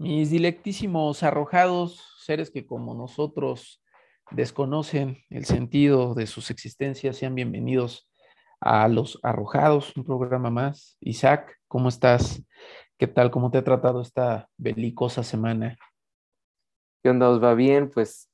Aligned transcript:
Mis 0.00 0.30
dilectísimos 0.30 1.22
arrojados, 1.22 2.02
seres 2.24 2.50
que 2.50 2.66
como 2.66 2.94
nosotros 2.94 3.82
desconocen 4.30 5.18
el 5.28 5.44
sentido 5.44 6.14
de 6.14 6.26
sus 6.26 6.50
existencias, 6.50 7.18
sean 7.18 7.34
bienvenidos 7.34 8.10
a 8.62 8.88
Los 8.88 9.20
Arrojados, 9.22 9.94
un 9.98 10.04
programa 10.04 10.48
más. 10.48 10.96
Isaac, 11.00 11.54
¿cómo 11.68 11.90
estás? 11.90 12.42
¿Qué 12.96 13.08
tal? 13.08 13.30
¿Cómo 13.30 13.50
te 13.50 13.58
ha 13.58 13.62
tratado 13.62 14.00
esta 14.00 14.48
belicosa 14.56 15.22
semana? 15.22 15.76
¿Qué 17.02 17.10
onda? 17.10 17.28
¿Os 17.28 17.44
va 17.44 17.52
bien? 17.52 17.90
Pues 17.90 18.30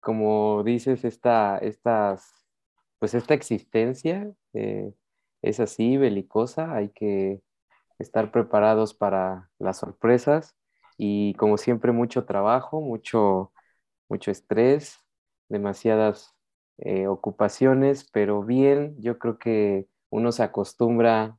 como 0.00 0.64
dices, 0.64 1.02
esta, 1.06 1.56
estas, 1.56 2.46
pues 2.98 3.14
esta 3.14 3.32
existencia 3.32 4.30
eh, 4.52 4.92
es 5.40 5.60
así, 5.60 5.96
belicosa, 5.96 6.74
hay 6.74 6.90
que 6.90 7.40
estar 7.98 8.30
preparados 8.30 8.92
para 8.92 9.48
las 9.58 9.78
sorpresas 9.78 10.54
y 10.96 11.34
como 11.34 11.58
siempre 11.58 11.92
mucho 11.92 12.24
trabajo, 12.24 12.80
mucho, 12.80 13.52
mucho 14.08 14.30
estrés, 14.30 14.98
demasiadas 15.48 16.34
eh, 16.78 17.06
ocupaciones, 17.08 18.08
pero 18.12 18.42
bien, 18.44 18.96
yo 19.00 19.18
creo 19.18 19.38
que 19.38 19.88
uno 20.10 20.32
se 20.32 20.42
acostumbra 20.42 21.38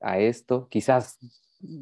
a 0.00 0.18
esto, 0.18 0.68
quizás 0.68 1.18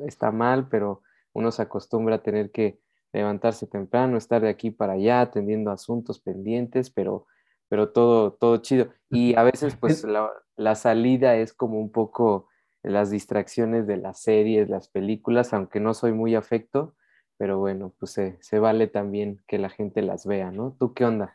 está 0.06 0.30
mal, 0.30 0.69
pero 0.69 1.02
uno 1.33 1.50
se 1.50 1.62
acostumbra 1.62 2.16
a 2.16 2.23
tener 2.23 2.50
que 2.50 2.80
levantarse 3.12 3.66
temprano, 3.66 4.16
estar 4.16 4.42
de 4.42 4.48
aquí 4.48 4.70
para 4.70 4.95
allá 4.95 5.20
atendiendo 5.20 5.70
asuntos 5.70 6.20
pendientes, 6.20 6.91
pero, 6.91 7.27
pero 7.69 7.91
todo, 7.92 8.33
todo 8.34 8.59
chido. 8.59 8.88
Y 9.11 9.34
a 9.36 9.42
veces 9.42 9.77
pues 9.80 10.05
la, 10.05 10.30
la 10.56 10.74
salida 10.74 11.36
es 11.36 11.52
como 11.52 11.78
un 11.80 11.91
poco 11.92 12.48
las 12.82 13.10
distracciones 13.10 13.86
de 13.86 13.96
las 13.96 14.20
series, 14.20 14.68
las 14.68 14.88
películas, 14.88 15.52
aunque 15.52 15.80
no 15.80 15.95
soy 15.95 16.12
muy 16.12 16.34
afecto, 16.34 16.95
pero 17.36 17.58
bueno, 17.58 17.95
pues 17.98 18.12
se, 18.12 18.58
vale 18.58 18.86
también 18.86 19.42
que 19.47 19.58
la 19.58 19.69
gente 19.69 20.02
las 20.02 20.27
vea, 20.27 20.50
¿no? 20.50 20.77
¿Tú 20.78 20.94
qué 20.94 21.05
onda? 21.05 21.34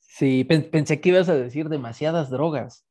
Sí, 0.00 0.44
pensé 0.44 1.00
que 1.00 1.10
ibas 1.10 1.28
a 1.28 1.34
decir 1.34 1.68
demasiadas 1.68 2.30
drogas. 2.30 2.86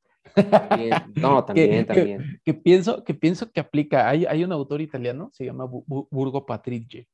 no, 1.15 1.45
también, 1.45 1.85
también. 1.85 2.41
Que, 2.43 2.53
pienso, 2.53 3.03
que 3.03 3.13
pienso 3.13 3.51
que 3.51 3.59
aplica. 3.59 4.09
Hay, 4.09 4.25
hay 4.25 4.43
un 4.43 4.51
autor 4.51 4.81
italiano, 4.81 5.29
se 5.33 5.45
llama 5.45 5.65
Burgo 5.67 6.45
Patrice, 6.45 7.07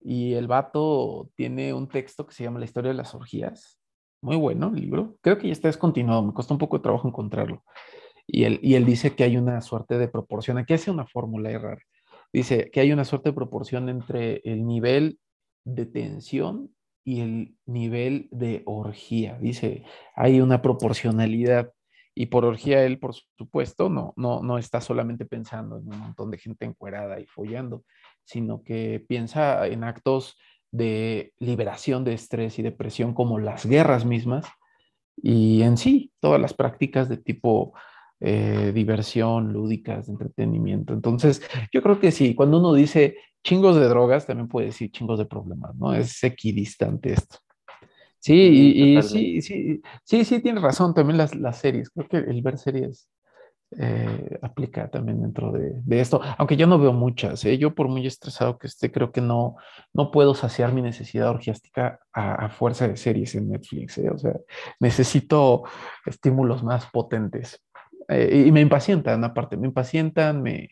y 0.00 0.34
el 0.34 0.46
vato 0.46 1.30
tiene 1.34 1.74
un 1.74 1.88
texto 1.88 2.26
que 2.26 2.34
se 2.34 2.44
llama 2.44 2.58
La 2.58 2.64
historia 2.64 2.90
de 2.90 2.96
las 2.96 3.14
orgías. 3.14 3.78
Muy 4.20 4.36
bueno 4.36 4.68
el 4.68 4.80
libro. 4.80 5.16
Creo 5.20 5.38
que 5.38 5.46
ya 5.46 5.52
está 5.52 5.68
descontinuado, 5.68 6.22
me 6.22 6.32
costó 6.32 6.54
un 6.54 6.58
poco 6.58 6.78
de 6.78 6.82
trabajo 6.82 7.06
encontrarlo. 7.06 7.62
Y 8.30 8.44
él, 8.44 8.60
y 8.62 8.74
él 8.74 8.84
dice 8.84 9.16
que 9.16 9.24
hay 9.24 9.38
una 9.38 9.60
suerte 9.62 9.98
de 9.98 10.06
proporción. 10.06 10.58
Aquí 10.58 10.74
hace 10.74 10.90
una 10.90 11.06
fórmula 11.06 11.50
errada. 11.50 11.78
Dice 12.32 12.70
que 12.70 12.80
hay 12.80 12.92
una 12.92 13.06
suerte 13.06 13.30
de 13.30 13.34
proporción 13.34 13.88
entre 13.88 14.42
el 14.44 14.66
nivel 14.66 15.18
de 15.64 15.86
tensión 15.86 16.70
y 17.04 17.20
el 17.20 17.56
nivel 17.64 18.28
de 18.30 18.62
orgía. 18.66 19.38
Dice, 19.40 19.84
hay 20.14 20.40
una 20.40 20.60
proporcionalidad. 20.60 21.72
Y 22.14 22.26
por 22.26 22.44
orgía 22.44 22.84
él, 22.84 22.98
por 22.98 23.14
supuesto, 23.14 23.88
no, 23.88 24.12
no, 24.16 24.42
no 24.42 24.58
está 24.58 24.82
solamente 24.82 25.24
pensando 25.24 25.78
en 25.78 25.88
un 25.88 25.98
montón 25.98 26.30
de 26.30 26.38
gente 26.38 26.66
encuerada 26.66 27.20
y 27.20 27.26
follando, 27.26 27.84
sino 28.24 28.62
que 28.62 29.02
piensa 29.08 29.66
en 29.68 29.84
actos 29.84 30.36
de 30.70 31.32
liberación 31.38 32.04
de 32.04 32.12
estrés 32.12 32.58
y 32.58 32.62
depresión 32.62 33.14
como 33.14 33.38
las 33.38 33.64
guerras 33.64 34.04
mismas 34.04 34.46
y 35.16 35.62
en 35.62 35.76
sí 35.76 36.12
todas 36.20 36.40
las 36.40 36.54
prácticas 36.54 37.08
de 37.08 37.16
tipo 37.16 37.72
eh, 38.20 38.72
diversión, 38.74 39.52
lúdicas, 39.52 40.06
de 40.06 40.12
entretenimiento. 40.12 40.92
Entonces, 40.92 41.42
yo 41.72 41.82
creo 41.82 42.00
que 42.00 42.10
sí, 42.10 42.34
cuando 42.34 42.58
uno 42.58 42.74
dice 42.74 43.16
chingos 43.44 43.76
de 43.76 43.88
drogas, 43.88 44.26
también 44.26 44.48
puede 44.48 44.66
decir 44.66 44.90
chingos 44.90 45.18
de 45.18 45.26
problemas, 45.26 45.74
¿no? 45.76 45.94
Es 45.94 46.22
equidistante 46.24 47.12
esto. 47.12 47.38
Sí, 48.20 48.34
y, 48.34 49.02
sí, 49.02 49.40
sí, 49.40 49.80
sí, 50.04 50.24
sí, 50.24 50.40
tienes 50.40 50.62
razón, 50.62 50.92
también 50.92 51.18
las, 51.18 51.34
las 51.36 51.58
series. 51.58 51.90
Creo 51.90 52.08
que 52.08 52.16
el 52.16 52.42
ver 52.42 52.58
series 52.58 53.08
eh, 53.76 54.38
aplica 54.40 54.88
también 54.90 55.20
dentro 55.20 55.52
de, 55.52 56.00
esto, 56.00 56.22
aunque 56.38 56.56
yo 56.56 56.66
no 56.66 56.78
veo 56.78 56.94
muchas, 56.94 57.44
¿eh? 57.44 57.58
yo 57.58 57.74
por 57.74 57.86
muy 57.88 58.06
estresado 58.06 58.58
que 58.58 58.66
esté, 58.66 58.90
creo 58.90 59.12
que 59.12 59.20
no, 59.20 59.56
no 59.92 60.10
puedo 60.10 60.34
saciar 60.34 60.72
mi 60.72 60.80
necesidad 60.80 61.28
orgiástica 61.28 62.00
a, 62.14 62.48
fuerza 62.48 62.88
de 62.88 62.96
series 62.96 63.34
en 63.34 63.50
Netflix, 63.50 63.98
o 63.98 64.16
sea, 64.16 64.32
necesito 64.80 65.64
estímulos 66.06 66.62
más 66.62 66.86
potentes. 66.86 67.62
Eh, 68.08 68.44
y 68.46 68.52
me 68.52 68.60
impacientan, 68.60 69.22
aparte, 69.22 69.56
me 69.56 69.66
impacientan, 69.66 70.42
me, 70.42 70.70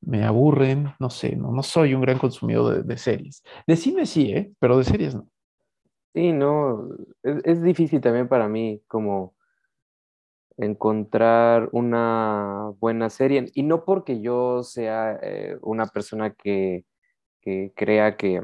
me 0.00 0.24
aburren, 0.24 0.94
no 0.98 1.10
sé, 1.10 1.36
no, 1.36 1.52
no 1.52 1.62
soy 1.62 1.94
un 1.94 2.00
gran 2.00 2.18
consumidor 2.18 2.84
de, 2.84 2.96
series. 2.96 3.42
De 3.66 3.76
cine 3.76 4.06
sí, 4.06 4.32
¿eh? 4.32 4.52
pero 4.58 4.78
de 4.78 4.84
series 4.84 5.14
no. 5.14 5.28
Sí, 6.14 6.32
no, 6.32 6.88
es, 7.22 7.62
difícil 7.62 8.00
también 8.00 8.28
para 8.28 8.48
mí 8.48 8.82
como 8.88 9.34
encontrar 10.56 11.68
una 11.72 12.72
buena 12.80 13.10
serie. 13.10 13.46
Y 13.54 13.62
no 13.62 13.84
porque 13.84 14.20
yo 14.20 14.62
sea 14.64 15.18
eh, 15.22 15.56
una 15.62 15.86
persona 15.86 16.34
que, 16.34 16.84
crea 17.76 18.16
que 18.16 18.42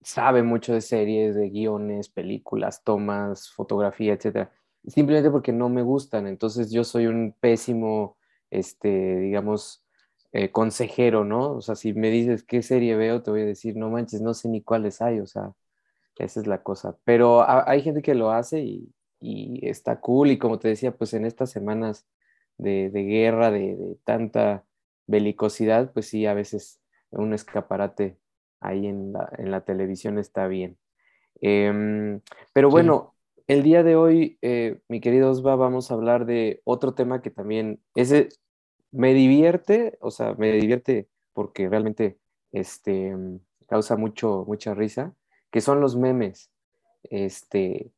sabe 0.00 0.42
mucho 0.42 0.72
de 0.72 0.80
series, 0.80 1.34
de 1.34 1.50
guiones, 1.50 2.08
películas, 2.08 2.82
tomas, 2.84 3.50
fotografía, 3.50 4.14
etcétera 4.14 4.50
simplemente 4.86 5.30
porque 5.30 5.52
no 5.52 5.68
me 5.68 5.82
gustan. 5.82 6.26
Entonces 6.26 6.70
yo 6.70 6.84
soy 6.84 7.06
un 7.06 7.34
pésimo, 7.38 8.16
este, 8.50 9.18
digamos, 9.18 9.84
eh, 10.32 10.50
consejero, 10.50 11.24
¿no? 11.24 11.52
O 11.52 11.62
sea, 11.62 11.74
si 11.76 11.94
me 11.94 12.10
dices 12.10 12.42
qué 12.42 12.62
serie 12.62 12.96
veo, 12.96 13.22
te 13.22 13.30
voy 13.30 13.42
a 13.42 13.46
decir, 13.46 13.76
no 13.76 13.90
manches, 13.90 14.20
no 14.20 14.34
sé 14.34 14.48
ni 14.48 14.62
cuáles 14.62 15.00
hay, 15.00 15.20
o 15.20 15.26
sea, 15.26 15.52
esa 16.18 16.40
es 16.40 16.46
la 16.46 16.62
cosa. 16.62 16.96
Pero 17.04 17.44
hay 17.48 17.82
gente 17.82 18.02
que 18.02 18.14
lo 18.14 18.30
hace 18.30 18.60
y, 18.60 18.92
está 19.62 20.00
cool 20.00 20.30
y 20.30 20.38
como 20.38 20.58
te 20.58 20.68
decía, 20.68 20.92
pues 20.96 21.14
en 21.14 21.24
estas 21.24 21.50
semanas 21.50 22.06
de, 22.58 22.90
guerra, 22.90 23.50
de, 23.50 23.96
tanta 24.04 24.64
belicosidad, 25.06 25.92
pues 25.92 26.06
sí, 26.08 26.26
a 26.26 26.34
veces 26.34 26.80
un 27.10 27.32
escaparate 27.32 28.18
ahí 28.60 28.86
en 28.86 29.12
la, 29.12 29.60
televisión 29.62 30.18
está 30.18 30.46
bien. 30.48 30.76
Em, 31.40 32.20
pero 32.52 32.70
bueno, 32.70 33.15
el 33.46 33.62
día 33.62 33.82
de 33.82 33.96
hoy, 33.96 34.38
eh, 34.42 34.80
mi 34.88 35.00
querido 35.00 35.30
Osva, 35.30 35.56
vamos 35.56 35.90
a 35.90 35.94
hablar 35.94 36.26
de 36.26 36.60
otro 36.64 36.94
tema 36.94 37.22
que 37.22 37.30
también 37.30 37.80
ese 37.94 38.28
me 38.90 39.14
divierte, 39.14 39.98
o 40.00 40.10
sea, 40.10 40.34
me 40.34 40.52
divierte 40.52 41.08
porque 41.32 41.68
realmente 41.68 42.18
este, 42.52 43.14
causa 43.68 43.96
mucho, 43.96 44.44
mucha 44.46 44.74
risa, 44.74 45.14
que 45.50 45.60
son 45.60 45.80
los 45.80 45.96
memes. 45.96 46.50
Este, 47.04 47.92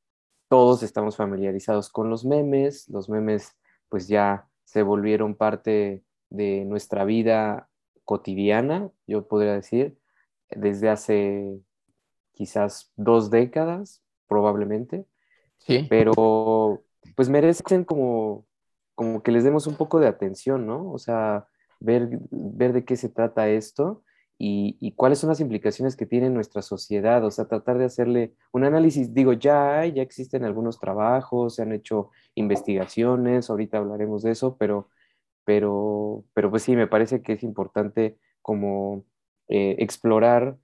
todos 0.49 0.83
estamos 0.83 1.17
familiarizados 1.17 1.89
con 1.89 2.11
los 2.11 2.25
memes, 2.25 2.89
los 2.89 3.09
memes 3.09 3.57
pues 3.89 4.09
ya 4.09 4.49
se 4.65 4.83
volvieron 4.83 5.35
parte 5.35 6.03
de 6.31 6.65
nuestra 6.67 7.05
vida 7.05 7.71
cotidiana, 8.05 8.91
yo 9.07 9.27
podría 9.29 9.55
decir, 9.55 9.99
desde 10.51 10.91
hace 10.91 11.61
quizás 12.33 12.93
dos 12.97 13.31
décadas, 13.31 14.03
probablemente. 14.27 15.07
Pero 15.89 16.83
pues 17.15 17.29
merecen 17.29 17.85
como, 17.85 18.47
como 18.95 19.23
que 19.23 19.33
les 19.33 19.45
demos 19.45 19.67
un 19.67 19.77
poco 19.77 20.01
de 20.01 20.09
atención, 20.09 20.67
¿no? 20.67 20.91
O 20.91 20.99
sea, 20.99 21.47
ver, 21.81 22.19
ver 22.31 22.73
de 22.73 22.85
qué 22.85 22.97
se 22.97 23.09
trata 23.09 23.49
esto 23.49 24.03
y, 24.39 24.93
cuáles 24.93 25.19
son 25.19 25.29
las 25.29 25.41
implicaciones 25.41 25.97
que 25.97 26.07
tiene 26.07 26.31
nuestra 26.31 26.63
sociedad, 26.63 27.25
o 27.25 27.31
sea, 27.31 27.47
tratar 27.47 27.79
de 27.79 27.87
hacerle 27.87 28.35
un 28.53 28.65
análisis. 28.65 29.13
Digo, 29.13 29.33
ya 29.33 29.85
ya 29.87 30.03
existen 30.03 30.45
algunos 30.45 30.79
trabajos, 30.79 31.57
se 31.57 31.63
han 31.63 31.73
hecho 31.73 32.11
investigaciones, 32.35 33.51
ahorita 33.51 33.79
hablaremos 33.79 34.23
de 34.23 34.31
eso, 34.33 34.57
pero, 34.57 34.89
pero, 35.45 36.25
pero 36.35 36.51
pues 36.51 36.63
sí, 36.63 36.77
me 36.77 36.87
parece 36.87 37.23
que 37.23 37.33
es 37.35 37.43
importante 37.43 38.19
como 38.43 39.05
eh, 39.49 39.77
explorar 39.81 40.57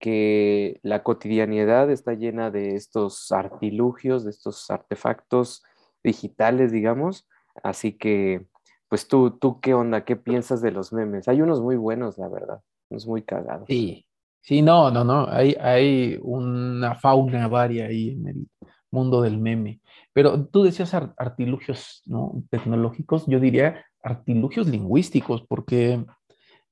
que 0.00 0.80
la 0.82 1.02
cotidianidad 1.02 1.90
está 1.90 2.14
llena 2.14 2.50
de 2.50 2.74
estos 2.74 3.30
artilugios, 3.30 4.24
de 4.24 4.30
estos 4.30 4.70
artefactos 4.70 5.62
digitales, 6.02 6.72
digamos. 6.72 7.28
Así 7.62 7.92
que, 7.92 8.46
pues 8.88 9.06
tú, 9.06 9.38
tú 9.38 9.60
qué 9.60 9.74
onda, 9.74 10.04
qué 10.04 10.16
piensas 10.16 10.62
de 10.62 10.72
los 10.72 10.92
memes? 10.92 11.28
Hay 11.28 11.42
unos 11.42 11.60
muy 11.60 11.76
buenos, 11.76 12.16
la 12.16 12.28
verdad, 12.28 12.62
unos 12.88 13.06
muy 13.06 13.22
cagados. 13.22 13.66
Sí, 13.68 14.06
sí, 14.40 14.62
no, 14.62 14.90
no, 14.90 15.04
no, 15.04 15.28
hay, 15.28 15.54
hay 15.60 16.18
una 16.22 16.94
fauna 16.94 17.46
varia 17.46 17.86
ahí 17.86 18.10
en 18.12 18.26
el 18.26 18.48
mundo 18.90 19.20
del 19.20 19.38
meme. 19.38 19.80
Pero 20.14 20.46
tú 20.46 20.62
decías 20.62 20.94
artilugios 20.94 22.02
¿no? 22.06 22.42
tecnológicos, 22.50 23.26
yo 23.26 23.38
diría 23.38 23.84
artilugios 24.02 24.66
lingüísticos, 24.66 25.44
porque 25.46 26.04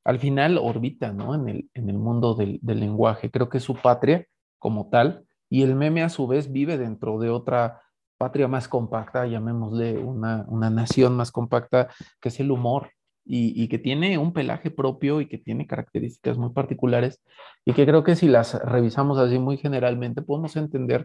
al 0.08 0.18
final 0.18 0.56
orbita 0.56 1.12
¿no? 1.12 1.34
en, 1.34 1.48
el, 1.50 1.70
en 1.74 1.90
el 1.90 1.98
mundo 1.98 2.34
del, 2.34 2.60
lenguaje. 2.62 3.30
Creo 3.30 3.50
que 3.50 3.58
es 3.58 3.64
su 3.64 3.74
patria 3.74 4.24
como 4.58 4.88
tal, 4.88 5.26
y 5.50 5.62
el 5.62 5.74
meme 5.74 6.02
a 6.02 6.08
su 6.08 6.26
vez 6.26 6.50
vive 6.50 6.78
dentro 6.78 7.18
de 7.18 7.28
otra 7.28 7.82
patria 8.16 8.48
más 8.48 8.68
compacta, 8.68 9.26
llamémosle 9.26 9.98
una, 9.98 10.46
nación 10.70 11.14
más 11.14 11.30
compacta, 11.30 11.88
que 12.22 12.30
es 12.30 12.40
el 12.40 12.50
humor. 12.50 12.90
y, 13.30 13.68
que 13.68 13.78
tiene 13.78 14.16
un 14.16 14.32
pelaje 14.32 14.70
propio 14.70 15.20
y 15.20 15.26
que 15.26 15.36
tiene 15.36 15.66
características 15.66 16.38
muy 16.38 16.50
particulares 16.54 17.20
y 17.66 17.74
que 17.74 17.84
creo 17.84 18.02
que 18.02 18.16
si 18.16 18.26
las 18.26 18.54
revisamos 18.54 19.18
así 19.18 19.38
muy 19.38 19.58
generalmente 19.58 20.22
podemos 20.22 20.56
entender 20.56 21.04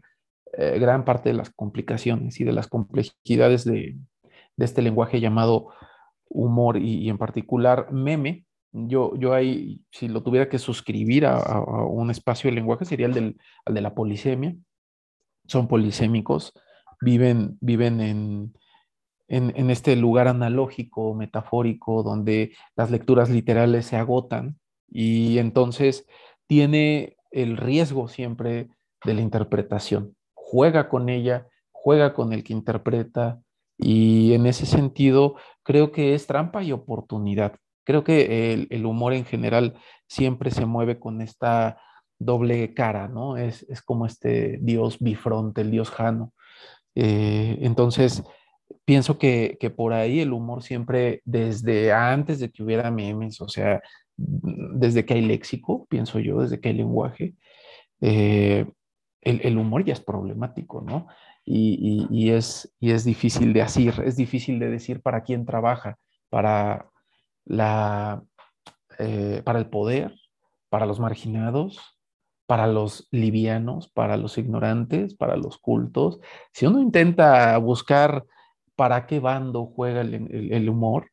eh, 0.53 0.79
gran 0.79 1.03
parte 1.03 1.27
de 1.27 1.35
las 1.35 1.49
complicaciones 1.49 2.39
y 2.39 2.45
de 2.45 2.53
las 2.53 2.69
complejidades 2.69 3.65
de, 3.65 3.97
este 4.55 4.81
lenguaje 4.81 5.19
llamado 5.19 5.73
humor 6.29 6.77
y, 6.77 7.09
en 7.09 7.17
particular 7.17 7.91
meme. 7.91 8.45
Yo, 8.73 9.15
yo 9.15 9.33
ahí, 9.33 9.81
si 9.91 10.07
lo 10.07 10.23
tuviera 10.23 10.49
que 10.49 10.57
suscribir 10.57 11.27
a, 11.27 11.61
un 11.85 12.09
espacio 12.09 12.49
de 12.49 12.55
lenguaje, 12.55 12.85
sería 12.85 13.05
el, 13.05 13.13
del, 13.13 13.37
de 13.67 13.81
la 13.81 13.93
polisemia. 13.93 14.55
Son 15.45 15.67
polisémicos, 15.67 16.53
viven, 16.99 17.57
viven 17.61 18.01
en, 18.01 18.53
en, 19.27 19.69
este 19.69 19.95
lugar 19.95 20.27
analógico, 20.27 21.13
metafórico, 21.13 22.03
donde 22.03 22.53
las 22.75 22.91
lecturas 22.91 23.29
literales 23.29 23.85
se 23.85 23.95
agotan 23.95 24.59
y 24.89 25.37
entonces 25.37 26.07
tiene 26.47 27.15
el 27.31 27.57
riesgo 27.57 28.07
siempre 28.07 28.69
de 29.03 29.13
la 29.13 29.21
interpretación. 29.21 30.15
Juega 30.33 30.89
con 30.89 31.09
ella, 31.09 31.47
juega 31.71 32.13
con 32.13 32.33
el 32.33 32.43
que 32.43 32.53
interpreta 32.53 33.41
y 33.77 34.33
en 34.33 34.45
ese 34.45 34.65
sentido 34.65 35.35
creo 35.63 35.91
que 35.91 36.13
es 36.13 36.27
trampa 36.27 36.63
y 36.63 36.71
oportunidad. 36.71 37.55
Creo 37.83 38.03
que 38.03 38.67
el, 38.69 38.85
humor 38.85 39.13
en 39.13 39.25
general 39.25 39.75
siempre 40.07 40.51
se 40.51 40.65
mueve 40.65 40.99
con 40.99 41.21
esta 41.21 41.77
doble 42.17 42.73
cara, 42.73 43.07
¿no? 43.07 43.37
Es, 43.37 43.65
como 43.83 44.05
este 44.05 44.59
dios 44.61 44.99
bifronte, 44.99 45.61
el 45.61 45.71
dios 45.71 45.89
Jano. 45.89 46.33
Eh, 46.95 47.57
entonces, 47.61 48.23
pienso 48.85 49.17
que, 49.17 49.57
por 49.75 49.93
ahí 49.93 50.19
el 50.19 50.33
humor 50.33 50.63
siempre, 50.63 51.21
desde 51.25 51.91
antes 51.91 52.39
de 52.39 52.51
que 52.51 52.63
hubiera 52.63 52.91
memes, 52.91 53.41
o 53.41 53.49
sea, 53.49 53.81
desde 54.15 55.05
que 55.05 55.15
hay 55.15 55.21
léxico, 55.21 55.85
pienso 55.89 56.19
yo, 56.19 56.41
desde 56.41 56.59
que 56.59 56.69
hay 56.69 56.75
lenguaje, 56.75 57.35
eh, 58.01 58.65
el, 59.21 59.57
humor 59.57 59.85
ya 59.85 59.93
es 59.93 60.01
problemático, 60.01 60.81
¿no? 60.81 61.07
Y, 61.45 62.29
es, 62.29 62.73
y 62.79 62.91
es 62.91 63.03
difícil 63.03 63.53
de 63.53 63.61
decir, 63.61 63.93
es 64.05 64.15
difícil 64.15 64.59
de 64.59 64.69
decir 64.69 65.01
para 65.01 65.23
quién 65.23 65.45
trabaja, 65.45 65.97
para, 66.29 66.89
la, 67.45 68.23
eh, 68.99 69.41
para 69.43 69.59
el 69.59 69.67
poder, 69.69 70.15
para 70.69 70.85
los 70.85 70.99
marginados, 70.99 71.79
para 72.45 72.67
los 72.67 73.07
livianos, 73.11 73.89
para 73.89 74.17
los 74.17 74.37
ignorantes, 74.37 75.15
para 75.15 75.37
los 75.37 75.57
cultos. 75.57 76.19
Si 76.51 76.65
uno 76.65 76.81
intenta 76.81 77.57
buscar 77.57 78.25
para 78.75 79.05
qué 79.05 79.19
bando 79.19 79.65
juega 79.65 80.01
el, 80.01 80.69
humor, 80.69 81.11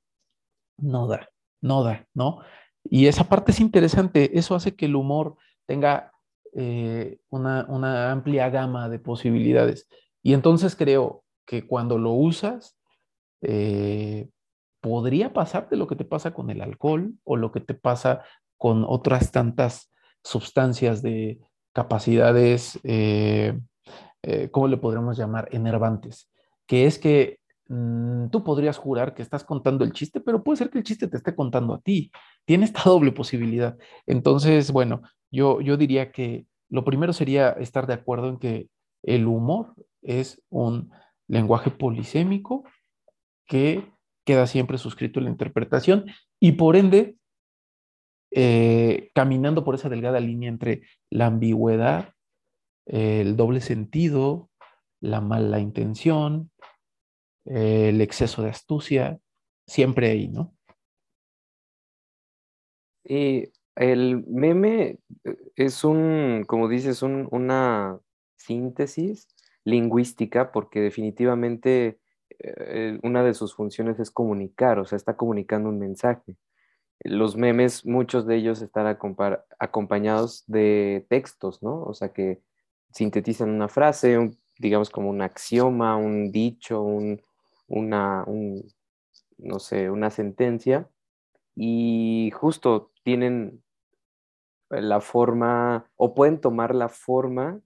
no 0.79 1.07
da, 1.07 1.29
no 1.61 1.83
da, 1.83 2.07
¿no? 2.15 2.41
Y 2.85 3.07
esa 3.07 3.25
parte 3.25 3.53
es 3.53 3.61
interesante, 3.61 4.39
eso 4.39 4.55
hace 4.55 4.75
que 4.75 4.87
el 4.87 4.97
humor 4.97 5.37
tenga 5.67 6.13
eh, 6.55 7.19
una, 7.29 8.11
amplia 8.11 8.49
gama 8.51 8.89
de 8.89 8.99
posibilidades. 8.99 9.89
Y 10.23 10.33
entonces 10.33 10.75
creo 10.75 11.25
que 11.47 11.67
cuando 11.67 11.99
lo 11.99 12.13
usas, 12.13 12.77
eh, 13.43 14.29
podría 14.81 15.33
pasarte 15.33 15.77
lo 15.77 15.87
que 15.87 15.97
te 15.97 16.05
pasa 16.05 16.33
con 16.33 16.51
el 16.51 16.61
alcohol 16.61 17.15
o 17.25 17.37
lo 17.37 17.53
que 17.53 17.61
te 17.61 17.75
pasa 17.75 18.23
con 18.57 18.85
otras 18.87 19.33
tantas 19.33 19.93
sustancias 20.23 21.03
de 21.03 21.41
capacidades, 21.73 22.79
eh, 22.83 23.59
¿cómo 24.51 24.69
le 24.69 24.77
podremos 24.77 25.17
llamar? 25.17 25.49
Enervantes, 25.53 26.31
que 26.67 26.87
es 26.87 26.99
que 26.99 27.41
Mm, 27.71 28.31
tú 28.31 28.43
podrías 28.43 28.77
jurar 28.77 29.15
que 29.15 29.23
estás 29.23 29.45
contando 29.45 29.85
el 29.85 29.93
chiste, 29.93 30.21
pero 30.21 30.43
puede 30.43 30.57
ser 30.57 30.71
que 30.71 30.79
el 30.79 30.85
chiste 30.85 31.07
te 31.07 31.17
esté 31.17 31.37
contando 31.37 31.75
a 31.75 31.81
ti. 31.81 32.11
Tiene 32.45 32.65
esta 32.65 32.83
doble 32.85 33.13
posibilidad. 33.13 33.79
Entonces, 34.07 34.73
bueno, 34.73 35.03
yo, 35.31 35.61
yo 35.61 35.77
diría 35.77 36.11
que 36.11 36.47
lo 36.69 36.85
primero 36.85 37.13
sería 37.13 37.51
estar 37.51 37.87
de 37.87 37.95
acuerdo 37.95 38.29
en 38.29 38.39
que 38.39 38.69
el 39.05 39.27
humor 39.27 39.75
es 40.03 40.43
un 40.51 40.91
lenguaje 41.29 41.71
polisémico 41.71 42.65
que 43.47 43.89
queda 44.25 44.47
siempre 44.47 44.79
suscrito 44.79 45.21
la 45.21 45.31
interpretación 45.31 46.07
y 46.39 46.53
por 46.53 46.77
ende, 46.77 47.17
eh, 48.33 49.11
caminando 49.15 49.65
por 49.65 49.75
esa 49.75 49.89
delgada 49.89 50.21
línea 50.21 50.49
entre 50.49 50.83
la 51.11 51.27
ambigüedad, 51.27 52.15
el 52.87 53.37
doble 53.37 53.61
sentido, 53.61 54.51
la 55.01 55.21
mala 55.21 55.61
intención, 55.61 56.51
el 57.45 58.01
exceso 58.01 58.43
de 58.43 58.51
astucia, 58.51 59.19
siempre 59.67 60.11
ahí, 60.11 60.29
¿no? 60.29 60.55
Y 63.05 63.51
el 63.77 64.25
meme 64.27 64.99
eh, 65.25 65.37
es 65.57 65.85
un, 65.85 66.45
como 66.47 66.69
dices, 66.69 67.03
una 67.03 67.99
síntesis 68.37 69.29
lingüística 69.65 70.53
porque 70.53 70.81
definitivamente 70.81 71.99
eh, 72.39 72.99
una 73.03 73.23
de 73.25 73.35
sus 73.35 73.55
funciones 73.55 73.99
es 73.99 74.11
comunicar, 74.11 74.79
o 74.79 74.85
sea, 74.85 74.97
está 74.97 75.17
comunicando 75.17 75.69
un 75.69 75.79
mensaje. 75.79 76.37
Los 77.01 77.37
memes, 77.37 77.87
muchos 77.87 78.27
de 78.27 78.37
ellos 78.37 78.63
están 78.63 78.87
acompañados 79.59 80.45
de 80.47 81.07
textos, 81.09 81.63
¿no? 81.63 81.83
O 81.83 81.95
sea, 81.95 82.13
que 82.13 82.43
sintetizan 82.93 83.51
una 83.51 83.69
frase, 83.69 84.31
digamos 84.59 84.91
como 84.91 85.11
un 85.11 85.23
axioma, 85.23 85.97
un 85.97 86.31
dicho, 86.31 86.83
un, 86.83 87.23
una, 87.69 88.27
no 89.39 89.59
sé, 89.59 89.91
una 89.91 90.11
sentencia 90.11 90.89
y 91.55 92.31
justo 92.35 92.93
tienen 93.03 93.63
la 94.69 95.01
forma 95.01 95.91
o 95.97 96.15
pueden 96.15 96.41
tomar 96.41 96.75
la 96.75 96.89
forma 96.89 97.61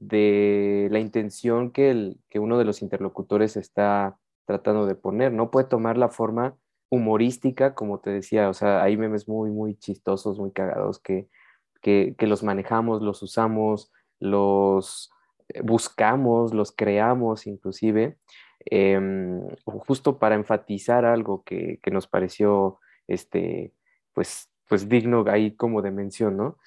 de 0.00 0.88
la 0.90 0.98
intención 0.98 1.70
que, 1.70 1.90
el, 1.90 2.18
que 2.28 2.40
uno 2.40 2.58
de 2.58 2.64
los 2.64 2.82
interlocutores 2.82 3.56
está 3.56 4.18
tratando 4.46 4.86
de 4.86 4.96
poner, 4.96 5.32
¿no? 5.32 5.50
Puede 5.50 5.68
tomar 5.68 5.96
la 5.96 6.08
forma 6.08 6.56
humorística, 6.90 7.74
como 7.74 8.00
te 8.00 8.10
decía, 8.10 8.48
o 8.48 8.54
sea, 8.54 8.82
hay 8.82 8.96
memes 8.96 9.28
muy, 9.28 9.50
muy 9.50 9.76
chistosos, 9.76 10.38
muy 10.38 10.50
cagados 10.50 10.98
que, 10.98 11.28
que, 11.82 12.16
que 12.18 12.26
los 12.26 12.42
manejamos, 12.42 13.02
los 13.02 13.22
usamos, 13.22 13.92
los 14.18 15.10
buscamos, 15.62 16.52
los 16.52 16.72
creamos 16.72 17.46
inclusive, 17.46 18.18
Em, 18.66 19.40
justo 19.64 20.18
para 20.18 20.34
enfatizar 20.34 21.04
algo 21.04 21.42
que, 21.44 21.80
nos 21.90 22.06
pareció 22.06 22.78
este, 23.06 23.72
pues, 24.12 24.50
pues 24.68 24.88
digno 24.88 25.24
ahí 25.28 25.56
como 25.56 25.80
de 25.82 25.90
mención, 25.90 26.36
¿no? 26.36 26.58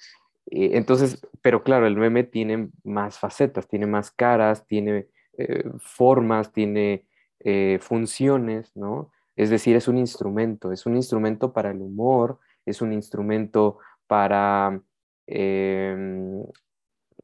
Entonces, 0.46 1.26
pero 1.42 1.62
claro, 1.62 1.86
el 1.86 1.96
meme 1.96 2.24
tiene 2.24 2.70
más 2.84 3.18
facetas, 3.18 3.66
tiene 3.68 3.86
más 3.86 4.10
caras, 4.10 4.66
tiene 4.66 5.08
eh, 5.38 5.64
formas, 5.78 6.52
tiene 6.52 7.06
eh, 7.40 7.78
funciones, 7.80 8.76
¿no? 8.76 9.10
Es 9.36 9.50
decir, 9.50 9.74
es 9.76 9.88
un 9.88 9.98
instrumento, 9.98 10.70
es 10.72 10.86
un 10.86 10.96
instrumento 10.96 11.52
para 11.52 11.70
el 11.70 11.80
humor, 11.80 12.38
es 12.66 12.82
un 12.82 12.92
instrumento 12.92 13.78
para 14.06 14.80
em, 15.26 16.44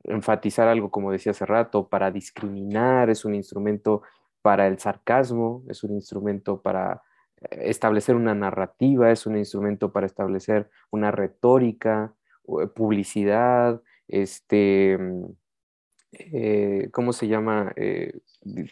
enfatizar 0.04 0.68
algo, 0.68 0.90
como 0.90 1.12
decía 1.12 1.32
hace 1.32 1.46
rato, 1.46 1.88
para 1.88 2.10
discriminar, 2.10 3.10
es 3.10 3.24
un 3.24 3.34
instrumento 3.34 4.02
para 4.42 4.66
el 4.66 4.78
sarcasmo, 4.78 5.62
es 5.68 5.84
un 5.84 5.92
instrumento 5.92 6.60
para 6.62 7.02
eh, 7.42 7.70
establecer 7.70 8.16
una 8.16 8.34
narrativa, 8.34 9.10
es 9.10 9.26
un 9.26 9.36
instrumento 9.36 9.92
para 9.92 10.06
establecer 10.06 10.70
una 10.90 11.10
retórica, 11.10 12.14
publicidad, 12.74 13.82
este, 14.08 14.98
mm, 14.98 15.24
eh, 16.12 16.88
¿cómo 16.92 17.12
se 17.12 17.28
llama? 17.28 17.72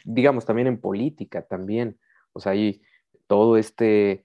digamos, 0.04 0.44
también 0.46 0.66
en 0.68 0.80
política 0.80 1.42
también. 1.42 1.98
O 2.32 2.40
sea, 2.40 2.52
hay 2.52 2.82
todo 3.26 3.56
este, 3.56 4.24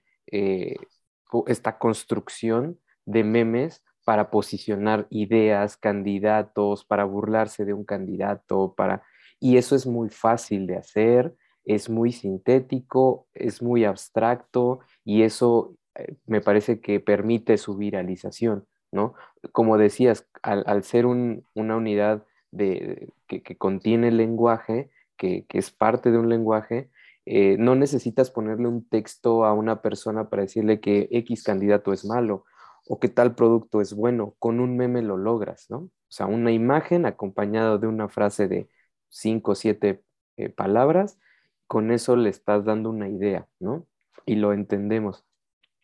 esta 1.46 1.78
construcción 1.78 2.78
de 3.04 3.24
memes 3.24 3.84
para 4.04 4.30
posicionar 4.30 5.06
ideas, 5.10 5.76
candidatos, 5.76 6.84
para 6.84 7.04
burlarse 7.04 7.64
de 7.64 7.74
un 7.74 7.84
candidato, 7.84 8.74
para 8.76 9.02
y 9.44 9.58
eso 9.58 9.76
es 9.76 9.86
muy 9.86 10.08
fácil 10.08 10.66
de 10.66 10.76
hacer, 10.78 11.34
es 11.66 11.90
muy 11.90 12.12
sintético, 12.12 13.26
es 13.34 13.62
muy 13.62 13.84
abstracto 13.84 14.80
y 15.04 15.22
eso 15.22 15.76
eh, 15.96 16.16
me 16.26 16.40
parece 16.40 16.80
que 16.80 16.98
permite 16.98 17.58
su 17.58 17.76
viralización, 17.76 18.66
¿no? 18.94 19.14
Como 19.52 19.76
decías, 19.76 20.26
al, 20.42 20.84
ser 20.84 21.04
una 21.06 21.76
unidad 21.76 22.24
de, 22.52 23.08
que, 23.26 23.42
contiene 23.58 24.08
el 24.08 24.16
lenguaje, 24.16 24.90
que, 25.16 25.44
es 25.50 25.70
parte 25.70 26.10
de 26.10 26.18
un 26.18 26.28
lenguaje, 26.28 26.90
eh, 27.26 27.56
no 27.58 27.74
necesitas 27.74 28.30
ponerle 28.30 28.68
un 28.68 28.88
texto 28.88 29.44
a 29.44 29.52
una 29.52 29.82
persona 29.82 30.28
para 30.28 30.42
decirle 30.42 30.80
que 30.80 31.08
X 31.10 31.42
candidato 31.42 31.92
es 31.92 32.04
malo 32.04 32.44
o 32.86 33.00
que 33.00 33.08
tal 33.08 33.34
producto 33.34 33.80
es 33.80 33.94
bueno. 33.94 34.34
Con 34.38 34.60
un 34.60 34.76
meme 34.76 35.02
lo 35.02 35.16
logras, 35.16 35.66
¿no? 35.70 35.78
O 35.78 35.90
sea, 36.08 36.26
una 36.26 36.52
imagen 36.52 37.06
acompañada 37.06 37.78
de 37.78 37.86
una 37.86 38.08
frase 38.08 38.46
de 38.46 38.68
cinco 39.08 39.52
o 39.52 39.54
siete 39.54 40.02
eh, 40.36 40.48
palabras, 40.50 41.18
con 41.66 41.90
eso 41.90 42.14
le 42.16 42.30
estás 42.30 42.64
dando 42.64 42.90
una 42.90 43.08
idea, 43.08 43.48
¿no? 43.58 43.86
Y 44.26 44.36
lo 44.36 44.52
entendemos. 44.52 45.24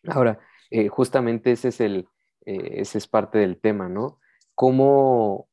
Ahora, 0.09 0.38
eh, 0.71 0.88
justamente 0.88 1.52
ese 1.52 1.69
es 1.69 1.81
el, 1.81 2.09
eh, 2.44 2.80
ese 2.80 2.99
es 2.99 3.06
parte 3.06 3.38
del 3.38 3.59
tema, 3.61 3.88
¿no? 3.88 4.18
Cómo, 4.54 5.49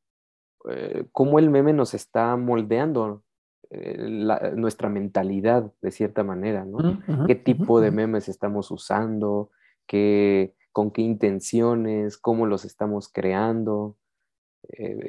eh, 0.69 1.05
cómo 1.11 1.39
el 1.39 1.49
meme 1.49 1.73
nos 1.73 1.93
está 1.93 2.35
moldeando 2.35 3.23
nuestra 4.55 4.87
mentalidad 4.87 5.73
de 5.81 5.91
cierta 5.91 6.23
manera, 6.23 6.63
¿no? 6.63 7.01
¿Qué 7.27 7.35
tipo 7.35 7.81
de 7.81 7.91
memes 7.91 8.29
estamos 8.29 8.71
usando? 8.71 9.51
¿Qué, 9.85 10.55
¿Con 10.71 10.89
qué 10.89 11.01
intenciones? 11.01 12.17
¿Cómo 12.17 12.45
los 12.45 12.63
estamos 12.63 13.09
creando? 13.11 13.97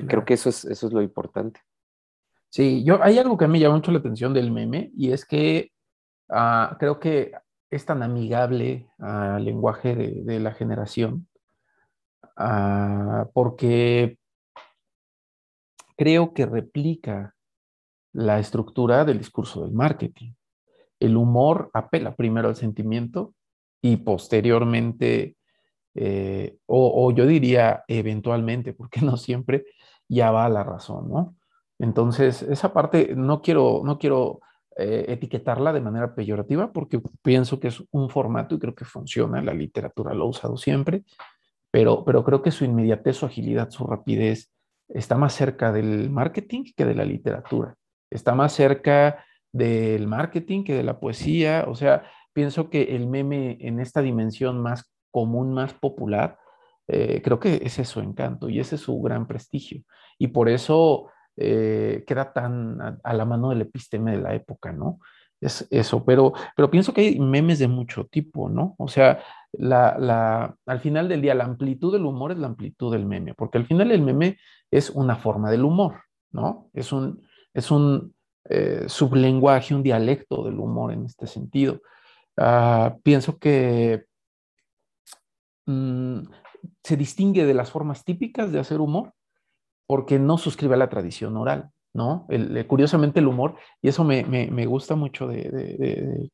Creo 0.09 0.25
que 0.25 0.35
eso 0.35 0.49
es, 0.49 0.65
eso 0.65 0.89
es 0.89 0.93
lo 0.93 1.03
importante. 1.03 1.61
Sí, 2.51 2.83
yo, 2.85 3.03
hay 3.03 3.19
algo 3.19 3.37
que 3.37 3.45
a 3.45 3.49
mí 3.49 3.53
me 3.53 3.61
llama 3.61 3.77
mucho 3.77 3.93
la 3.93 3.99
atención 3.99 4.33
del 4.33 4.51
meme 4.51 4.91
y 4.97 5.13
es 5.13 5.25
que 5.25 5.71
ah, 6.31 6.77
creo 6.81 6.99
que 6.99 7.33
es 7.71 7.85
tan 7.85 8.03
amigable 8.03 8.89
al 8.99 9.45
lenguaje 9.45 9.95
de, 9.95 10.41
la 10.41 10.53
generación 10.53 11.28
ah, 12.39 13.29
porque 13.35 14.19
creo 15.97 16.33
que 16.33 16.47
replica 16.47 17.35
la 18.13 18.39
estructura 18.39 19.05
del 19.05 19.19
discurso 19.19 19.63
del 19.63 19.73
marketing. 19.73 20.33
El 21.01 21.17
humor 21.17 21.71
apela 21.75 22.15
primero 22.15 22.49
al 22.49 22.57
sentimiento 22.57 23.35
y 23.83 23.99
posteriormente, 23.99 25.37
eh, 25.95 26.57
o, 26.67 27.11
yo 27.13 27.27
diría 27.27 27.85
eventualmente, 27.89 28.73
porque 28.73 29.01
no 29.03 29.17
siempre, 29.17 29.67
ya 30.09 30.31
va 30.31 30.47
a 30.47 30.49
la 30.49 30.65
razón, 30.65 31.11
¿no? 31.11 31.37
Entonces, 31.79 32.43
esa 32.43 32.73
parte 32.73 33.15
no 33.15 33.41
quiero, 33.41 33.83
no 33.85 33.99
quiero 33.99 34.41
eh, 34.77 35.05
etiquetarla 35.09 35.73
de 35.73 35.81
manera 35.81 36.15
peyorativa 36.15 36.73
porque 36.73 37.01
pienso 37.23 37.61
que 37.61 37.69
es 37.69 37.83
un 37.93 38.11
formato 38.11 38.55
y 38.55 38.59
creo 38.59 38.75
que 38.75 38.85
funciona, 38.85 39.43
la 39.43 39.55
literatura 39.55 40.15
lo 40.15 40.25
ha 40.25 40.29
usado 40.29 40.57
siempre, 40.57 41.05
pero, 41.71 42.05
pero 42.05 42.25
creo 42.25 42.43
que 42.43 42.51
su 42.51 42.65
inmediatez, 42.65 43.17
su 43.17 43.27
agilidad, 43.27 43.71
su 43.71 43.87
rapidez 43.87 44.53
está 44.89 45.17
más 45.17 45.35
cerca 45.35 45.73
del 45.73 46.11
marketing 46.11 46.65
que 46.77 46.85
de 46.85 46.95
la 46.95 47.05
literatura, 47.05 47.75
está 48.11 48.35
más 48.35 48.53
cerca 48.53 49.25
del 49.53 50.07
marketing 50.07 50.65
que 50.65 50.75
de 50.75 50.83
la 50.83 51.01
poesía, 51.01 51.65
o 51.69 51.75
sea, 51.75 52.05
pienso 52.33 52.71
que 52.71 52.95
el 52.97 53.07
meme 53.07 53.59
en 53.61 53.81
esta 53.81 54.03
dimensión 54.03 54.61
más 54.61 54.91
común, 55.11 55.53
más 55.53 55.75
popular, 55.75 56.39
eh, 56.87 57.21
creo 57.23 57.39
que 57.39 57.61
ese 57.63 57.83
es 57.83 57.89
su 57.89 58.01
encanto 58.01 58.49
y 58.49 58.61
ese 58.61 58.77
es 58.77 58.83
su 58.83 59.01
gran 59.01 59.27
prestigio. 59.27 59.83
Y 60.19 60.29
por 60.29 60.49
eso 60.49 61.11
eh, 61.37 62.05
queda 62.07 62.33
tan 62.33 62.81
a, 62.81 63.13
la 63.13 63.25
mano 63.25 63.51
del 63.51 63.63
episteme 63.63 64.13
de 64.13 64.23
la 64.23 64.35
época, 64.35 64.73
¿no? 64.73 65.01
Es 65.41 65.67
eso, 65.71 66.05
pero, 66.05 66.33
pero 66.57 66.71
pienso 66.71 66.93
que 66.93 67.03
hay 67.03 67.21
memes 67.21 67.61
de 67.61 67.69
mucho 67.69 68.07
tipo, 68.07 68.49
¿no? 68.49 68.75
O 68.79 68.89
sea, 68.89 69.23
la, 69.53 69.97
la, 69.99 70.57
al 70.67 70.81
final 70.81 71.09
del 71.09 71.23
día, 71.23 71.35
la 71.35 71.45
amplitud 71.45 71.93
del 71.93 72.05
humor 72.05 72.33
es 72.33 72.39
la 72.39 72.49
amplitud 72.49 72.93
del 72.93 73.07
meme, 73.07 73.35
porque 73.35 73.59
al 73.59 73.67
final 73.67 73.93
el 73.93 74.03
meme 74.03 74.39
es 74.71 74.91
una 74.91 75.17
forma 75.17 75.51
del 75.51 75.65
humor, 75.65 76.03
¿no? 76.33 76.71
Es 76.75 76.93
un, 76.93 77.23
es 77.55 77.71
un 77.71 78.15
eh, 78.51 78.85
sublenguaje, 78.89 79.75
un 79.75 79.83
dialecto 79.83 80.45
del 80.45 80.59
humor 80.59 80.93
en 80.93 81.05
este 81.05 81.27
sentido. 81.27 81.83
Ah, 82.37 82.97
pienso 83.03 83.39
que 83.39 84.07
mm, 85.67 86.21
se 86.83 86.97
distingue 86.97 87.45
de 87.45 87.55
las 87.55 87.71
formas 87.71 88.05
típicas 88.05 88.51
de 88.51 88.59
hacer 88.59 88.81
humor 88.81 89.13
porque 89.87 90.19
no 90.19 90.39
suscribe 90.39 90.75
a 90.75 90.79
la 90.79 90.89
tradición 90.89 91.37
oral, 91.37 91.71
¿no? 91.95 92.27
curiosamente 92.67 93.21
el 93.21 93.29
humor, 93.29 93.57
y 93.83 93.89
eso 93.89 94.05
me, 94.05 94.67
gusta 94.67 94.95
mucho 94.95 95.27
de, 95.27 96.31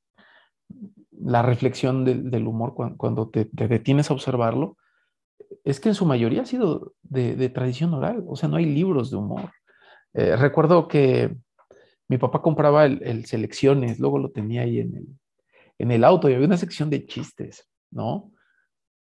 la 1.12 1.42
reflexión 1.42 2.04
del, 2.04 2.46
humor 2.46 2.74
cuando, 2.96 3.28
te, 3.28 3.48
detienes 3.52 4.10
a 4.10 4.14
observarlo, 4.14 4.76
es 5.64 5.80
que 5.80 5.88
en 5.88 5.94
su 5.94 6.04
mayoría 6.06 6.42
ha 6.42 6.46
sido 6.46 6.92
de, 7.02 7.48
tradición 7.48 7.94
oral, 7.94 8.24
o 8.26 8.36
sea, 8.36 8.48
no 8.48 8.56
hay 8.56 8.66
libros 8.66 9.10
de 9.10 9.16
humor. 9.16 9.50
Eh, 10.12 10.36
recuerdo 10.36 10.86
que 10.86 11.34
mi 12.08 12.18
papá 12.18 12.42
compraba 12.42 12.84
el, 12.84 13.24
Selecciones, 13.26 13.98
luego 13.98 14.18
lo 14.18 14.30
tenía 14.30 14.62
ahí 14.62 14.80
en 14.80 14.96
el, 14.96 15.06
en 15.78 15.90
el 15.90 16.04
auto 16.04 16.28
y 16.28 16.34
había 16.34 16.46
una 16.46 16.56
sección 16.56 16.90
de 16.90 17.06
chistes, 17.06 17.68
¿no? 17.90 18.30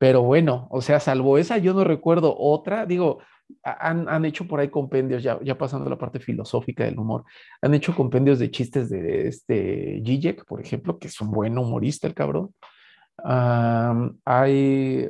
Pero 0.02 0.22
bueno, 0.22 0.66
o 0.72 0.82
sea, 0.82 0.98
salvo 0.98 1.38
esa, 1.38 1.58
yo 1.58 1.74
no 1.74 1.84
recuerdo 1.84 2.36
otra. 2.36 2.86
Digo, 2.86 3.20
han, 3.62 4.24
hecho 4.24 4.48
por 4.48 4.58
ahí 4.58 4.68
compendios, 4.68 5.22
ya, 5.22 5.38
ya 5.44 5.56
pasando 5.56 5.88
la 5.88 5.96
parte 5.96 6.18
filosófica 6.18 6.82
del 6.82 6.98
humor, 6.98 7.22
han 7.60 7.72
hecho 7.72 7.94
compendios 7.94 8.40
de 8.40 8.50
chistes 8.50 8.90
de 8.90 9.28
este 9.28 10.02
Zizek, 10.04 10.44
por 10.44 10.60
ejemplo, 10.60 10.98
que 10.98 11.06
es 11.06 11.20
un 11.20 11.30
buen 11.30 11.56
humorista 11.56 12.08
el 12.08 12.14
cabrón. 12.14 12.52
hay, 14.24 15.08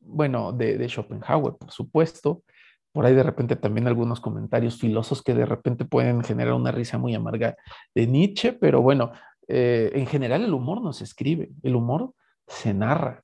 bueno, 0.00 0.52
de, 0.52 0.78
de, 0.78 0.88
Schopenhauer, 0.88 1.56
por 1.56 1.70
supuesto. 1.70 2.44
Por 2.92 3.04
ahí 3.04 3.14
de 3.14 3.24
repente 3.24 3.56
también 3.56 3.88
algunos 3.88 4.20
comentarios 4.20 4.78
filosos 4.78 5.22
que 5.22 5.34
de 5.34 5.44
repente 5.44 5.84
pueden 5.84 6.24
generar 6.24 6.54
una 6.54 6.72
risa 6.72 6.96
muy 6.96 7.14
amarga 7.14 7.56
de 7.94 8.06
Nietzsche, 8.06 8.54
pero 8.54 8.80
bueno, 8.80 9.12
eh, 9.48 9.90
en 9.92 10.06
general 10.06 10.44
el 10.44 10.54
humor 10.54 10.80
no 10.80 10.94
se 10.94 11.04
escribe, 11.04 11.50
el 11.62 11.76
humor 11.76 12.14
se 12.46 12.72
narra 12.72 13.23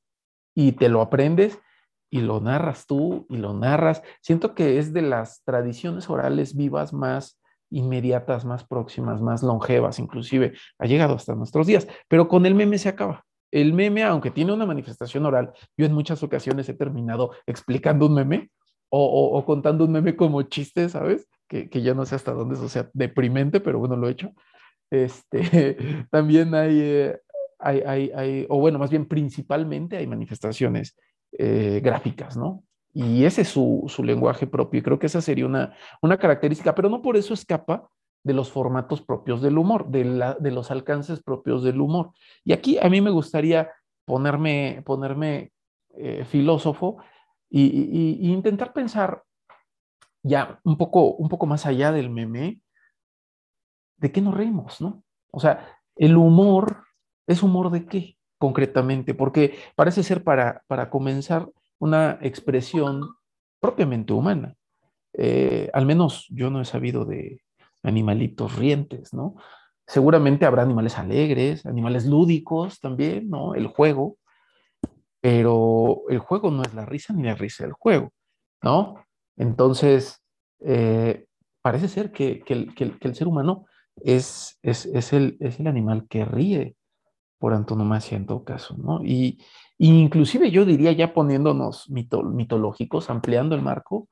y 0.54 0.72
te 0.72 0.88
lo 0.88 1.00
aprendes 1.00 1.58
y 2.10 2.20
lo 2.20 2.40
narras 2.40 2.86
tú 2.86 3.26
y 3.28 3.36
lo 3.36 3.54
narras. 3.54 4.02
Siento 4.20 4.54
que 4.54 4.78
es 4.78 4.92
de 4.92 5.02
las 5.02 5.42
tradiciones 5.44 6.10
orales 6.10 6.56
vivas 6.56 6.92
más 6.92 7.40
inmediatas, 7.70 8.44
más 8.44 8.64
próximas, 8.64 9.22
más 9.22 9.42
longevas, 9.42 9.98
inclusive 9.98 10.54
ha 10.78 10.86
llegado 10.86 11.14
hasta 11.14 11.34
nuestros 11.34 11.66
días, 11.66 11.86
pero 12.08 12.28
con 12.28 12.44
el 12.46 12.54
meme 12.54 12.78
se 12.78 12.88
acaba. 12.88 13.24
El 13.52 13.72
meme, 13.72 14.04
aunque 14.04 14.30
tiene 14.30 14.52
una 14.52 14.66
manifestación 14.66 15.26
oral, 15.26 15.52
yo 15.76 15.86
en 15.86 15.92
muchas 15.92 16.22
ocasiones 16.22 16.68
he 16.68 16.74
terminado 16.74 17.32
explicando 17.46 18.06
un 18.06 18.14
meme 18.14 18.50
o, 18.92 19.44
contando 19.46 19.84
un 19.84 19.92
meme 19.92 20.16
como 20.16 20.42
chiste, 20.42 20.88
¿sabes? 20.88 21.28
Que, 21.48 21.68
ya 21.70 21.94
no 21.94 22.04
sé 22.06 22.16
hasta 22.16 22.32
dónde 22.32 22.56
eso 22.56 22.68
sea 22.68 22.90
deprimente, 22.92 23.60
pero 23.60 23.78
bueno, 23.78 23.96
lo 23.96 24.08
he 24.08 24.12
hecho. 24.12 24.32
Este, 24.90 25.76
también 26.10 26.54
hay, 26.54 26.80
eh, 26.80 27.20
o 28.48 28.58
bueno, 28.58 28.78
más 28.78 28.90
bien 28.90 29.06
principalmente 29.06 29.96
hay 29.96 30.06
manifestaciones 30.06 30.96
eh, 31.32 31.80
gráficas, 31.82 32.36
¿no? 32.36 32.64
Y 32.92 33.24
ese 33.24 33.42
es 33.42 33.48
su, 33.48 33.86
lenguaje 34.04 34.46
propio 34.46 34.80
y 34.80 34.82
creo 34.82 34.98
que 34.98 35.06
esa 35.06 35.20
sería 35.20 35.46
una, 35.46 35.76
una 36.02 36.18
característica, 36.18 36.74
pero 36.74 36.88
no 36.88 37.02
por 37.02 37.16
eso 37.16 37.34
escapa 37.34 37.88
de 38.24 38.34
los 38.34 38.50
formatos 38.50 39.00
propios 39.00 39.40
del 39.40 39.58
humor, 39.58 39.88
de, 39.88 40.04
la, 40.04 40.34
de 40.34 40.50
los 40.50 40.70
alcances 40.70 41.22
propios 41.22 41.62
del 41.62 41.80
humor. 41.80 42.10
Y 42.44 42.52
aquí 42.52 42.78
a 42.78 42.88
mí 42.88 43.00
me 43.00 43.10
gustaría 43.10 43.70
ponerme, 44.04 44.82
ponerme 44.84 45.52
eh, 45.96 46.24
filósofo 46.24 46.98
y, 47.48 48.30
intentar 48.32 48.72
pensar 48.72 49.22
ya 50.22 50.60
un 50.64 50.76
poco, 50.76 51.12
un 51.14 51.28
poco 51.28 51.46
más 51.46 51.66
allá 51.66 51.92
del 51.92 52.10
meme, 52.10 52.60
¿de 53.96 54.12
qué 54.12 54.20
nos 54.20 54.34
reímos, 54.34 54.80
no? 54.80 55.02
O 55.32 55.40
sea, 55.40 55.78
el 55.96 56.16
humor, 56.16 56.84
¿es 57.26 57.42
humor 57.42 57.70
de 57.70 57.86
qué? 57.86 58.16
concretamente, 58.40 59.12
porque 59.12 59.58
parece 59.76 60.02
ser 60.02 60.24
para, 60.24 60.64
para 60.66 60.88
comenzar 60.88 61.46
una 61.78 62.18
expresión 62.22 63.16
propiamente 63.60 64.14
humana. 64.14 64.56
Eh, 65.12 65.68
al 65.74 65.84
menos 65.84 66.26
yo 66.30 66.48
no 66.48 66.62
he 66.62 66.64
sabido 66.64 67.04
de 67.04 67.42
animalitos 67.82 68.56
rientes, 68.56 69.12
¿no? 69.12 69.36
Seguramente 69.86 70.46
habrá 70.46 70.62
animales 70.62 70.96
alegres, 70.96 71.66
animales 71.66 72.06
lúdicos 72.06 72.80
también, 72.80 73.28
¿no? 73.28 73.54
El 73.54 73.66
juego, 73.66 74.16
pero 75.20 76.04
el 76.08 76.18
juego 76.18 76.50
no 76.50 76.62
es 76.62 76.72
la 76.72 76.86
risa 76.86 77.12
ni 77.12 77.24
la 77.24 77.34
risa 77.34 77.64
del 77.64 77.74
juego, 77.74 78.10
¿no? 78.62 79.04
Entonces, 79.36 80.22
eh, 80.60 81.26
parece 81.60 81.88
ser 81.88 82.10
que, 82.10 82.42
el, 82.46 83.14
ser 83.14 83.28
humano 83.28 83.66
es, 83.96 84.58
es, 84.62 85.12
el, 85.12 85.36
es 85.40 85.60
el 85.60 85.66
animal 85.66 86.06
que 86.08 86.24
ríe, 86.24 86.76
por 87.40 87.54
antonomasia 87.54 88.16
en 88.18 88.26
todo 88.26 88.44
caso, 88.44 88.76
¿no? 88.76 89.02
Y, 89.02 89.40
inclusive 89.78 90.50
yo 90.50 90.66
diría, 90.66 90.92
ya 90.92 91.14
poniéndonos 91.14 91.88
mitológicos, 91.88 93.08
ampliando 93.08 93.54
el 93.54 93.62
marco, 93.62 94.08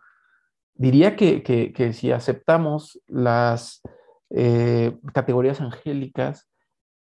diría 0.75 1.15
que, 1.15 1.93
si 1.93 2.11
aceptamos 2.11 3.01
las 3.07 3.83
eh, 4.31 4.97
categorías 5.13 5.61
angélicas 5.61 6.49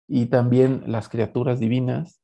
y 0.05 0.25
también 0.25 0.83
las 0.85 1.07
criaturas 1.07 1.61
divinas, 1.61 2.21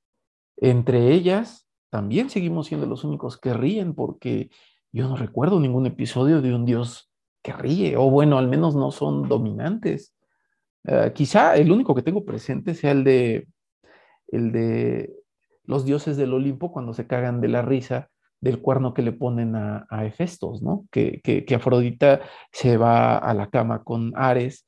entre 0.58 1.14
ellas 1.14 1.66
también 1.90 2.30
seguimos 2.30 2.68
siendo 2.68 2.88
los 2.88 3.06
únicos 3.06 3.38
que 3.38 3.54
ríen, 3.54 3.96
porque 3.96 4.50
yo 4.92 5.08
no 5.08 5.16
recuerdo 5.16 5.62
ningún 5.62 5.86
episodio 5.86 6.42
de 6.42 6.54
un 6.54 6.66
dios 6.66 7.10
que 7.42 7.54
ríe, 7.54 7.96
o 7.96 8.10
bueno, 8.10 8.38
al 8.38 8.50
menos 8.50 8.76
no 8.76 8.92
son 8.92 9.30
dominantes. 9.30 10.14
Eh, 10.86 11.14
quizá 11.16 11.56
el 11.56 11.72
único 11.72 11.96
que 11.96 12.02
tengo 12.02 12.26
presente 12.26 12.74
sea 12.74 12.92
el 12.92 13.06
de 13.06 13.48
el 14.34 14.52
de 14.52 15.14
los 15.64 15.86
dioses 15.86 16.18
del 16.18 16.34
Olimpo 16.34 16.72
cuando 16.72 16.94
se 16.94 17.08
cagan 17.08 17.42
de 17.42 17.48
la 17.48 17.62
risa 17.62 18.10
del 18.42 18.60
cuerno 18.60 18.94
que 18.94 19.02
le 19.02 19.14
ponen 19.14 19.56
a, 19.56 19.88
a 19.90 20.06
Hefestos, 20.06 20.62
¿no? 20.62 20.86
Que, 20.92 21.22
que, 21.22 21.56
Afrodita 21.56 22.22
se 22.52 22.76
va 22.76 23.18
a 23.18 23.34
la 23.34 23.50
cama 23.50 23.84
con 23.84 24.12
Ares 24.16 24.68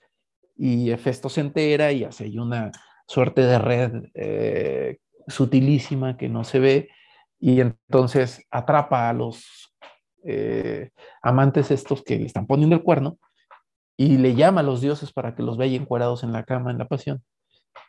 y 0.56 0.92
Hefestos 0.92 1.34
se 1.34 1.42
entera 1.42 1.92
y 1.92 2.06
hace 2.06 2.24
ahí 2.24 2.38
una 2.40 2.72
suerte 3.06 3.42
de 3.42 3.60
red 3.60 3.92
eh, 4.14 5.00
sutilísima 5.28 6.16
que 6.16 6.30
no 6.30 6.46
se 6.46 6.60
ve 6.60 6.90
y 7.38 7.60
entonces 7.60 8.46
atrapa 8.50 9.10
a 9.10 9.14
los 9.14 9.76
eh, 10.24 10.92
amantes 11.22 11.70
estos 11.70 12.02
que 12.02 12.18
le 12.18 12.26
están 12.28 12.48
poniendo 12.48 12.78
el 12.78 12.84
cuerno 12.84 13.20
y 13.98 14.18
le 14.18 14.36
llama 14.36 14.62
a 14.62 14.64
los 14.64 14.80
dioses 14.80 15.12
para 15.12 15.36
que 15.36 15.44
los 15.44 15.58
vean 15.58 15.74
encuerados 15.74 16.24
en 16.24 16.32
la 16.32 16.44
cama 16.44 16.72
en 16.72 16.78
la 16.78 16.88
pasión. 16.88 17.24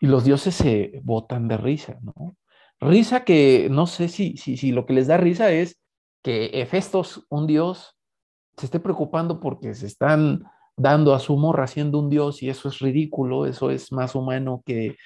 Y 0.00 0.06
los 0.06 0.24
dioses 0.24 0.54
se 0.54 1.00
botan 1.02 1.48
de 1.48 1.56
risa, 1.56 1.98
¿no? 2.02 2.36
Risa 2.80 3.24
que 3.24 3.68
no 3.70 3.86
sé 3.86 4.08
si, 4.08 4.36
si, 4.36 4.56
si 4.56 4.72
lo 4.72 4.84
que 4.84 4.92
les 4.92 5.06
da 5.06 5.16
risa 5.16 5.50
es 5.50 5.80
que 6.22 6.50
Hefestos, 6.60 7.26
un 7.30 7.46
dios, 7.46 7.96
se 8.56 8.66
esté 8.66 8.80
preocupando 8.80 9.40
porque 9.40 9.74
se 9.74 9.86
están 9.86 10.44
dando 10.76 11.14
a 11.14 11.20
su 11.20 11.36
morra 11.36 11.66
siendo 11.66 11.98
un 11.98 12.10
dios 12.10 12.42
y 12.42 12.50
eso 12.50 12.68
es 12.68 12.78
ridículo, 12.80 13.46
eso 13.46 13.70
es 13.70 13.92
más 13.92 14.14
humano 14.14 14.62
que 14.64 14.96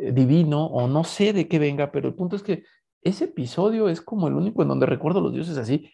eh, 0.00 0.12
divino 0.12 0.66
o 0.66 0.86
no 0.86 1.04
sé 1.04 1.32
de 1.32 1.48
qué 1.48 1.58
venga, 1.58 1.90
pero 1.90 2.08
el 2.08 2.14
punto 2.14 2.36
es 2.36 2.42
que 2.42 2.62
ese 3.02 3.24
episodio 3.24 3.88
es 3.88 4.00
como 4.00 4.28
el 4.28 4.34
único 4.34 4.62
en 4.62 4.68
donde 4.68 4.86
recuerdo 4.86 5.20
a 5.20 5.22
los 5.22 5.32
dioses 5.32 5.56
así, 5.58 5.92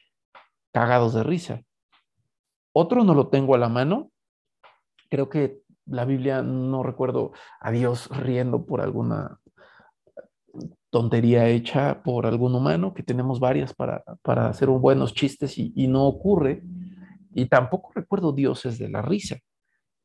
cagados 0.72 1.14
de 1.14 1.22
risa. 1.22 1.62
Otro 2.74 3.04
no 3.04 3.14
lo 3.14 3.28
tengo 3.28 3.54
a 3.54 3.58
la 3.58 3.68
mano. 3.68 4.10
Creo 5.10 5.28
que 5.28 5.60
la 5.86 6.04
Biblia 6.04 6.42
no 6.42 6.82
recuerdo 6.82 7.32
a 7.60 7.70
Dios 7.70 8.08
riendo 8.10 8.64
por 8.64 8.80
alguna 8.80 9.38
tontería 10.90 11.48
hecha 11.48 12.02
por 12.02 12.26
algún 12.26 12.54
humano, 12.54 12.92
que 12.92 13.02
tenemos 13.02 13.40
varias 13.40 13.72
para, 13.74 14.04
para 14.22 14.48
hacer 14.48 14.68
buenos 14.68 15.14
chistes 15.14 15.58
y, 15.58 15.72
y 15.74 15.88
no 15.88 16.06
ocurre. 16.06 16.62
Y 17.34 17.46
tampoco 17.46 17.92
recuerdo 17.94 18.32
dioses 18.32 18.78
de 18.78 18.90
la 18.90 19.00
risa. 19.00 19.38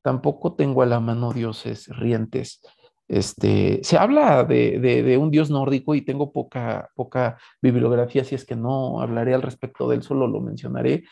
Tampoco 0.01 0.55
tengo 0.55 0.81
a 0.81 0.85
la 0.85 1.01
mano 1.01 1.33
dioses 1.33 1.89
rientes. 1.89 2.61
Este, 3.09 3.79
se 3.83 3.97
habla 3.97 4.43
de, 4.43 4.79
de, 4.79 5.17
un 5.17 5.31
dios 5.31 5.49
nórdico 5.49 5.95
y 5.95 6.01
tengo 6.01 6.31
poca, 6.31 6.89
poca 6.95 7.37
bibliografía, 7.61 8.23
si 8.23 8.35
es 8.35 8.45
que 8.45 8.55
no 8.55 9.01
hablaré 9.01 9.33
al 9.33 9.41
respecto 9.41 9.87
de 9.87 9.97
él, 9.97 10.03
solo 10.03 10.27
lo 10.27 10.41
mencionaré. 10.41 11.03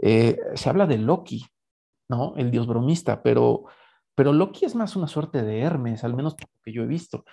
Eh, 0.00 0.38
se 0.54 0.68
habla 0.70 0.86
de 0.86 0.98
Loki, 0.98 1.44
¿no? 2.08 2.34
El 2.36 2.50
dios 2.50 2.66
bromista, 2.66 3.22
pero, 3.22 3.64
pero 4.14 4.32
Loki 4.32 4.64
es 4.64 4.74
más 4.74 4.96
una 4.96 5.08
suerte 5.08 5.42
de 5.42 5.60
Hermes, 5.60 6.04
al 6.04 6.14
menos 6.14 6.34
por 6.34 6.48
lo 6.48 6.60
que 6.62 6.72
yo 6.72 6.82
he 6.82 6.86
visto. 6.86 7.24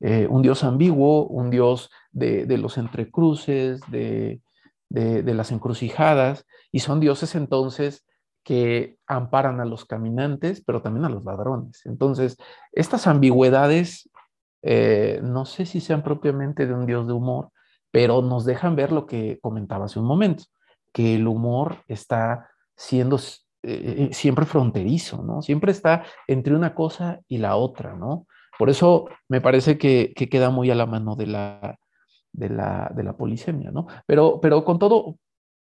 Eh, 0.00 0.26
un 0.28 0.42
dios 0.42 0.62
ambiguo, 0.64 1.26
un 1.26 1.50
dios 1.50 1.90
de, 2.12 2.44
de 2.44 2.58
los 2.58 2.76
entrecruces, 2.76 3.80
de, 3.90 4.40
de, 4.88 5.34
las 5.34 5.52
encrucijadas, 5.52 6.46
y 6.70 6.80
son 6.80 7.00
dioses 7.00 7.34
entonces 7.34 8.04
que 8.44 8.98
amparan 9.06 9.60
a 9.60 9.64
los 9.64 9.84
caminantes, 9.84 10.62
pero 10.64 10.82
también 10.82 11.04
a 11.04 11.08
los 11.08 11.24
ladrones. 11.24 11.84
Entonces, 11.84 12.36
estas 12.72 13.06
ambigüedades, 13.06 14.08
eh, 14.62 15.20
no 15.22 15.46
sé 15.46 15.66
si 15.66 15.80
sean 15.80 16.02
propiamente 16.02 16.66
de 16.66 16.74
un 16.74 16.86
dios 16.86 17.06
de 17.06 17.12
humor, 17.12 17.50
pero 17.90 18.22
nos 18.22 18.44
dejan 18.44 18.76
ver 18.76 18.92
lo 18.92 19.06
que 19.06 19.38
comentaba 19.40 19.86
hace 19.86 19.98
un 19.98 20.06
momento, 20.06 20.44
que 20.92 21.16
el 21.16 21.26
humor 21.26 21.78
está 21.88 22.50
siendo 22.76 23.18
eh, 23.66 24.08
siempre 24.12 24.46
fronterizo, 24.46 25.22
¿no? 25.22 25.42
Siempre 25.42 25.72
está 25.72 26.04
entre 26.26 26.54
una 26.54 26.74
cosa 26.74 27.20
y 27.28 27.38
la 27.38 27.56
otra, 27.56 27.94
¿no? 27.94 28.26
Por 28.58 28.70
eso 28.70 29.08
me 29.28 29.40
parece 29.40 29.76
que, 29.78 30.12
que 30.16 30.28
queda 30.28 30.50
muy 30.50 30.70
a 30.70 30.74
la 30.74 30.86
mano 30.86 31.16
de 31.16 31.26
la 31.26 31.78
polisemia, 33.18 33.70
¿no? 33.70 33.86
Pero, 34.06 34.40
pero 34.40 34.64
con 34.64 34.78
todo, 34.78 35.16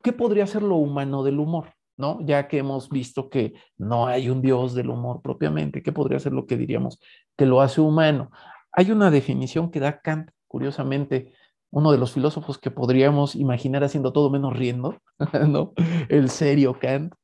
¿qué 0.02 0.12
podría 0.12 0.46
ser 0.46 0.62
lo 0.62 0.76
humano 0.76 1.22
del 1.22 1.38
humor? 1.38 1.74
¿no? 2.00 2.18
Ya 2.22 2.48
que 2.48 2.58
hemos 2.58 2.88
visto 2.88 3.28
que 3.28 3.52
no 3.76 4.06
hay 4.06 4.30
un 4.30 4.40
Dios 4.40 4.74
del 4.74 4.88
humor 4.88 5.20
propiamente, 5.22 5.82
¿qué 5.82 5.92
podría 5.92 6.18
ser 6.18 6.32
lo 6.32 6.46
que 6.46 6.56
diríamos 6.56 6.98
que 7.36 7.46
lo 7.46 7.60
hace 7.60 7.80
humano? 7.82 8.30
Hay 8.72 8.90
una 8.90 9.10
definición 9.10 9.70
que 9.70 9.80
da 9.80 10.00
Kant, 10.00 10.30
curiosamente, 10.48 11.32
uno 11.70 11.92
de 11.92 11.98
los 11.98 12.12
filósofos 12.12 12.58
que 12.58 12.70
podríamos 12.70 13.36
imaginar 13.36 13.84
haciendo 13.84 14.12
todo 14.12 14.30
menos 14.30 14.56
riendo, 14.56 14.96
¿no? 15.46 15.72
El 16.08 16.30
serio 16.30 16.78
Kant, 16.80 17.14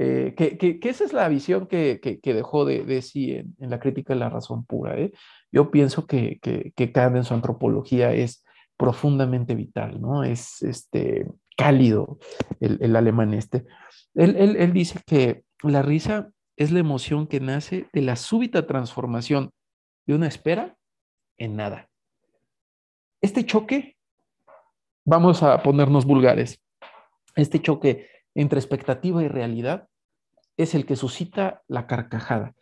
eh, 0.00 0.34
que, 0.36 0.56
que, 0.56 0.88
esa 0.88 1.02
es 1.02 1.12
la 1.12 1.28
visión 1.28 1.66
que, 1.66 1.98
que 2.00 2.34
dejó 2.34 2.64
de, 2.64 2.84
de 2.84 3.02
sí 3.02 3.32
en, 3.34 3.56
la 3.58 3.80
crítica 3.80 4.14
de 4.14 4.20
la 4.20 4.30
razón 4.30 4.64
pura. 4.64 4.96
¿eh? 4.96 5.10
Yo 5.50 5.72
pienso 5.72 6.06
que, 6.06 6.38
Kant 6.40 7.16
en 7.16 7.24
su 7.24 7.34
antropología 7.34 8.12
es 8.12 8.44
profundamente 8.76 9.56
vital, 9.56 10.00
¿no? 10.00 10.22
Es 10.22 10.62
este, 10.62 11.26
cálido 11.56 12.20
el, 12.60 12.78
el 12.80 12.94
alemán 12.94 13.34
este. 13.34 13.66
Él, 14.14 14.36
él, 14.36 14.54
él 14.56 14.72
dice 14.72 15.00
que 15.04 15.42
la 15.64 15.82
risa 15.82 16.30
es 16.56 16.70
la 16.70 16.78
emoción 16.78 17.26
que 17.26 17.40
nace 17.40 17.88
de 17.92 18.02
la 18.02 18.14
súbita 18.14 18.68
transformación 18.68 19.50
de 20.06 20.14
una 20.14 20.28
espera 20.28 20.76
en 21.38 21.56
nada. 21.56 21.88
Este 23.20 23.44
choque, 23.44 23.96
vamos 25.04 25.42
a 25.42 25.60
ponernos 25.60 26.04
vulgares, 26.04 26.62
este 27.34 27.60
choque 27.60 28.08
entre 28.36 28.60
expectativa 28.60 29.24
y 29.24 29.28
realidad 29.28 29.87
es 30.58 30.74
el 30.74 30.84
que 30.84 30.96
suscita 30.96 31.62
la 31.68 31.86
carcajada. 31.86 32.54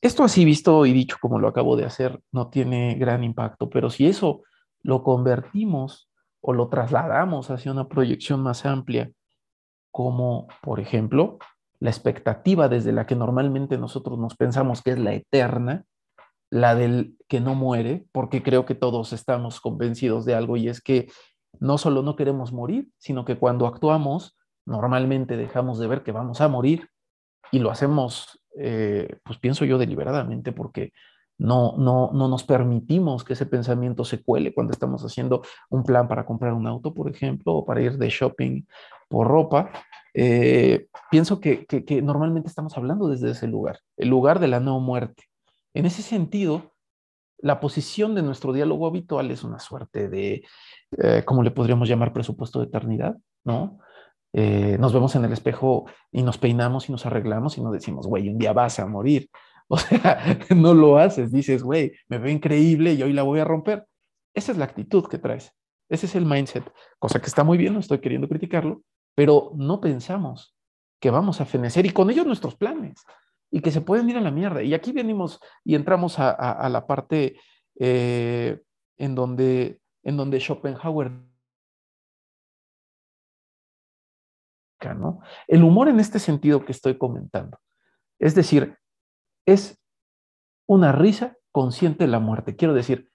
Esto 0.00 0.22
así 0.22 0.44
visto 0.44 0.86
y 0.86 0.92
dicho 0.92 1.16
como 1.20 1.40
lo 1.40 1.48
acabo 1.48 1.76
de 1.76 1.84
hacer 1.84 2.20
no 2.30 2.48
tiene 2.48 2.94
gran 2.94 3.24
impacto, 3.24 3.68
pero 3.68 3.90
si 3.90 4.06
eso 4.06 4.42
lo 4.82 5.02
convertimos 5.02 6.08
o 6.40 6.52
lo 6.52 6.68
trasladamos 6.68 7.50
hacia 7.50 7.72
una 7.72 7.88
proyección 7.88 8.40
más 8.42 8.64
amplia, 8.64 9.10
como 9.90 10.46
por 10.62 10.78
ejemplo 10.78 11.38
la 11.80 11.90
expectativa 11.90 12.68
desde 12.68 12.92
la 12.92 13.06
que 13.06 13.16
normalmente 13.16 13.78
nosotros 13.78 14.18
nos 14.18 14.36
pensamos 14.36 14.82
que 14.82 14.92
es 14.92 14.98
la 14.98 15.14
eterna, 15.14 15.84
la 16.50 16.74
del 16.74 17.16
que 17.28 17.40
no 17.40 17.54
muere, 17.54 18.06
porque 18.12 18.42
creo 18.42 18.66
que 18.66 18.74
todos 18.74 19.12
estamos 19.12 19.60
convencidos 19.60 20.24
de 20.24 20.34
algo 20.34 20.56
y 20.56 20.68
es 20.68 20.80
que 20.80 21.10
no 21.60 21.78
solo 21.78 22.02
no 22.02 22.14
queremos 22.14 22.52
morir, 22.52 22.88
sino 22.98 23.24
que 23.24 23.38
cuando 23.38 23.66
actuamos 23.66 24.36
normalmente 24.64 25.36
dejamos 25.36 25.78
de 25.78 25.86
ver 25.86 26.02
que 26.02 26.12
vamos 26.12 26.40
a 26.40 26.48
morir 26.48 26.88
y 27.50 27.58
lo 27.58 27.70
hacemos, 27.70 28.40
eh, 28.56 29.18
pues 29.24 29.38
pienso 29.38 29.64
yo 29.64 29.78
deliberadamente, 29.78 30.52
porque 30.52 30.92
no, 31.38 31.76
no, 31.78 32.10
no 32.12 32.28
nos 32.28 32.42
permitimos 32.42 33.22
que 33.22 33.34
ese 33.34 33.46
pensamiento 33.46 34.04
se 34.04 34.22
cuele 34.22 34.52
cuando 34.52 34.72
estamos 34.72 35.04
haciendo 35.04 35.42
un 35.70 35.84
plan 35.84 36.08
para 36.08 36.26
comprar 36.26 36.52
un 36.52 36.66
auto, 36.66 36.92
por 36.92 37.08
ejemplo, 37.08 37.54
o 37.54 37.64
para 37.64 37.80
ir 37.80 37.96
de 37.96 38.08
shopping 38.10 38.62
por 39.08 39.28
ropa. 39.28 39.70
Eh, 40.14 40.88
pienso 41.10 41.40
que, 41.40 41.64
que, 41.66 42.02
normalmente 42.02 42.48
estamos 42.48 42.76
hablando 42.76 43.08
desde 43.08 43.30
ese 43.30 43.46
lugar, 43.46 43.78
el 43.96 44.08
lugar 44.08 44.40
de 44.40 44.48
la 44.48 44.58
no 44.58 44.80
muerte. 44.80 45.24
En 45.74 45.86
ese 45.86 46.02
sentido, 46.02 46.74
la 47.38 47.60
posición 47.60 48.16
de 48.16 48.22
nuestro 48.22 48.52
diálogo 48.52 48.88
habitual 48.88 49.30
es 49.30 49.44
una 49.44 49.60
suerte 49.60 50.08
de, 50.08 50.42
eh, 50.98 51.22
¿cómo 51.24 51.44
le 51.44 51.52
podríamos 51.52 51.88
llamar? 51.88 52.12
Presupuesto 52.12 52.58
de 52.58 52.66
eternidad, 52.66 53.16
¿no? 53.44 53.78
Eh, 54.40 54.76
nos 54.78 54.92
vemos 54.92 55.16
en 55.16 55.24
el 55.24 55.32
espejo 55.32 55.86
y 56.12 56.22
nos 56.22 56.38
peinamos 56.38 56.88
y 56.88 56.92
nos 56.92 57.04
arreglamos 57.06 57.58
y 57.58 57.60
nos 57.60 57.72
decimos, 57.72 58.06
güey, 58.06 58.28
un 58.28 58.38
día 58.38 58.52
vas 58.52 58.78
a 58.78 58.86
morir. 58.86 59.28
O 59.70 59.76
sea, 59.76 60.38
no 60.56 60.72
lo 60.72 60.96
haces, 60.96 61.30
dices, 61.30 61.62
güey, 61.62 61.92
me 62.08 62.16
veo 62.16 62.32
increíble 62.32 62.94
y 62.94 63.02
hoy 63.02 63.12
la 63.12 63.22
voy 63.22 63.38
a 63.38 63.44
romper. 63.44 63.86
Esa 64.32 64.52
es 64.52 64.56
la 64.56 64.64
actitud 64.64 65.06
que 65.08 65.18
traes. 65.18 65.52
Ese 65.90 66.06
es 66.06 66.14
el 66.14 66.24
mindset, 66.24 66.64
cosa 66.98 67.20
que 67.20 67.26
está 67.26 67.44
muy 67.44 67.58
bien, 67.58 67.74
no 67.74 67.80
estoy 67.80 67.98
queriendo 67.98 68.30
criticarlo, 68.30 68.80
pero 69.14 69.52
no 69.56 69.78
pensamos 69.78 70.56
que 70.98 71.10
vamos 71.10 71.42
a 71.42 71.44
fenecer 71.44 71.84
y 71.84 71.90
con 71.90 72.08
ellos 72.08 72.24
nuestros 72.24 72.54
planes 72.54 73.04
y 73.50 73.60
que 73.60 73.70
se 73.70 73.82
pueden 73.82 74.08
ir 74.08 74.16
a 74.16 74.22
la 74.22 74.30
mierda. 74.30 74.62
Y 74.62 74.72
aquí 74.72 74.92
venimos 74.92 75.38
y 75.64 75.74
entramos 75.74 76.18
a, 76.18 76.66
la 76.70 76.86
parte 76.86 77.38
eh, 77.78 78.62
en, 78.96 79.14
donde, 79.14 79.82
en 80.02 80.16
donde 80.16 80.40
Schopenhauer 80.40 81.12
El 85.46 85.64
humor 85.64 85.88
en 85.88 86.00
este 86.00 86.18
sentido 86.18 86.64
que 86.64 86.72
estoy 86.72 86.98
comentando. 86.98 87.58
Es 88.18 88.34
decir, 88.34 88.76
es 89.46 89.78
una 90.66 90.92
risa 90.92 91.36
consciente 91.52 92.04
de 92.04 92.10
la 92.10 92.20
muerte. 92.20 92.56
Quiero 92.56 92.74
decir, 92.74 93.10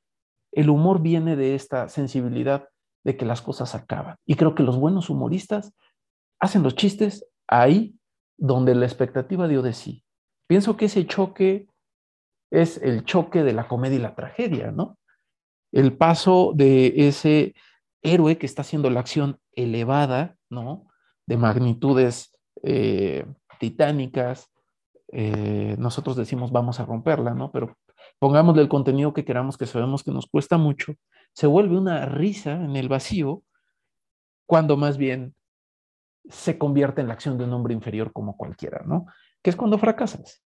el 0.52 0.70
humor 0.70 1.02
viene 1.02 1.36
de 1.36 1.56
esta 1.56 1.90
sensibilidad 1.90 2.70
de 3.04 3.18
que 3.18 3.26
las 3.26 3.42
cosas 3.42 3.76
acaban. 3.76 4.18
Y 4.26 4.36
creo 4.36 4.56
que 4.56 4.64
los 4.64 4.78
buenos 4.78 5.10
humoristas 5.10 5.74
hacen 6.40 6.64
los 6.64 6.76
chistes 6.76 7.26
ahí 7.48 7.96
donde 8.38 8.76
la 8.76 8.86
expectativa 8.86 9.48
dio 9.48 9.62
de 9.62 9.74
sí. 9.74 10.04
Pienso 10.48 10.78
que 10.78 10.86
ese 10.86 11.06
choque 11.06 11.68
es 12.52 12.78
el 12.78 13.04
choque 13.06 13.44
de 13.44 13.54
la 13.54 13.68
comedia 13.68 13.98
y 13.98 14.02
la 14.02 14.16
tragedia, 14.16 14.72
¿no? 14.72 14.98
El 15.72 15.98
paso 15.98 16.52
de 16.56 17.08
ese 17.08 17.56
héroe 18.04 18.38
que 18.38 18.46
está 18.46 18.62
haciendo 18.62 18.90
la 18.90 19.00
acción 19.00 19.40
elevada, 19.54 20.38
¿no? 20.50 20.88
De 21.26 21.38
magnitudes 21.38 22.38
eh, 22.64 23.26
titánicas, 23.60 24.50
eh, 25.12 25.76
nosotros 25.78 26.16
decimos 26.16 26.52
vamos 26.52 26.80
a 26.80 26.86
romperla, 26.86 27.34
¿no? 27.34 27.52
Pero 27.52 27.78
pongámosle 28.20 28.62
el 28.62 28.70
contenido 28.70 29.14
que 29.14 29.26
queramos, 29.26 29.58
que 29.58 29.66
sabemos 29.66 30.04
que 30.04 30.12
nos 30.12 30.28
cuesta 30.28 30.58
mucho, 30.58 30.94
se 31.34 31.48
vuelve 31.48 31.78
una 31.78 32.06
risa 32.06 32.54
en 32.54 32.76
el 32.76 32.90
vacío, 32.90 33.44
cuando 34.46 34.78
más 34.78 34.98
bien 34.98 35.36
se 36.30 36.58
convierte 36.58 37.02
en 37.02 37.08
la 37.08 37.14
acción 37.14 37.38
de 37.38 37.44
un 37.44 37.54
hombre 37.54 37.74
inferior 37.74 38.12
como 38.12 38.38
cualquiera, 38.38 38.84
¿no? 38.86 39.06
Que 39.42 39.50
es 39.50 39.56
cuando 39.56 39.78
fracasas, 39.78 40.44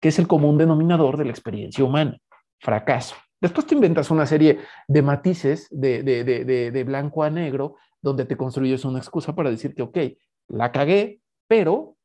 que 0.00 0.08
es 0.08 0.18
el 0.18 0.26
común 0.26 0.58
denominador 0.58 1.16
de 1.16 1.24
la 1.24 1.30
experiencia 1.30 1.84
humana, 1.84 2.18
fracaso. 2.58 3.16
Después 3.40 3.66
te 3.66 3.74
inventas 3.74 4.10
una 4.10 4.26
serie 4.26 4.58
de 4.86 5.02
matices 5.02 5.68
de, 5.70 6.02
de, 6.02 6.24
de, 6.24 6.70
de 6.70 6.84
blanco 6.84 7.22
a 7.22 7.30
negro, 7.30 7.76
donde 8.02 8.24
te 8.24 8.36
construyes 8.36 8.84
una 8.84 8.98
excusa 8.98 9.34
para 9.34 9.50
decirte, 9.50 9.82
ok, 9.82 9.98
la 10.48 10.72
cagué, 10.72 11.20
pero 11.46 11.96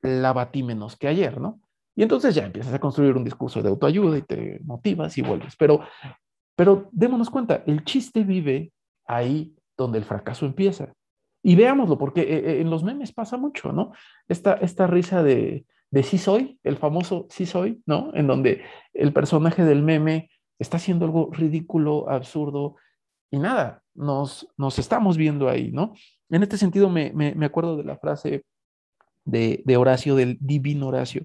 la 0.00 0.32
batí 0.32 0.62
menos 0.62 0.96
que 0.96 1.08
ayer, 1.08 1.40
¿no? 1.40 1.60
Y 1.94 2.02
entonces 2.02 2.34
ya 2.34 2.46
empiezas 2.46 2.72
a 2.72 2.78
construir 2.78 3.16
un 3.16 3.24
discurso 3.24 3.62
de 3.62 3.68
autoayuda 3.68 4.18
y 4.18 4.22
te 4.22 4.60
motivas 4.64 5.16
y 5.18 5.22
vuelves. 5.22 5.56
Pero, 5.56 5.80
pero 6.56 6.88
démonos 6.90 7.30
cuenta, 7.30 7.62
el 7.66 7.84
chiste 7.84 8.24
vive 8.24 8.72
ahí 9.06 9.54
donde 9.76 9.98
el 9.98 10.04
fracaso 10.04 10.46
empieza. 10.46 10.92
Y 11.42 11.56
veámoslo, 11.56 11.98
porque 11.98 12.22
eh, 12.22 12.38
eh, 12.38 12.60
en 12.60 12.70
los 12.70 12.84
memes 12.84 13.12
pasa 13.12 13.36
mucho, 13.36 13.72
¿no? 13.72 13.92
Esta, 14.28 14.54
esta 14.54 14.86
risa 14.86 15.22
de, 15.22 15.66
de 15.90 16.02
sí 16.02 16.16
soy, 16.16 16.58
el 16.62 16.76
famoso 16.76 17.26
sí 17.30 17.46
soy, 17.46 17.82
¿no? 17.84 18.10
En 18.14 18.26
donde 18.26 18.62
el 18.94 19.12
personaje 19.12 19.64
del 19.64 19.82
meme 19.82 20.30
está 20.58 20.78
haciendo 20.78 21.04
algo 21.04 21.30
ridículo, 21.32 22.08
absurdo, 22.08 22.76
y 23.32 23.38
nada, 23.38 23.82
nos, 23.94 24.46
nos 24.58 24.78
estamos 24.78 25.16
viendo 25.16 25.48
ahí, 25.48 25.72
¿no? 25.72 25.94
En 26.28 26.42
este 26.42 26.58
sentido 26.58 26.90
me, 26.90 27.12
me, 27.12 27.46
acuerdo 27.46 27.78
de 27.78 27.84
la 27.84 27.96
frase 27.96 28.44
de, 29.24 29.62
de, 29.64 29.76
Horacio, 29.78 30.14
del 30.14 30.36
divino 30.38 30.88
Horacio, 30.88 31.24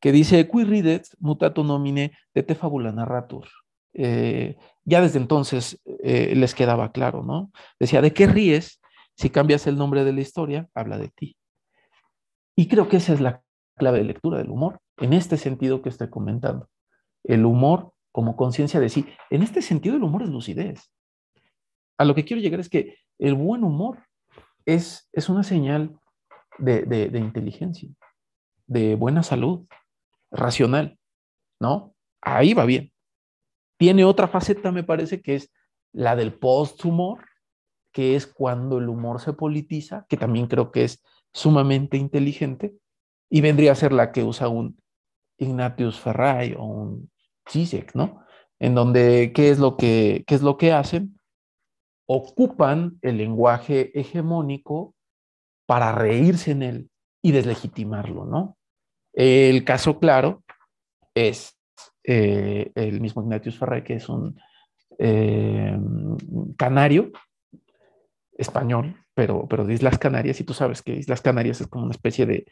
que 0.00 0.12
dice, 0.12 0.48
qui 0.48 0.64
ridet 0.64 1.06
mutato 1.20 1.62
nomine 1.62 2.12
de 2.34 2.42
te 2.42 2.54
fabula 2.54 2.90
narratur. 2.90 3.46
Eh, 3.92 4.56
ya 4.84 5.02
desde 5.02 5.18
entonces 5.18 5.78
eh, 6.02 6.34
les 6.34 6.54
quedaba 6.54 6.90
claro, 6.90 7.22
¿no? 7.22 7.50
Decía, 7.78 8.00
¿de 8.00 8.14
qué 8.14 8.26
ríes? 8.26 8.80
Si 9.14 9.28
cambias 9.28 9.66
el 9.66 9.76
nombre 9.76 10.04
de 10.04 10.12
la 10.14 10.22
historia, 10.22 10.68
habla 10.74 10.96
de 10.98 11.08
ti. 11.08 11.36
Y 12.56 12.68
creo 12.68 12.88
que 12.88 12.96
esa 12.96 13.12
es 13.12 13.20
la 13.20 13.42
clave 13.76 13.98
de 13.98 14.04
lectura 14.04 14.38
del 14.38 14.48
humor, 14.48 14.80
en 14.96 15.12
este 15.12 15.36
sentido 15.36 15.82
que 15.82 15.90
estoy 15.90 16.08
comentando. 16.08 16.70
El 17.24 17.44
humor 17.44 17.92
como 18.10 18.36
conciencia 18.36 18.80
de 18.80 18.88
sí. 18.88 19.04
En 19.28 19.42
este 19.42 19.60
sentido, 19.60 19.96
el 19.96 20.02
humor 20.02 20.22
es 20.22 20.30
lucidez. 20.30 20.90
A 21.98 22.04
lo 22.04 22.14
que 22.14 22.24
quiero 22.24 22.42
llegar 22.42 22.60
es 22.60 22.68
que 22.68 22.98
el 23.18 23.34
buen 23.34 23.64
humor 23.64 24.06
es, 24.64 25.08
es 25.12 25.28
una 25.28 25.42
señal 25.42 25.98
de, 26.58 26.82
de, 26.82 27.18
inteligencia, 27.18 27.90
de 28.66 28.94
buena 28.96 29.22
salud, 29.22 29.66
racional, 30.30 30.98
¿no? 31.60 31.94
Ahí 32.20 32.54
va 32.54 32.64
bien. 32.64 32.92
Tiene 33.78 34.04
otra 34.04 34.28
faceta, 34.28 34.72
me 34.72 34.82
parece, 34.82 35.22
que 35.22 35.36
es 35.36 35.52
la 35.92 36.16
del 36.16 36.34
post-humor, 36.34 37.24
que 37.92 38.16
es 38.16 38.26
cuando 38.26 38.78
el 38.78 38.88
humor 38.88 39.20
se 39.20 39.32
politiza, 39.32 40.06
que 40.08 40.16
también 40.16 40.46
creo 40.46 40.72
que 40.72 40.84
es 40.84 41.02
sumamente 41.32 41.96
inteligente, 41.96 42.74
y 43.30 43.40
vendría 43.40 43.72
a 43.72 43.76
ser 43.76 43.92
la 43.92 44.12
que 44.12 44.22
usa 44.22 44.48
un 44.48 44.80
Ignatius 45.38 45.98
Ferray 46.00 46.54
o 46.58 46.64
un 46.64 47.10
Zizek, 47.48 47.94
¿no? 47.94 48.22
En 48.58 48.74
donde, 48.74 49.32
¿qué 49.34 49.50
es 49.50 49.58
lo 49.58 49.76
que, 49.76 50.24
qué 50.26 50.34
es 50.34 50.42
lo 50.42 50.56
que 50.56 50.72
hacen? 50.72 51.15
Ocupan 52.06 52.98
el 53.02 53.18
lenguaje 53.18 53.98
hegemónico 53.98 54.94
para 55.66 55.92
reírse 55.92 56.52
en 56.52 56.62
él 56.62 56.90
y 57.22 57.32
deslegitimarlo, 57.32 58.24
¿no? 58.24 58.56
El 59.12 59.64
caso 59.64 59.98
claro 59.98 60.44
es 61.14 61.58
eh, 62.04 62.70
el 62.74 63.00
mismo 63.00 63.22
Ignatius 63.22 63.58
Ferrey, 63.58 63.82
que 63.82 63.94
es 63.94 64.08
un 64.08 64.38
eh, 64.98 65.76
canario 66.56 67.10
español, 68.38 68.96
pero, 69.14 69.48
pero 69.48 69.64
de 69.64 69.74
Islas 69.74 69.98
Canarias, 69.98 70.40
y 70.40 70.44
tú 70.44 70.52
sabes 70.52 70.82
que 70.82 70.94
Islas 70.94 71.22
Canarias 71.22 71.60
es 71.60 71.66
como 71.66 71.84
una 71.84 71.94
especie 71.94 72.26
de, 72.26 72.46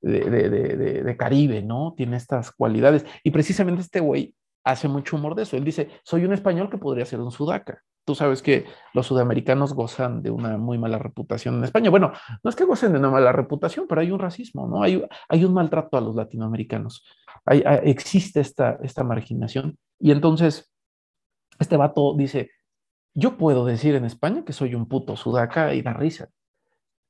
de, 0.00 0.20
de, 0.30 1.02
de 1.02 1.16
Caribe, 1.16 1.62
¿no? 1.62 1.94
Tiene 1.96 2.16
estas 2.16 2.52
cualidades. 2.52 3.04
Y 3.22 3.30
precisamente 3.30 3.82
este 3.82 4.00
güey 4.00 4.34
hace 4.64 4.88
mucho 4.88 5.16
humor 5.16 5.34
de 5.34 5.42
eso. 5.42 5.56
Él 5.56 5.64
dice, 5.64 5.88
soy 6.04 6.24
un 6.24 6.32
español 6.32 6.70
que 6.70 6.78
podría 6.78 7.04
ser 7.04 7.20
un 7.20 7.30
sudaca. 7.30 7.82
Tú 8.04 8.14
sabes 8.14 8.42
que 8.42 8.66
los 8.92 9.06
sudamericanos 9.06 9.72
gozan 9.72 10.22
de 10.22 10.30
una 10.30 10.58
muy 10.58 10.78
mala 10.78 10.98
reputación 10.98 11.56
en 11.56 11.64
España. 11.64 11.88
Bueno, 11.88 12.12
no 12.42 12.50
es 12.50 12.56
que 12.56 12.64
gocen 12.64 12.92
de 12.92 12.98
una 12.98 13.10
mala 13.10 13.32
reputación, 13.32 13.86
pero 13.88 14.02
hay 14.02 14.10
un 14.10 14.18
racismo, 14.18 14.68
¿no? 14.68 14.82
Hay, 14.82 15.02
hay 15.28 15.44
un 15.44 15.54
maltrato 15.54 15.96
a 15.96 16.00
los 16.00 16.14
latinoamericanos. 16.14 17.04
Existe 17.46 18.40
esta, 18.40 18.78
esta 18.82 19.04
marginación. 19.04 19.78
Y 19.98 20.10
entonces, 20.10 20.70
este 21.58 21.76
vato 21.76 22.14
dice, 22.16 22.50
yo 23.14 23.38
puedo 23.38 23.64
decir 23.64 23.94
en 23.94 24.04
España 24.04 24.44
que 24.44 24.52
soy 24.52 24.74
un 24.74 24.86
puto 24.86 25.16
sudaca 25.16 25.72
y 25.72 25.82
da 25.82 25.94
risa. 25.94 26.28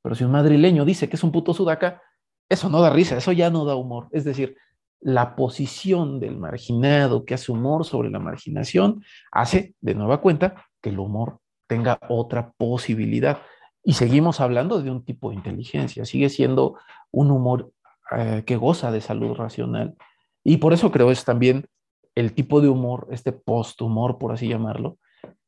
Pero 0.02 0.14
si 0.14 0.22
un 0.22 0.32
madrileño 0.32 0.84
dice 0.84 1.08
que 1.08 1.16
es 1.16 1.24
un 1.24 1.32
puto 1.32 1.54
sudaca, 1.54 2.02
eso 2.48 2.68
no 2.68 2.80
da 2.80 2.90
risa, 2.90 3.16
eso 3.16 3.32
ya 3.32 3.50
no 3.50 3.64
da 3.64 3.74
humor. 3.74 4.08
Es 4.12 4.24
decir, 4.24 4.56
la 5.00 5.34
posición 5.34 6.20
del 6.20 6.36
marginado 6.38 7.24
que 7.24 7.34
hace 7.34 7.52
humor 7.52 7.84
sobre 7.84 8.10
la 8.10 8.18
marginación 8.18 9.02
hace, 9.32 9.74
de 9.80 9.94
nueva 9.94 10.20
cuenta, 10.20 10.66
que 10.84 10.90
el 10.90 10.98
humor 10.98 11.38
tenga 11.66 11.98
otra 12.10 12.52
posibilidad. 12.58 13.38
Y 13.82 13.94
seguimos 13.94 14.40
hablando 14.40 14.82
de 14.82 14.90
un 14.90 15.02
tipo 15.02 15.30
de 15.30 15.36
inteligencia, 15.36 16.04
sigue 16.04 16.28
siendo 16.28 16.76
un 17.10 17.30
humor 17.30 17.72
eh, 18.14 18.42
que 18.44 18.56
goza 18.56 18.92
de 18.92 19.00
salud 19.00 19.34
racional. 19.34 19.96
Y 20.44 20.58
por 20.58 20.74
eso 20.74 20.90
creo 20.92 21.10
es 21.10 21.24
también 21.24 21.66
el 22.14 22.34
tipo 22.34 22.60
de 22.60 22.68
humor, 22.68 23.08
este 23.10 23.32
post-humor, 23.32 24.18
por 24.18 24.32
así 24.32 24.46
llamarlo, 24.46 24.98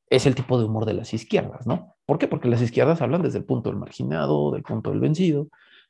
es 0.08 0.24
el 0.24 0.34
tipo 0.34 0.58
de 0.58 0.64
humor 0.64 0.86
de 0.86 0.94
las 0.94 1.12
izquierdas, 1.12 1.66
¿no? 1.66 1.94
¿Por 2.06 2.18
qué? 2.18 2.28
Porque 2.28 2.48
las 2.48 2.62
izquierdas 2.62 3.02
hablan 3.02 3.20
desde 3.20 3.38
el 3.38 3.44
punto 3.44 3.68
del 3.68 3.78
marginado, 3.78 4.52
del 4.52 4.62
punto 4.62 4.90
del 4.90 5.00
vencido, 5.00 5.48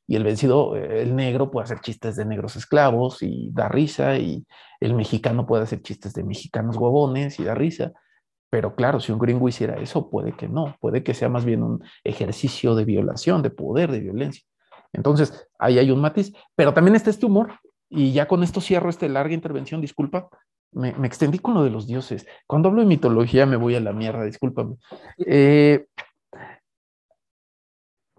y 0.09 0.17
el 0.17 0.25
vencido, 0.25 0.77
eh, 0.77 1.03
el 1.03 1.15
negro 1.15 1.53
puede 1.53 1.65
hacer 1.65 1.81
chistes 1.81 2.17
de 2.17 2.25
negros 2.25 2.57
esclavos 2.57 3.23
y 3.23 3.51
da 3.53 3.69
risa, 3.69 4.19
y 4.19 4.45
el 4.81 4.95
mexicano 4.95 5.47
puede 5.47 5.63
hacer 5.63 5.83
chistes 5.83 6.15
de 6.15 6.25
mexicanos 6.25 6.77
huevones 6.77 7.39
y 7.39 7.45
da 7.45 7.55
risa, 7.55 7.93
pero 8.51 8.75
claro, 8.75 9.01
si 9.01 9.13
un 9.13 9.19
gringo 9.19 9.49
hiciera 9.49 9.77
eso, 9.81 10.09
puede 10.09 10.33
que 10.33 10.49
no, 10.49 10.77
puede 10.81 11.03
que 11.03 11.15
sea 11.15 11.29
más 11.29 11.45
bien 11.45 11.63
un 11.63 11.83
ejercicio 12.05 12.75
de 12.75 12.85
violación, 12.85 13.43
de 13.43 13.51
poder, 13.51 13.91
de 13.91 14.01
violencia. 14.01 14.43
Entonces, 14.93 15.49
ahí 15.59 15.79
hay 15.79 15.91
un 15.91 16.01
matiz, 16.01 16.33
pero 16.55 16.73
también 16.73 16.95
está 16.95 17.11
este 17.11 17.27
humor, 17.27 17.53
y 17.89 18.13
ya 18.13 18.27
con 18.27 18.43
esto 18.43 18.61
cierro 18.61 18.91
esta 18.91 19.09
larga 19.09 19.35
intervención, 19.35 19.81
disculpa, 19.81 20.29
me, 20.73 20.93
me 20.95 21.07
extendí 21.07 21.39
con 21.39 21.55
lo 21.55 21.63
de 21.63 21.71
los 21.71 21.87
dioses. 21.87 22.27
Cuando 22.47 22.69
hablo 22.69 22.83
de 22.83 22.89
mitología 22.89 23.47
me 23.47 23.57
voy 23.57 23.75
a 23.75 23.81
la 23.81 23.93
mierda, 23.93 24.25
discúlpame. 24.25 24.77
Eh, 25.19 25.87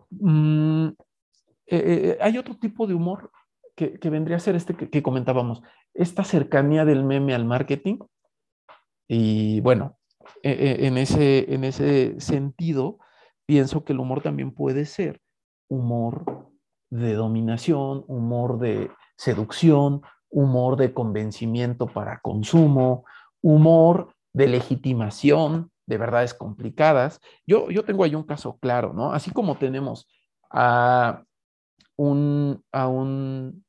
mmm, 0.09 0.89
eh, 1.67 2.17
hay 2.21 2.37
otro 2.37 2.55
tipo 2.55 2.87
de 2.87 2.93
humor 2.93 3.31
que, 3.75 3.99
que, 3.99 4.09
vendría 4.09 4.37
a 4.37 4.39
ser 4.39 4.55
este 4.55 4.75
que, 4.75 5.03
comentábamos, 5.03 5.61
esta 5.93 6.23
cercanía 6.23 6.85
del 6.85 7.03
meme 7.03 7.35
al 7.35 7.45
marketing. 7.45 7.99
Y 9.07 9.61
bueno, 9.61 9.96
en 10.43 10.97
ese, 10.97 11.53
en 11.53 11.63
ese 11.63 12.19
sentido, 12.19 12.99
pienso 13.45 13.83
que 13.83 13.93
el 13.93 13.99
humor 13.99 14.21
también 14.21 14.51
puede 14.51 14.85
ser 14.85 15.21
humor 15.69 16.49
de 16.89 17.13
dominación, 17.13 18.03
humor 18.07 18.59
de 18.59 18.91
seducción, 19.17 20.01
humor 20.29 20.77
de 20.77 20.93
convencimiento 20.93 21.87
para 21.87 22.19
consumo, 22.19 23.05
humor 23.41 24.13
de 24.33 24.47
legitimación 24.47 25.71
de 25.85 25.97
verdades 25.97 26.33
complicadas. 26.33 27.19
Yo, 27.45 27.69
yo 27.69 27.83
tengo 27.83 28.03
ahí 28.03 28.13
un 28.13 28.23
caso 28.23 28.57
claro, 28.59 28.93
¿no? 28.93 29.13
Así 29.13 29.31
como 29.31 29.57
tenemos 29.57 30.07
a 30.51 31.23
un, 31.95 32.63
a 32.71 32.87
un, 32.87 33.65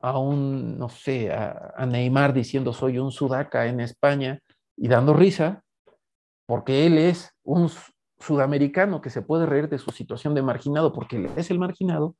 a 0.00 0.18
un 0.18 0.78
no 0.78 0.88
sé, 0.88 1.32
a 1.32 1.86
Neymar 1.86 2.32
diciendo 2.32 2.72
soy 2.72 2.98
un 2.98 3.12
sudaca 3.12 3.66
en 3.66 3.80
España 3.80 4.40
y 4.76 4.88
dando 4.88 5.14
risa, 5.14 5.62
porque 6.46 6.86
él 6.86 6.98
es 6.98 7.32
un 7.42 7.70
sudamericano 8.18 9.00
que 9.00 9.10
se 9.10 9.22
puede 9.22 9.46
reír 9.46 9.68
de 9.68 9.78
su 9.78 9.90
situación 9.90 10.34
de 10.34 10.42
marginado 10.42 10.92
porque 10.92 11.16
él 11.16 11.30
es 11.36 11.50
el 11.50 11.58
marginado, 11.58 12.16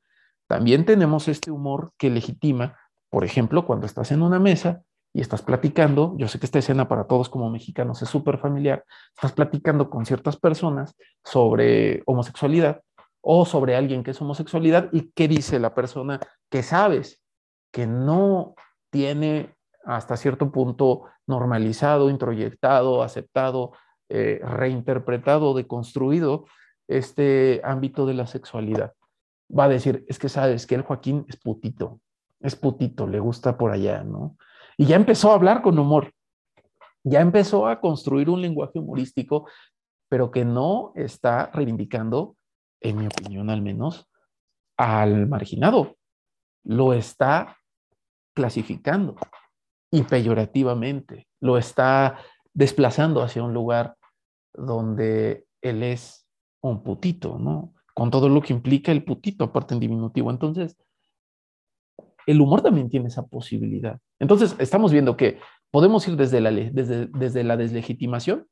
también 0.46 0.84
tenemos 0.84 1.28
este 1.28 1.50
humor 1.50 1.92
que 1.96 2.10
legitima, 2.10 2.76
por 3.08 3.24
ejemplo, 3.24 3.66
cuando 3.66 3.86
estás 3.86 4.10
en 4.10 4.22
una 4.22 4.38
mesa 4.38 4.82
y 5.12 5.20
estás 5.20 5.42
platicando, 5.42 6.14
yo 6.16 6.28
sé 6.28 6.38
que 6.38 6.46
esta 6.46 6.58
escena 6.58 6.88
para 6.88 7.04
todos 7.04 7.28
como 7.28 7.50
mexicanos 7.50 8.02
es 8.02 8.08
súper 8.08 8.38
familiar, 8.38 8.84
estás 9.14 9.32
platicando 9.32 9.90
con 9.90 10.06
ciertas 10.06 10.36
personas 10.36 10.96
sobre 11.24 12.02
homosexualidad 12.06 12.82
o 13.20 13.44
sobre 13.44 13.76
alguien 13.76 14.02
que 14.02 14.12
es 14.12 14.20
homosexualidad 14.20 14.88
y 14.92 15.12
qué 15.12 15.28
dice 15.28 15.58
la 15.58 15.74
persona 15.74 16.20
que 16.50 16.62
sabes 16.62 17.22
que 17.72 17.86
no 17.86 18.54
tiene 18.90 19.54
hasta 19.84 20.16
cierto 20.16 20.50
punto 20.50 21.04
normalizado, 21.26 22.10
introyectado, 22.10 23.02
aceptado 23.02 23.72
eh, 24.08 24.40
reinterpretado, 24.42 25.54
deconstruido 25.54 26.46
este 26.88 27.60
ámbito 27.64 28.06
de 28.06 28.14
la 28.14 28.26
sexualidad. 28.26 28.94
Va 29.56 29.64
a 29.64 29.68
decir, 29.68 30.04
es 30.08 30.18
que 30.18 30.28
sabes 30.28 30.66
que 30.66 30.74
el 30.74 30.82
Joaquín 30.82 31.24
es 31.28 31.36
putito, 31.36 32.00
es 32.40 32.56
putito, 32.56 33.06
le 33.06 33.20
gusta 33.20 33.56
por 33.56 33.70
allá, 33.70 34.02
¿no? 34.02 34.36
Y 34.76 34.86
ya 34.86 34.96
empezó 34.96 35.30
a 35.30 35.34
hablar 35.34 35.62
con 35.62 35.78
humor, 35.78 36.12
ya 37.04 37.20
empezó 37.20 37.66
a 37.66 37.80
construir 37.80 38.28
un 38.30 38.42
lenguaje 38.42 38.78
humorístico, 38.78 39.48
pero 40.08 40.30
que 40.30 40.44
no 40.44 40.92
está 40.94 41.50
reivindicando, 41.52 42.36
en 42.80 42.98
mi 42.98 43.06
opinión 43.06 43.50
al 43.50 43.62
menos, 43.62 44.08
al 44.76 45.28
marginado. 45.28 45.96
Lo 46.64 46.92
está 46.92 47.56
clasificando 48.34 49.16
y 49.90 50.02
peyorativamente, 50.02 51.26
lo 51.40 51.58
está 51.58 52.18
desplazando 52.54 53.22
hacia 53.22 53.42
un 53.42 53.54
lugar 53.54 53.96
donde 54.54 55.46
él 55.62 55.82
es 55.82 56.26
un 56.62 56.82
putito, 56.82 57.38
¿no? 57.38 57.74
Con 57.94 58.10
todo 58.10 58.28
lo 58.28 58.40
que 58.40 58.52
implica 58.52 58.92
el 58.92 59.04
putito, 59.04 59.44
aparte 59.44 59.74
en 59.74 59.80
diminutivo. 59.80 60.30
Entonces, 60.30 60.76
el 62.26 62.40
humor 62.40 62.62
también 62.62 62.88
tiene 62.88 63.08
esa 63.08 63.26
posibilidad. 63.26 63.98
Entonces, 64.18 64.54
estamos 64.58 64.92
viendo 64.92 65.16
que 65.16 65.38
podemos 65.70 66.06
ir 66.06 66.16
desde 66.16 66.40
la, 66.40 66.50
desde, 66.50 67.06
desde 67.06 67.44
la 67.44 67.56
deslegitimación 67.56 68.46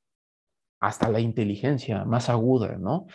hasta 0.81 1.09
la 1.09 1.21
inteligencia 1.21 2.05
más 2.05 2.29
aguda, 2.29 2.77
¿no? 2.79 3.07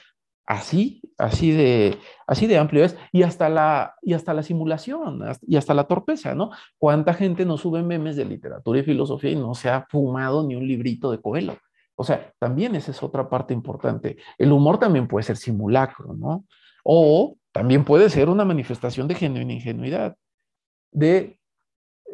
Así, 0.46 1.02
así 1.18 1.52
de, 1.52 1.98
así 2.28 2.48
de 2.48 2.58
amplio 2.58 2.84
es, 2.84 2.98
y 3.14 3.24
hasta 3.24 3.48
la, 3.48 3.96
y 4.02 4.14
hasta 4.14 4.34
la 4.34 4.44
simulación, 4.44 5.22
y 5.42 5.56
hasta 5.56 5.74
la 5.74 5.86
torpeza, 5.86 6.36
¿no? 6.36 6.52
¿Cuánta 6.78 7.14
gente 7.14 7.46
no 7.46 7.58
sube 7.58 7.82
memes 7.82 8.18
de 8.18 8.26
literatura 8.26 8.80
y 8.80 8.84
filosofía 8.84 9.32
y 9.32 9.36
no 9.38 9.54
se 9.54 9.70
ha 9.70 9.86
fumado 9.90 10.46
ni 10.46 10.56
un 10.56 10.68
librito 10.68 11.12
de 11.12 11.22
Coelho? 11.22 11.58
O 11.96 12.04
sea, 12.04 12.34
también 12.40 12.76
esa 12.76 12.92
es 12.92 13.02
otra 13.04 13.30
parte 13.30 13.54
importante. 13.54 14.18
El 14.38 14.52
humor 14.52 14.80
también 14.80 15.08
puede 15.08 15.24
ser 15.24 15.38
simulacro, 15.38 16.14
¿no? 16.14 16.46
O 16.84 17.38
también 17.54 17.86
puede 17.86 18.10
ser 18.10 18.30
una 18.30 18.44
manifestación 18.44 19.08
de 19.08 19.16
genuina 19.16 19.54
ingenuidad, 19.54 20.18
de, 20.92 21.40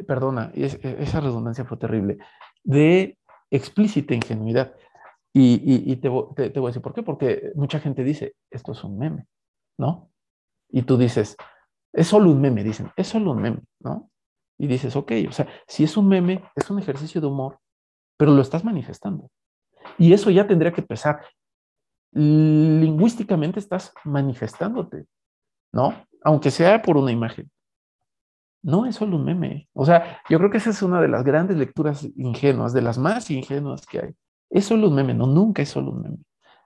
perdona, 0.08 0.52
esa 0.54 1.20
redundancia 1.20 1.65
fue 1.65 1.78
terrible, 1.78 2.18
de 2.63 3.18
explícita 3.50 4.13
ingenuidad. 4.13 4.74
Y, 5.34 5.96
te, 5.98 6.10
voy 6.10 6.34
a 6.38 6.68
decir 6.68 6.82
por 6.82 6.94
qué, 6.94 7.04
porque 7.04 7.52
mucha 7.56 7.80
gente 7.80 8.04
dice, 8.04 8.36
esto 8.50 8.72
es 8.72 8.84
un 8.84 8.98
meme, 8.98 9.28
¿no? 9.78 10.12
Y 10.70 10.84
tú 10.84 10.98
dices, 10.98 11.38
es 11.94 12.08
solo 12.08 12.32
un 12.32 12.42
meme, 12.42 12.63
dicen, 12.63 12.92
es 12.96 13.08
solo 13.08 13.32
un 13.32 13.42
meme, 13.42 13.62
¿no? 13.80 14.10
Y 14.58 14.68
dices, 14.68 14.96
ok, 14.96 15.12
o 15.28 15.32
sea, 15.32 15.48
si 15.68 15.84
es 15.84 15.96
un 15.98 16.08
meme, 16.08 16.44
es 16.56 16.70
un 16.70 16.80
ejercicio 16.80 17.22
de 17.22 17.28
humor, 17.28 17.60
pero 18.18 18.32
lo 18.32 18.42
estás 18.42 18.63
manifestando. 18.63 19.30
Y 19.98 20.13
eso 20.13 20.30
ya 20.30 20.48
tendría 20.48 20.74
que 20.74 20.82
pesar. 20.82 21.22
Lingüísticamente 22.12 23.60
estás 23.60 23.94
manifestándote, 24.04 25.06
¿no? 25.72 26.06
Aunque 26.24 26.52
sea 26.52 26.82
por 26.82 26.98
una 26.98 27.12
imagen. 27.12 27.50
No 28.62 28.86
es 28.86 28.96
solo 28.96 29.15
un 29.15 29.24
meme. 29.24 29.70
O 29.74 29.86
sea, 29.86 30.22
yo 30.30 30.38
creo 30.38 30.50
que 30.50 30.58
esa 30.58 30.72
es 30.72 30.82
una 30.82 31.02
de 31.02 31.08
las 31.08 31.24
grandes 31.24 31.56
lecturas 31.56 32.04
ingenuas, 32.18 32.74
de 32.74 32.82
las 32.82 32.98
más 32.98 33.32
ingenuas 33.32 33.86
que 33.86 34.00
hay. 34.00 34.15
Es 34.49 34.65
solo 34.65 34.88
un 34.88 34.95
meme, 34.95 35.13
no, 35.13 35.27
nunca 35.27 35.62
es 35.62 35.69
solo 35.69 35.91
un 35.91 36.01
meme. 36.01 36.17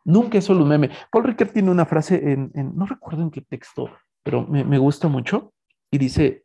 Nunca 0.05 0.37
es 0.37 0.45
solo 0.45 0.63
un 0.63 0.69
meme. 0.69 0.89
Paul 1.11 1.25
Ricoeur 1.25 1.51
tiene 1.51 1.71
una 1.71 1.85
frase 1.85 2.31
en, 2.31 2.51
no 2.75 2.85
recuerdo 2.85 3.23
en 3.23 3.31
qué 3.31 3.41
texto, 3.41 3.89
pero 4.21 4.45
me, 4.45 4.77
gusta 4.77 5.07
mucho 5.07 5.53
y 5.91 5.97
dice, 5.97 6.43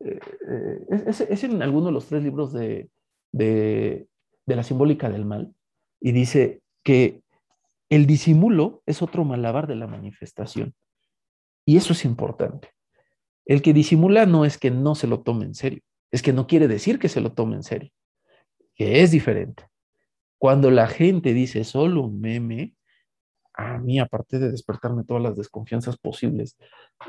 eh, 0.00 0.20
eh, 0.48 1.04
es, 1.06 1.44
en 1.44 1.62
alguno 1.62 1.86
de 1.86 1.92
los 1.92 2.06
tres 2.06 2.22
libros 2.22 2.52
de, 2.52 2.90
de, 3.32 4.06
de 4.46 4.56
la 4.56 4.62
simbólica 4.62 5.10
del 5.10 5.24
mal, 5.24 5.52
y 6.00 6.12
dice 6.12 6.62
que 6.84 7.22
el 7.88 8.06
disimulo 8.06 8.82
es 8.86 9.02
otro 9.02 9.24
malabar 9.24 9.66
de 9.66 9.74
la 9.74 9.86
manifestación. 9.86 10.74
Y 11.66 11.76
eso 11.76 11.92
es 11.92 12.04
importante. 12.04 12.70
El 13.44 13.62
que 13.62 13.72
disimula 13.72 14.26
no 14.26 14.44
es 14.44 14.58
que 14.58 14.70
no 14.70 14.94
se 14.94 15.08
lo 15.08 15.22
tome 15.22 15.44
en 15.44 15.54
serio, 15.54 15.80
es 16.12 16.22
que 16.22 16.32
no 16.32 16.46
quiere 16.46 16.68
decir 16.68 16.98
que 16.98 17.08
se 17.08 17.20
lo 17.20 17.32
tome 17.32 17.56
en 17.56 17.64
serio, 17.64 17.90
que 18.74 19.02
es 19.02 19.10
diferente. 19.10 19.64
Cuando 20.40 20.70
la 20.70 20.86
gente 20.86 21.34
dice 21.34 21.64
solo 21.64 22.00
un 22.00 22.18
meme, 22.18 22.74
a 23.52 23.76
mí, 23.76 23.98
aparte 23.98 24.38
de 24.38 24.50
despertarme 24.50 25.04
todas 25.04 25.22
las 25.22 25.36
desconfianzas 25.36 25.98
posibles, 25.98 26.56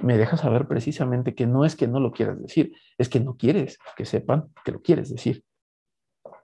me 0.04 0.18
deja 0.18 0.36
saber 0.36 0.68
precisamente 0.68 1.34
que 1.34 1.48
no 1.48 1.64
es 1.64 1.78
que 1.78 1.88
no 1.88 2.02
lo 2.02 2.12
quieras 2.12 2.42
decir, 2.42 2.74
es 2.98 3.08
que 3.08 3.22
no 3.22 3.38
quieres 3.38 3.78
que 3.96 4.04
sepan 4.04 4.50
que 4.66 4.74
lo 4.74 4.82
quieres 4.82 5.10
decir. 5.10 5.46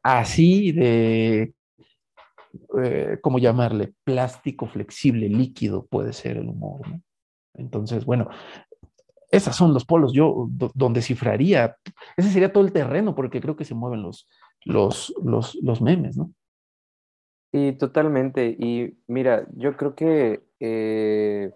Así 0.02 0.72
de, 0.72 1.54
eh, 2.82 3.18
¿cómo 3.22 3.38
llamarle? 3.38 3.94
Plástico 4.06 4.66
flexible, 4.66 5.28
líquido 5.28 5.88
puede 5.88 6.14
ser 6.14 6.38
el 6.38 6.48
humor. 6.48 6.84
Entonces, 7.54 8.06
bueno, 8.06 8.30
esos 9.30 9.58
son 9.58 9.74
los 9.74 9.84
polos 9.84 10.14
yo 10.14 10.48
donde 10.74 11.02
cifraría, 11.02 11.76
ese 12.16 12.32
sería 12.32 12.54
todo 12.54 12.64
el 12.64 12.72
terreno 12.72 13.14
porque 13.14 13.42
creo 13.42 13.58
que 13.58 13.66
se 13.66 13.76
mueven 13.76 14.04
los, 14.04 14.30
los, 14.64 15.14
los, 15.22 15.56
los 15.56 15.82
memes, 15.82 16.16
¿no? 16.16 16.32
Sí, 17.60 17.74
totalmente. 17.80 18.56
Y 18.60 18.98
mira, 19.08 19.48
yo 19.56 19.78
creo 19.78 19.96
que, 19.96 20.44
eh, 20.60 21.52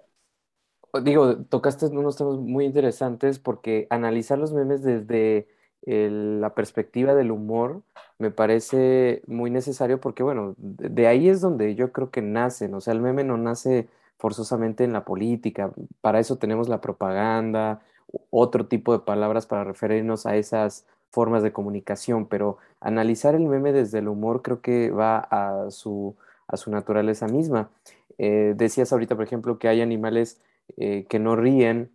digo, 1.04 1.38
tocaste 1.46 1.86
unos 1.88 2.18
temas 2.18 2.38
muy 2.38 2.66
interesantes 2.66 3.40
porque 3.40 3.88
analizar 3.90 4.38
los 4.38 4.54
memes 4.54 4.84
desde 4.84 5.48
la 5.84 6.54
perspectiva 6.54 7.16
del 7.16 7.32
humor 7.32 7.82
me 8.20 8.30
parece 8.32 9.24
muy 9.28 9.50
necesario 9.50 10.00
porque, 10.00 10.22
bueno, 10.24 10.54
de 10.58 11.08
ahí 11.08 11.28
es 11.30 11.42
donde 11.42 11.74
yo 11.76 11.92
creo 11.92 12.12
que 12.12 12.22
nacen. 12.22 12.74
O 12.76 12.82
sea, 12.82 12.94
el 12.94 13.02
meme 13.02 13.24
no 13.24 13.38
nace 13.38 13.88
forzosamente 14.18 14.84
en 14.84 14.94
la 14.94 15.06
política. 15.06 15.72
Para 16.02 16.20
eso 16.20 16.38
tenemos 16.38 16.70
la 16.70 16.82
propaganda, 16.82 17.82
otro 18.30 18.68
tipo 18.68 18.94
de 18.94 19.00
palabras 19.00 19.48
para 19.48 19.64
referirnos 19.64 20.26
a 20.28 20.36
esas 20.36 20.86
formas 21.12 21.44
de 21.44 21.52
comunicación, 21.54 22.26
pero 22.26 22.58
analizar 22.80 23.36
el 23.36 23.46
meme 23.46 23.74
desde 23.74 24.00
el 24.00 24.08
humor 24.08 24.42
creo 24.42 24.62
que 24.62 24.92
va 24.92 25.20
a 25.20 25.70
su, 25.72 26.16
a 26.48 26.58
su 26.58 26.72
naturaleza 26.72 27.28
misma. 27.28 27.70
Eh, 28.18 28.54
decías 28.56 28.92
ahorita, 28.92 29.16
por 29.16 29.26
ejemplo, 29.26 29.60
que 29.60 29.68
hay 29.68 29.82
animales 29.82 30.42
eh, 30.78 31.06
que 31.10 31.20
no 31.20 31.36
ríen, 31.36 31.92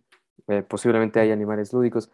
eh, 0.47 0.61
posiblemente 0.61 1.19
hay 1.19 1.31
animales 1.31 1.73
lúdicos. 1.73 2.11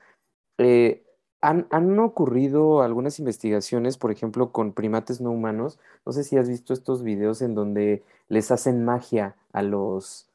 Han, 1.42 1.68
han, 1.72 2.00
ocurrido 2.00 2.84
algunas 2.84 3.20
investigaciones, 3.20 3.98
por 3.98 4.12
ejemplo, 4.12 4.52
con 4.54 4.72
primates 4.72 5.20
no 5.20 5.32
humanos. 5.32 5.78
No 6.06 6.14
sé 6.14 6.24
si 6.24 6.38
has 6.38 6.48
visto 6.48 6.74
estos 6.74 7.04
videos 7.04 7.42
en 7.42 7.54
donde 7.54 8.02
les 8.30 8.50
hacen 8.50 8.86
magia 8.86 9.36
a 9.52 9.62
los, 9.62 10.30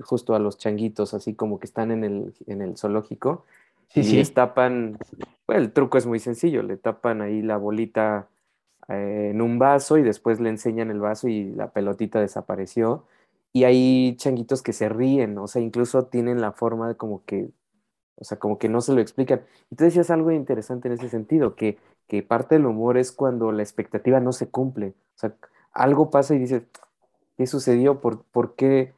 justo 0.00 0.34
a 0.34 0.38
los 0.38 0.56
changuitos, 0.56 1.12
así 1.12 1.34
como 1.34 1.60
que 1.60 1.66
están 1.66 1.90
en 1.90 2.04
el, 2.04 2.34
en 2.46 2.62
el 2.62 2.78
zoológico 2.78 3.44
y 3.94 4.02
les 4.02 4.34
tapan, 4.34 4.98
el 5.48 5.72
truco 5.72 5.98
es 5.98 6.06
muy 6.06 6.18
sencillo, 6.18 6.62
le 6.62 6.76
tapan 6.76 7.20
ahí 7.20 7.42
la 7.42 7.56
bolita 7.56 8.28
eh, 8.88 9.30
en 9.32 9.42
un 9.42 9.58
vaso 9.58 9.98
y 9.98 10.02
después 10.02 10.40
le 10.40 10.48
enseñan 10.48 10.90
el 10.90 11.00
vaso 11.00 11.28
y 11.28 11.44
la 11.52 11.70
pelotita 11.72 12.20
desapareció. 12.20 13.04
Y 13.52 13.64
hay 13.64 14.16
changuitos 14.16 14.62
que 14.62 14.72
se 14.72 14.88
ríen, 14.88 15.36
o 15.38 15.46
sea, 15.46 15.60
incluso 15.60 16.06
tienen 16.06 16.40
la 16.40 16.52
forma 16.52 16.88
de 16.88 16.96
como 16.96 17.24
que, 17.26 17.50
o 18.16 18.24
sea, 18.24 18.38
como 18.38 18.58
que 18.58 18.68
no 18.68 18.80
se 18.80 18.94
lo 18.94 19.00
explican. 19.00 19.42
Y 19.70 19.76
tú 19.76 19.84
decías 19.84 20.10
algo 20.10 20.30
interesante 20.32 20.88
en 20.88 20.94
ese 20.94 21.08
sentido, 21.10 21.54
que, 21.54 21.78
que 22.08 22.22
parte 22.22 22.54
del 22.54 22.66
humor 22.66 22.96
es 22.96 23.12
cuando 23.12 23.52
la 23.52 23.62
expectativa 23.62 24.20
no 24.20 24.32
se 24.32 24.48
cumple. 24.48 24.94
O 25.16 25.18
sea, 25.18 25.34
algo 25.72 26.10
pasa 26.10 26.34
y 26.34 26.38
dices, 26.38 26.62
¿qué 27.36 27.46
sucedió? 27.46 28.00
¿Por, 28.00 28.22
por 28.24 28.54
qué 28.54 28.94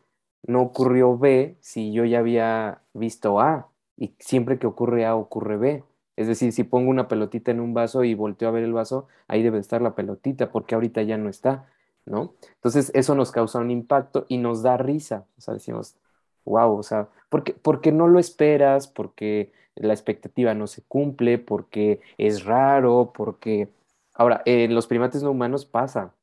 no 0.47 0.63
ocurrió 0.63 1.19
B 1.19 1.57
si 1.61 1.93
yo 1.93 2.05
ya 2.05 2.21
había 2.21 2.83
visto 2.93 3.41
A? 3.41 3.69
Y 3.97 4.15
siempre 4.19 4.59
que 4.59 4.67
ocurre 4.67 5.07
A 5.07 5.17
ocurre 5.17 5.57
B. 5.57 5.85
Es 6.17 6.29
decir, 6.29 6.53
si 6.53 6.65
pongo 6.65 6.91
una 6.91 7.09
pelotita 7.09 7.51
en 7.51 7.61
un 7.61 7.75
vaso 7.75 8.05
y 8.05 8.15
volteo 8.15 8.49
a 8.49 8.53
ver 8.53 8.65
el 8.65 8.73
vaso, 8.73 9.09
ahí 9.29 9.43
debe 9.43 9.59
estar 9.59 9.83
la 9.83 9.95
pelotita, 9.95 10.51
porque 10.51 10.75
ahorita 10.75 11.03
ya 11.03 11.19
no 11.19 11.29
está, 11.29 11.67
¿no? 12.07 12.35
Entonces, 12.55 12.91
eso 12.95 13.15
nos 13.15 13.33
causa 13.33 13.59
un 13.59 13.71
impacto 13.71 14.27
y 14.29 14.39
nos 14.39 14.63
da 14.63 14.77
risa. 14.77 15.27
O 15.39 15.41
sea, 15.41 15.55
decimos, 15.55 15.97
wow, 16.45 16.77
o 16.79 16.83
sea, 16.83 17.09
porque, 17.29 17.53
porque 17.55 17.91
no 17.93 18.07
lo 18.09 18.19
esperas, 18.21 18.87
porque 18.87 19.53
la 19.75 19.93
expectativa 19.93 20.55
no 20.55 20.67
se 20.67 20.83
cumple, 20.83 21.39
porque 21.39 22.01
es 22.19 22.45
raro, 22.45 23.13
porque... 23.15 23.69
Ahora, 24.15 24.43
en 24.45 24.75
los 24.75 24.87
primates 24.87 25.25
no 25.25 25.33
humanos 25.33 25.65
pasa. 25.67 26.15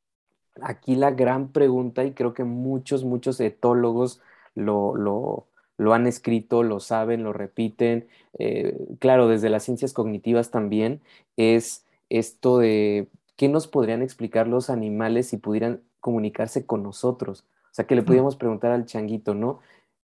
Aquí 0.62 0.96
la 0.96 1.12
gran 1.12 1.52
pregunta, 1.52 2.04
y 2.06 2.14
creo 2.14 2.34
que 2.34 2.46
muchos, 2.46 3.04
muchos 3.04 3.40
etólogos 3.42 4.22
lo, 4.56 4.96
lo, 4.96 5.48
lo 5.82 5.94
han 5.96 6.06
escrito, 6.06 6.62
lo 6.62 6.80
saben, 6.80 7.24
lo 7.24 7.34
repiten. 7.34 8.08
Eh, 8.38 8.78
claro, 9.00 9.28
desde 9.28 9.50
las 9.50 9.64
ciencias 9.64 9.94
cognitivas 9.94 10.52
también 10.52 11.02
es 11.38 11.86
esto 12.10 12.60
de 12.60 13.08
qué 13.36 13.50
nos 13.50 13.68
podrían 13.68 14.04
explicar 14.04 14.48
los 14.48 14.70
animales 14.70 15.28
si 15.30 15.38
pudieran 15.38 15.82
comunicarse 16.00 16.68
con 16.68 16.84
nosotros. 16.84 17.46
O 17.72 17.74
sea, 17.74 17.88
que 17.88 17.96
le 17.96 18.04
podíamos 18.04 18.36
preguntar 18.36 18.72
al 18.72 18.86
changuito, 18.86 19.34
¿no? 19.34 19.60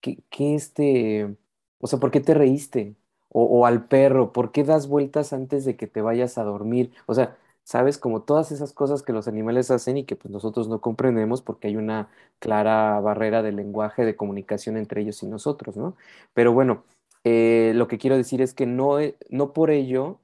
¿Qué, 0.00 0.18
qué 0.28 0.56
este, 0.56 1.36
o 1.78 1.86
sea, 1.86 2.00
¿por 2.00 2.10
qué 2.10 2.20
te 2.20 2.34
reíste? 2.34 2.96
O, 3.28 3.44
o, 3.44 3.66
al 3.66 3.86
perro, 3.86 4.32
¿por 4.32 4.50
qué 4.50 4.64
das 4.64 4.88
vueltas 4.88 5.32
antes 5.32 5.64
de 5.64 5.76
que 5.76 5.86
te 5.86 6.00
vayas 6.00 6.36
a 6.36 6.42
dormir? 6.42 6.90
O 7.06 7.14
sea, 7.14 7.36
¿sabes? 7.64 7.98
Como 7.98 8.22
todas 8.22 8.52
esas 8.52 8.72
cosas 8.72 9.02
que 9.02 9.12
los 9.12 9.28
animales 9.28 9.70
hacen 9.70 9.96
y 9.98 10.04
que 10.04 10.16
pues, 10.16 10.32
nosotros 10.32 10.68
no 10.68 10.80
comprendemos 10.80 11.42
porque 11.42 11.68
hay 11.68 11.76
una 11.76 12.08
clara 12.38 13.00
barrera 13.00 13.42
de 13.42 13.52
lenguaje, 13.52 14.04
de 14.04 14.16
comunicación 14.16 14.76
entre 14.76 15.02
ellos 15.02 15.22
y 15.22 15.26
nosotros, 15.26 15.76
¿no? 15.76 15.96
Pero 16.34 16.52
bueno, 16.52 16.84
eh, 17.24 17.72
lo 17.74 17.88
que 17.88 17.98
quiero 17.98 18.16
decir 18.16 18.40
es 18.42 18.54
que 18.54 18.66
no, 18.66 19.00
e, 19.00 19.16
no 19.28 19.52
por 19.52 19.70
ello 19.70 20.20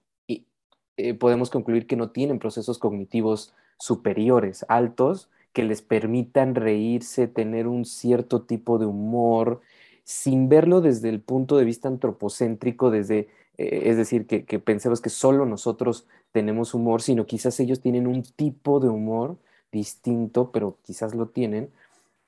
eh, 0.97 1.15
podemos 1.15 1.51
concluir 1.51 1.87
que 1.87 1.97
no 1.97 2.11
tienen 2.11 2.39
procesos 2.39 2.79
cognitivos 2.79 3.55
superiores, 3.79 4.65
altos, 4.69 5.29
que 5.53 5.65
les 5.65 5.83
permitan 5.83 6.55
reírse, 6.55 7.29
tener 7.29 7.67
un 7.67 7.85
cierto 7.85 8.43
tipo 8.43 8.79
de 8.79 8.87
humor, 8.87 9.61
sin 10.05 10.49
verlo 10.49 10.81
desde 10.81 11.09
el 11.11 11.21
punto 11.21 11.57
de 11.59 11.65
vista 11.65 11.89
antropocéntrico, 11.89 12.91
desde 12.91 13.19
eh, 13.21 13.29
es 13.59 13.97
decir, 13.97 14.27
que, 14.27 14.45
que, 14.45 14.59
pensemos 14.59 15.01
que 15.01 15.11
solo 15.11 15.47
nosotros 15.47 16.07
tenemos 16.33 16.75
humor, 16.75 17.03
sino 17.03 17.27
quizás 17.27 17.59
ellos 17.61 17.81
tienen 17.81 18.07
un 18.07 18.23
tipo 18.23 18.81
de 18.81 18.89
humor 18.89 19.39
distinto, 19.73 20.51
pero 20.53 20.79
quizás 20.83 21.15
lo 21.15 21.29
tienen. 21.29 21.71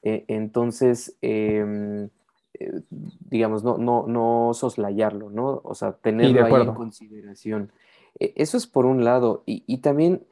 Eh, 0.03 0.25
entonces, 0.29 1.17
em, 1.21 2.09
eh, 2.55 2.81
digamos, 3.29 3.65
no, 3.65 3.79
no, 3.79 4.07
no 4.07 4.55
soslayarlo, 4.55 5.31
¿no? 5.31 5.61
O 5.65 5.75
sea, 5.75 5.93
tenerlo 5.93 6.45
ahí 6.45 6.63
en 6.63 6.75
consideración. 6.75 7.73
E, 8.19 8.33
eso 8.37 8.57
es 8.57 8.67
por 8.67 8.87
un 8.87 9.05
lado. 9.05 9.43
Y, 9.47 9.65
y 9.67 9.79
también 9.79 10.27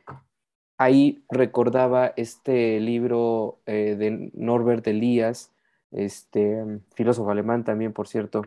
ahí 0.79 1.25
recordaba 1.31 2.13
este 2.17 2.81
libro 2.81 3.61
de 3.65 4.31
Norbert 4.35 4.87
Elias, 4.87 5.51
este 5.91 6.81
filósofo 6.95 7.31
alemán 7.31 7.65
también, 7.65 7.95
por 7.95 8.09
cierto, 8.09 8.43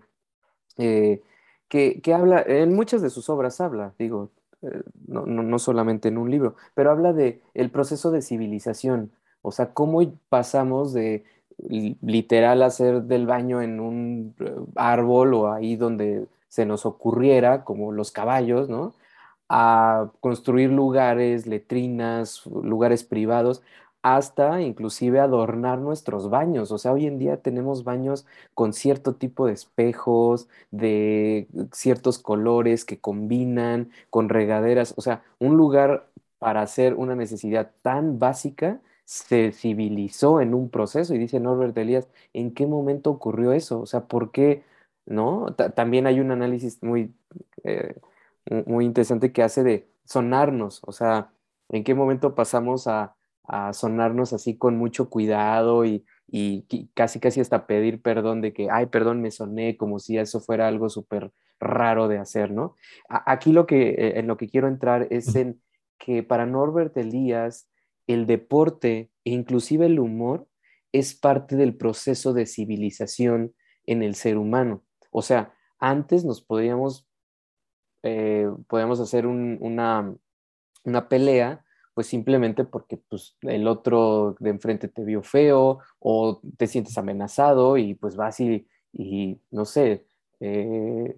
eh, 1.71 2.01
que, 2.01 2.13
habla, 2.13 2.43
en 2.45 2.73
muchas 2.73 3.01
de 3.01 3.10
sus 3.10 3.29
obras 3.29 3.62
habla, 3.62 3.93
digo, 3.99 4.29
eh, 4.62 4.82
no, 5.08 5.60
solamente 5.60 6.10
en 6.10 6.17
un 6.17 6.32
libro, 6.32 6.55
pero 6.75 6.91
habla 6.91 7.13
de 7.13 7.41
el 7.53 7.69
proceso 7.69 8.12
de 8.12 8.21
civilización, 8.21 9.12
o 9.41 9.51
sea, 9.51 9.73
cómo 9.73 10.01
pasamos 10.29 10.93
de 10.93 11.23
literal 12.01 12.62
hacer 12.63 13.03
del 13.03 13.25
baño 13.25 13.62
en 13.62 13.79
un 13.79 14.36
eh, 14.39 14.55
árbol 14.75 15.34
o 15.34 15.51
ahí 15.51 15.75
donde 15.75 16.27
se 16.47 16.65
nos 16.65 16.86
ocurriera, 16.86 17.63
como 17.63 17.91
los 17.91 18.12
caballos, 18.12 18.69
¿no? 18.69 18.93
A 19.49 20.10
construir 20.21 20.71
lugares, 20.71 21.47
letrinas, 21.47 22.45
lugares 22.45 23.03
privados, 23.03 23.62
hasta 24.01 24.62
inclusive 24.62 25.19
adornar 25.19 25.79
nuestros 25.79 26.29
baños. 26.29 26.71
O 26.71 26.77
sea, 26.77 26.93
hoy 26.93 27.05
en 27.05 27.19
día 27.19 27.38
tenemos 27.41 27.83
baños 27.83 28.25
con 28.53 28.73
cierto 28.73 29.15
tipo 29.15 29.45
de 29.47 29.53
espejos, 29.53 30.47
de 30.71 31.47
ciertos 31.73 32.19
colores 32.19 32.85
que 32.85 32.99
combinan 32.99 33.91
con 34.09 34.29
regaderas. 34.29 34.93
O 34.97 35.01
sea, 35.01 35.23
un 35.39 35.57
lugar 35.57 36.09
para 36.39 36.62
hacer 36.62 36.93
una 36.95 37.15
necesidad 37.15 37.71
tan 37.81 38.19
básica 38.19 38.81
se 39.05 39.51
civilizó 39.51 40.39
en 40.41 40.53
un 40.53 40.69
proceso. 40.69 41.13
Y 41.15 41.17
dice 41.17 41.39
Norbert 41.39 41.77
Elias, 41.77 42.07
¿en 42.33 42.53
qué 42.53 42.67
momento 42.67 43.09
ocurrió 43.12 43.51
eso? 43.53 43.81
O 43.81 43.85
sea, 43.85 44.07
¿por 44.07 44.31
qué? 44.31 44.63
¿No? 45.05 45.47
también 45.75 46.05
hay 46.07 46.19
un 46.19 46.31
análisis 46.31 46.81
muy, 46.83 47.13
eh, 47.63 47.95
muy 48.65 48.85
interesante 48.85 49.31
que 49.31 49.43
hace 49.43 49.63
de 49.63 49.89
sonarnos. 50.05 50.81
O 50.85 50.91
sea, 50.91 51.31
¿en 51.69 51.83
qué 51.83 51.95
momento 51.95 52.35
pasamos 52.35 52.88
a 52.88 53.15
a 53.49 53.73
sonarnos 53.73 54.31
así 54.31 54.57
con 54.57 54.77
mucho 54.77 55.09
cuidado 55.09 55.83
y, 55.83 56.05
casi 56.93 57.19
casi 57.19 57.41
hasta 57.41 57.65
pedir 57.65 58.03
perdón 58.03 58.41
de 58.41 58.53
que, 58.53 58.69
ay, 58.69 58.85
perdón, 58.85 59.21
me 59.21 59.31
soné 59.31 59.75
como 59.75 59.97
si 59.97 60.19
eso 60.19 60.39
fuera 60.39 60.67
algo 60.67 60.88
súper 60.89 61.31
raro 61.59 62.07
de 62.07 62.19
hacer, 62.19 62.51
¿no? 62.51 62.75
aquí 63.09 63.51
lo 63.51 63.65
que, 63.65 63.89
eh, 63.89 64.19
en 64.19 64.27
lo 64.27 64.38
que 64.38 64.47
quiero 64.47 64.67
entrar 64.67 65.07
es 65.09 65.35
en 65.35 65.59
que 65.97 66.21
para 66.21 66.45
Norbert 66.45 66.95
Elías, 66.95 67.67
el 68.07 68.27
deporte 68.27 69.09
e 69.25 69.31
inclusive 69.31 69.88
el 69.88 69.99
humor 69.99 70.47
es 70.93 71.15
parte 71.15 71.55
del 71.55 71.75
proceso 71.75 72.33
de 72.33 72.45
civilización 72.45 73.53
en 73.85 74.03
el 74.03 74.13
ser 74.15 74.38
humano. 74.38 74.83
O 75.12 75.23
sea, 75.23 75.53
antes 75.79 76.23
nos 76.23 76.41
podíamos, 76.41 77.07
eh, 78.03 78.47
podíamos 78.67 78.99
hacer 78.99 79.25
una, 79.25 80.15
una 80.85 81.09
pelea 81.09 81.65
pues 81.99 82.07
simplemente 82.07 82.63
porque 82.63 82.95
pues, 82.95 83.35
el 83.41 83.67
otro 83.67 84.38
de 84.39 84.51
enfrente 84.51 84.88
te 84.88 85.03
vio 85.03 85.21
feo 85.21 85.79
o 85.99 86.39
te 86.55 86.65
sientes 86.65 86.97
amenazado 86.97 87.75
y 87.75 87.93
pues 87.93 88.15
vas 88.15 88.39
y, 88.39 88.65
y 88.93 89.41
no 89.51 89.65
sé, 89.65 90.05
eh, 90.39 91.17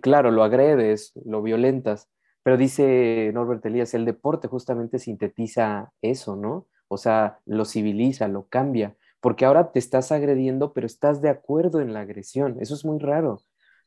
claro, 0.00 0.32
lo 0.32 0.42
agredes, 0.42 1.12
lo 1.24 1.42
violentas, 1.42 2.10
pero 2.42 2.56
dice 2.56 3.30
Norbert 3.32 3.64
Elías, 3.64 3.94
el 3.94 4.04
deporte 4.04 4.48
justamente 4.48 4.98
sintetiza 4.98 5.92
eso, 6.02 6.34
¿no? 6.34 6.66
O 6.88 6.96
sea, 6.96 7.38
lo 7.46 7.66
civiliza, 7.66 8.26
lo 8.26 8.48
cambia, 8.48 8.96
porque 9.20 9.44
ahora 9.44 9.70
te 9.70 9.78
estás 9.78 10.10
agrediendo, 10.10 10.72
pero 10.72 10.88
estás 10.88 11.22
de 11.22 11.28
acuerdo 11.28 11.80
en 11.80 11.92
la 11.92 12.00
agresión, 12.00 12.56
eso 12.58 12.74
es 12.74 12.84
muy 12.84 12.98
raro. 12.98 13.38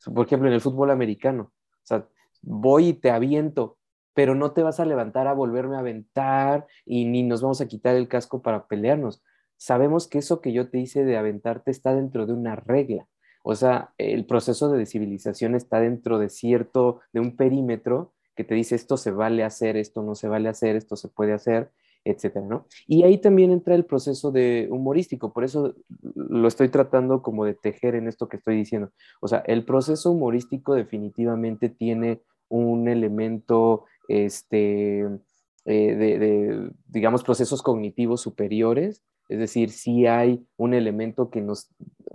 Por 0.06 0.24
ejemplo, 0.24 0.48
en 0.48 0.54
el 0.54 0.62
fútbol 0.62 0.90
americano, 0.90 1.52
o 1.66 1.84
sea, 1.84 2.08
voy 2.40 2.88
y 2.88 2.94
te 2.94 3.10
aviento, 3.10 3.77
pero 4.18 4.34
no 4.34 4.50
te 4.50 4.64
vas 4.64 4.80
a 4.80 4.84
levantar 4.84 5.28
a 5.28 5.32
volverme 5.32 5.76
a 5.76 5.78
aventar 5.78 6.66
y 6.84 7.04
ni 7.04 7.22
nos 7.22 7.40
vamos 7.40 7.60
a 7.60 7.68
quitar 7.68 7.94
el 7.94 8.08
casco 8.08 8.42
para 8.42 8.66
pelearnos. 8.66 9.22
Sabemos 9.56 10.08
que 10.08 10.18
eso 10.18 10.40
que 10.40 10.52
yo 10.52 10.70
te 10.70 10.80
hice 10.80 11.04
de 11.04 11.16
aventarte 11.16 11.70
está 11.70 11.94
dentro 11.94 12.26
de 12.26 12.32
una 12.32 12.56
regla. 12.56 13.06
O 13.44 13.54
sea, 13.54 13.92
el 13.96 14.26
proceso 14.26 14.72
de 14.72 14.86
civilización 14.86 15.54
está 15.54 15.78
dentro 15.78 16.18
de 16.18 16.30
cierto, 16.30 16.98
de 17.12 17.20
un 17.20 17.36
perímetro 17.36 18.12
que 18.34 18.42
te 18.42 18.56
dice 18.56 18.74
esto 18.74 18.96
se 18.96 19.12
vale 19.12 19.44
hacer, 19.44 19.76
esto 19.76 20.02
no 20.02 20.16
se 20.16 20.26
vale 20.26 20.48
hacer, 20.48 20.74
esto 20.74 20.96
se 20.96 21.06
puede 21.06 21.32
hacer, 21.32 21.70
etcétera, 22.04 22.44
¿no? 22.44 22.66
Y 22.88 23.04
ahí 23.04 23.18
también 23.18 23.52
entra 23.52 23.76
el 23.76 23.84
proceso 23.84 24.32
de 24.32 24.66
humorístico, 24.68 25.32
por 25.32 25.44
eso 25.44 25.76
lo 26.16 26.48
estoy 26.48 26.70
tratando 26.70 27.22
como 27.22 27.44
de 27.44 27.54
tejer 27.54 27.94
en 27.94 28.08
esto 28.08 28.28
que 28.28 28.38
estoy 28.38 28.56
diciendo. 28.56 28.90
O 29.20 29.28
sea, 29.28 29.44
el 29.46 29.64
proceso 29.64 30.10
humorístico 30.10 30.74
definitivamente 30.74 31.68
tiene 31.68 32.20
un 32.48 32.88
elemento 32.88 33.84
este, 34.08 35.00
eh, 35.64 35.94
de, 35.94 36.70
digamos, 36.86 37.22
procesos 37.22 37.62
cognitivos 37.62 38.22
superiores, 38.22 39.04
es 39.28 39.38
decir, 39.38 39.70
si 39.70 40.06
hay 40.06 40.44
un 40.56 40.72
elemento 40.72 41.30
que 41.30 41.42
nos, 41.42 41.68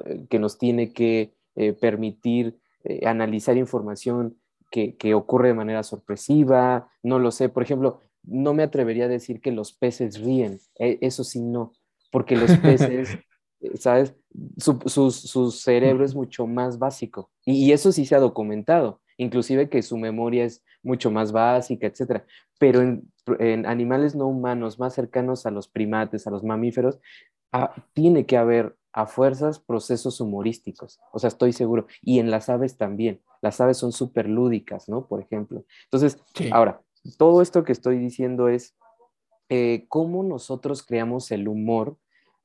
eh, 0.05 0.25
que 0.29 0.39
nos 0.39 0.57
tiene 0.57 0.91
que 0.91 1.33
eh, 1.55 1.73
permitir 1.73 2.59
analizar 3.05 3.55
información 3.55 4.35
que, 4.69 4.97
que, 4.97 5.13
ocurre 5.13 5.49
de 5.49 5.53
manera 5.53 5.83
sorpresiva, 5.83 6.89
no 7.01 7.17
lo 7.17 7.31
sé, 7.31 7.47
por 7.47 7.63
ejemplo, 7.63 8.01
no 8.23 8.53
me 8.53 8.63
atrevería 8.63 9.05
a 9.05 9.07
decir 9.07 9.39
que 9.39 9.53
los 9.53 9.71
peces 9.71 10.19
ríen, 10.19 10.59
e, 10.77 10.97
eso 10.99 11.23
sí 11.23 11.39
no, 11.39 11.71
porque 12.11 12.35
los 12.35 12.57
peces, 12.57 13.17
¿sabes? 13.79 14.15
Su, 14.57 14.81
su, 15.11 15.51
cerebro 15.51 16.03
es 16.03 16.13
mucho 16.13 16.45
más 16.45 16.77
básico. 16.77 17.31
Y, 17.45 17.67
y 17.67 17.71
eso 17.71 17.93
sí 17.93 18.05
se 18.05 18.15
ha 18.15 18.19
documentado 18.19 18.99
inclusive 19.17 19.69
que 19.69 19.81
su 19.81 19.97
memoria 19.97 20.45
es 20.45 20.63
mucho 20.81 21.11
más 21.11 21.31
básica, 21.31 21.87
etcétera. 21.87 22.25
Pero 22.59 22.81
en, 22.81 23.65
animales 23.65 24.15
no 24.15 24.27
humanos 24.27 24.79
más 24.79 24.93
cercanos 24.93 25.45
a 25.45 25.51
los 25.51 25.67
primates, 25.67 26.27
a 26.27 26.31
los 26.31 26.43
mamíferos, 26.43 26.99
ah, 27.51 27.73
tiene 27.93 28.25
que 28.25 28.37
haber 28.37 28.75
a 28.91 29.07
fuerzas 29.07 29.59
procesos 29.59 30.21
humorísticos, 30.21 30.99
o 31.11 31.19
sea, 31.19 31.27
estoy 31.27 31.51
seguro. 31.51 31.87
Y 32.01 32.19
en 32.19 32.29
las 32.29 32.47
aves 32.49 32.77
también. 32.77 33.21
Las 33.41 33.59
aves 33.59 33.77
son 33.77 33.91
súper 33.91 34.29
lúdicas, 34.29 34.87
¿no? 34.87 35.07
Por 35.07 35.21
ejemplo. 35.21 35.65
Entonces, 35.85 36.23
ahora, 36.51 36.81
todo 37.17 37.41
esto 37.41 37.63
que 37.63 37.71
estoy 37.71 37.97
diciendo 37.97 38.47
es 38.47 38.75
eh, 39.49 39.85
cómo 39.89 40.23
nosotros 40.23 40.83
creamos 40.83 41.31
el 41.31 41.47
humor 41.47 41.97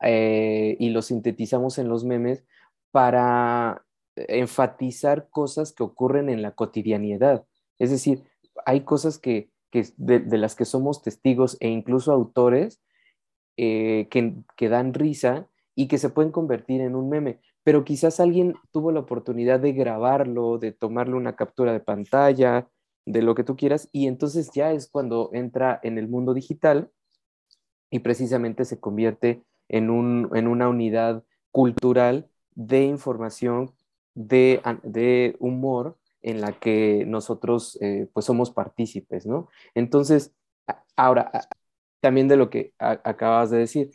eh, 0.02 0.76
y 0.80 0.90
lo 0.90 1.02
sintetizamos 1.02 1.78
en 1.78 1.88
los 1.88 2.04
memes 2.04 2.44
para 2.90 3.84
enfatizar 4.28 5.28
cosas 5.30 5.72
que 5.72 5.82
ocurren 5.82 6.28
en 6.28 6.42
la 6.42 6.52
cotidianidad. 6.52 7.44
Es 7.78 7.90
decir, 7.90 8.24
hay 8.66 8.82
cosas 8.82 9.18
que, 9.18 9.50
de, 9.96 10.38
las 10.38 10.54
que 10.54 10.64
somos 10.64 11.02
testigos 11.02 11.56
e 11.60 11.68
incluso 11.68 12.12
autores 12.12 12.80
eh, 13.56 14.08
que, 14.10 14.68
dan 14.68 14.94
risa 14.94 15.48
y 15.74 15.88
que 15.88 15.98
se 15.98 16.10
pueden 16.10 16.32
convertir 16.32 16.80
en 16.80 16.96
un 16.96 17.08
meme, 17.08 17.40
pero 17.62 17.84
quizás 17.84 18.20
alguien 18.20 18.54
tuvo 18.72 18.92
la 18.92 19.00
oportunidad 19.00 19.60
de 19.60 19.72
grabarlo, 19.72 20.58
de 20.58 20.72
tomarle 20.72 21.14
una 21.14 21.36
captura 21.36 21.72
de 21.72 21.80
pantalla, 21.80 22.68
de 23.04 23.22
lo 23.22 23.34
que 23.34 23.44
tú 23.44 23.56
quieras, 23.56 23.88
y 23.92 24.06
entonces 24.06 24.50
ya 24.52 24.72
es 24.72 24.88
cuando 24.88 25.30
entra 25.32 25.80
en 25.82 25.98
el 25.98 26.08
mundo 26.08 26.34
digital 26.34 26.90
y 27.90 28.00
precisamente 28.00 28.64
se 28.64 28.80
convierte 28.80 29.42
en, 29.68 29.90
un, 29.90 30.30
en 30.34 30.46
una 30.46 30.68
unidad 30.68 31.24
cultural 31.50 32.28
de 32.54 32.84
información 32.84 33.72
de, 34.14 35.36
humor 35.38 35.96
en 36.22 36.40
la 36.40 36.52
que 36.52 37.04
nosotros 37.06 37.78
eh, 37.80 38.08
pues 38.12 38.26
somos 38.26 38.50
partícipes, 38.50 39.26
¿no? 39.26 39.48
Entonces, 39.74 40.34
ahora, 40.96 41.30
también 42.00 42.28
de 42.28 42.36
lo 42.36 42.50
que 42.50 42.72
acabas 42.78 43.50
de 43.50 43.58
decir, 43.58 43.90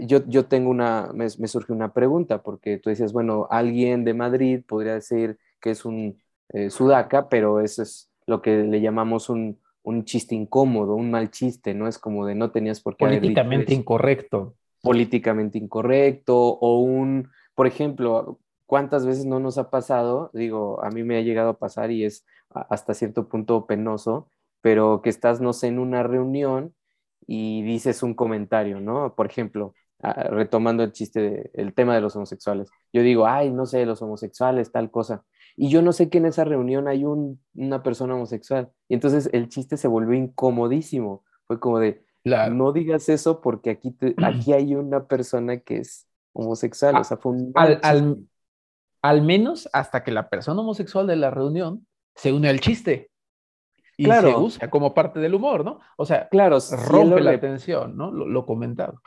yo, 0.00 0.26
yo 0.26 0.46
tengo 0.46 0.70
una, 0.70 1.10
me, 1.14 1.28
surge 1.28 1.72
una 1.72 1.92
pregunta, 1.92 2.42
porque 2.42 2.78
tú 2.78 2.90
decías, 2.90 3.12
bueno, 3.12 3.46
alguien 3.50 4.04
de 4.04 4.14
Madrid 4.14 4.60
podría 4.66 4.94
decir 4.94 5.38
que 5.60 5.70
es 5.70 5.84
un 5.84 6.20
eh, 6.52 6.70
sudaca, 6.70 7.28
pero 7.28 7.60
eso 7.60 7.82
es 7.82 8.10
lo 8.26 8.42
que 8.42 8.58
le 8.58 8.80
llamamos 8.80 9.28
un, 9.28 9.58
un, 9.82 10.04
chiste 10.04 10.34
incómodo, 10.34 10.94
un 10.94 11.10
mal 11.10 11.30
chiste, 11.30 11.74
¿no? 11.74 11.88
Es 11.88 11.98
como 11.98 12.26
de 12.26 12.34
no 12.34 12.50
tenías 12.50 12.80
por 12.80 12.96
qué... 12.96 13.06
Políticamente 13.06 13.74
incorrecto. 13.74 14.54
Políticamente 14.80 15.58
incorrecto, 15.58 16.36
o 16.36 16.80
un, 16.80 17.28
por 17.54 17.66
ejemplo, 17.66 18.38
¿Cuántas 18.72 19.04
veces 19.04 19.26
no 19.26 19.38
nos 19.38 19.58
ha 19.58 19.68
pasado? 19.68 20.30
Digo, 20.32 20.82
a 20.82 20.88
mí 20.88 21.02
me 21.02 21.18
ha 21.18 21.20
llegado 21.20 21.50
a 21.50 21.58
pasar 21.58 21.90
y 21.90 22.06
es 22.06 22.24
hasta 22.48 22.94
cierto 22.94 23.28
punto 23.28 23.66
penoso, 23.66 24.30
pero 24.62 25.02
que 25.02 25.10
estás, 25.10 25.42
no 25.42 25.52
sé, 25.52 25.66
en 25.66 25.78
una 25.78 26.02
reunión 26.02 26.74
y 27.26 27.62
dices 27.64 28.02
un 28.02 28.14
comentario, 28.14 28.80
¿no? 28.80 29.14
Por 29.14 29.26
ejemplo, 29.26 29.74
ah, 30.02 30.22
retomando 30.22 30.84
el 30.84 30.92
chiste, 30.92 31.50
el 31.52 31.74
tema 31.74 31.94
de 31.94 32.00
los 32.00 32.16
homosexuales. 32.16 32.70
Yo 32.94 33.02
digo, 33.02 33.26
ay, 33.26 33.50
no 33.50 33.66
sé, 33.66 33.84
los 33.84 34.00
homosexuales, 34.00 34.72
tal 34.72 34.90
cosa. 34.90 35.22
Y 35.54 35.68
yo 35.68 35.82
no 35.82 35.92
sé 35.92 36.08
que 36.08 36.16
en 36.16 36.24
esa 36.24 36.44
reunión 36.44 36.88
hay 36.88 37.04
una 37.04 37.82
persona 37.82 38.14
homosexual. 38.14 38.72
Y 38.88 38.94
entonces 38.94 39.28
el 39.34 39.50
chiste 39.50 39.76
se 39.76 39.86
volvió 39.86 40.16
incomodísimo. 40.16 41.24
Fue 41.46 41.60
como 41.60 41.78
de, 41.78 42.06
no 42.24 42.72
digas 42.72 43.10
eso 43.10 43.42
porque 43.42 43.68
aquí, 43.68 43.94
aquí 44.24 44.54
hay 44.54 44.74
una 44.74 45.08
persona 45.08 45.58
que 45.58 45.76
es 45.76 46.08
homosexual. 46.32 46.96
o 46.96 47.04
sea, 47.04 47.18
fue 47.18 47.32
un 47.32 47.52
al, 47.54 47.78
al, 47.82 48.28
menos 49.22 49.68
hasta 49.72 50.04
que 50.04 50.12
la 50.12 50.28
persona 50.28 50.60
homosexual 50.60 51.06
de 51.06 51.16
la 51.16 51.30
reunión 51.30 51.86
se 52.14 52.32
une 52.32 52.48
al 52.48 52.60
chiste. 52.60 53.10
Y 53.96 54.06
se 54.06 54.34
usa 54.34 54.70
como 54.70 54.94
parte 54.94 55.20
del 55.20 55.34
humor, 55.34 55.64
¿no? 55.64 55.80
O 55.96 56.06
sea, 56.06 56.28
claro, 56.28 56.58
rompe 56.88 57.20
la 57.20 57.32
atención, 57.32 57.96
¿no? 57.96 58.10
Lo, 58.10 58.46
comentado. 58.46 59.00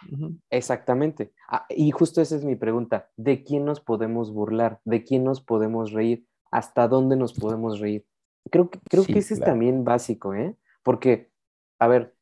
Exactamente. 0.49 1.33
Ah, 1.49 1.65
y 1.69 1.91
justo 1.91 2.21
esa 2.21 2.35
es 2.35 2.45
mi 2.45 2.55
pregunta. 2.55 3.09
¿De 3.17 3.43
quién 3.43 3.65
nos 3.65 3.81
podemos 3.81 4.31
burlar? 4.31 4.79
¿De 4.85 5.03
quién 5.03 5.23
nos 5.23 5.41
podemos 5.41 5.91
reír? 5.91 6.25
¿Hasta 6.51 6.87
dónde 6.87 7.15
nos 7.15 7.33
podemos 7.33 7.79
reír? 7.79 8.05
Creo 8.51 8.69
que, 8.69 8.79
creo 8.89 9.05
que 9.05 9.17
ese 9.19 9.33
es 9.33 9.39
también 9.39 9.83
básico, 9.83 10.33
¿eh? 10.33 10.55
Porque, 10.83 11.31
a 11.79 11.87
ver, 11.87 12.14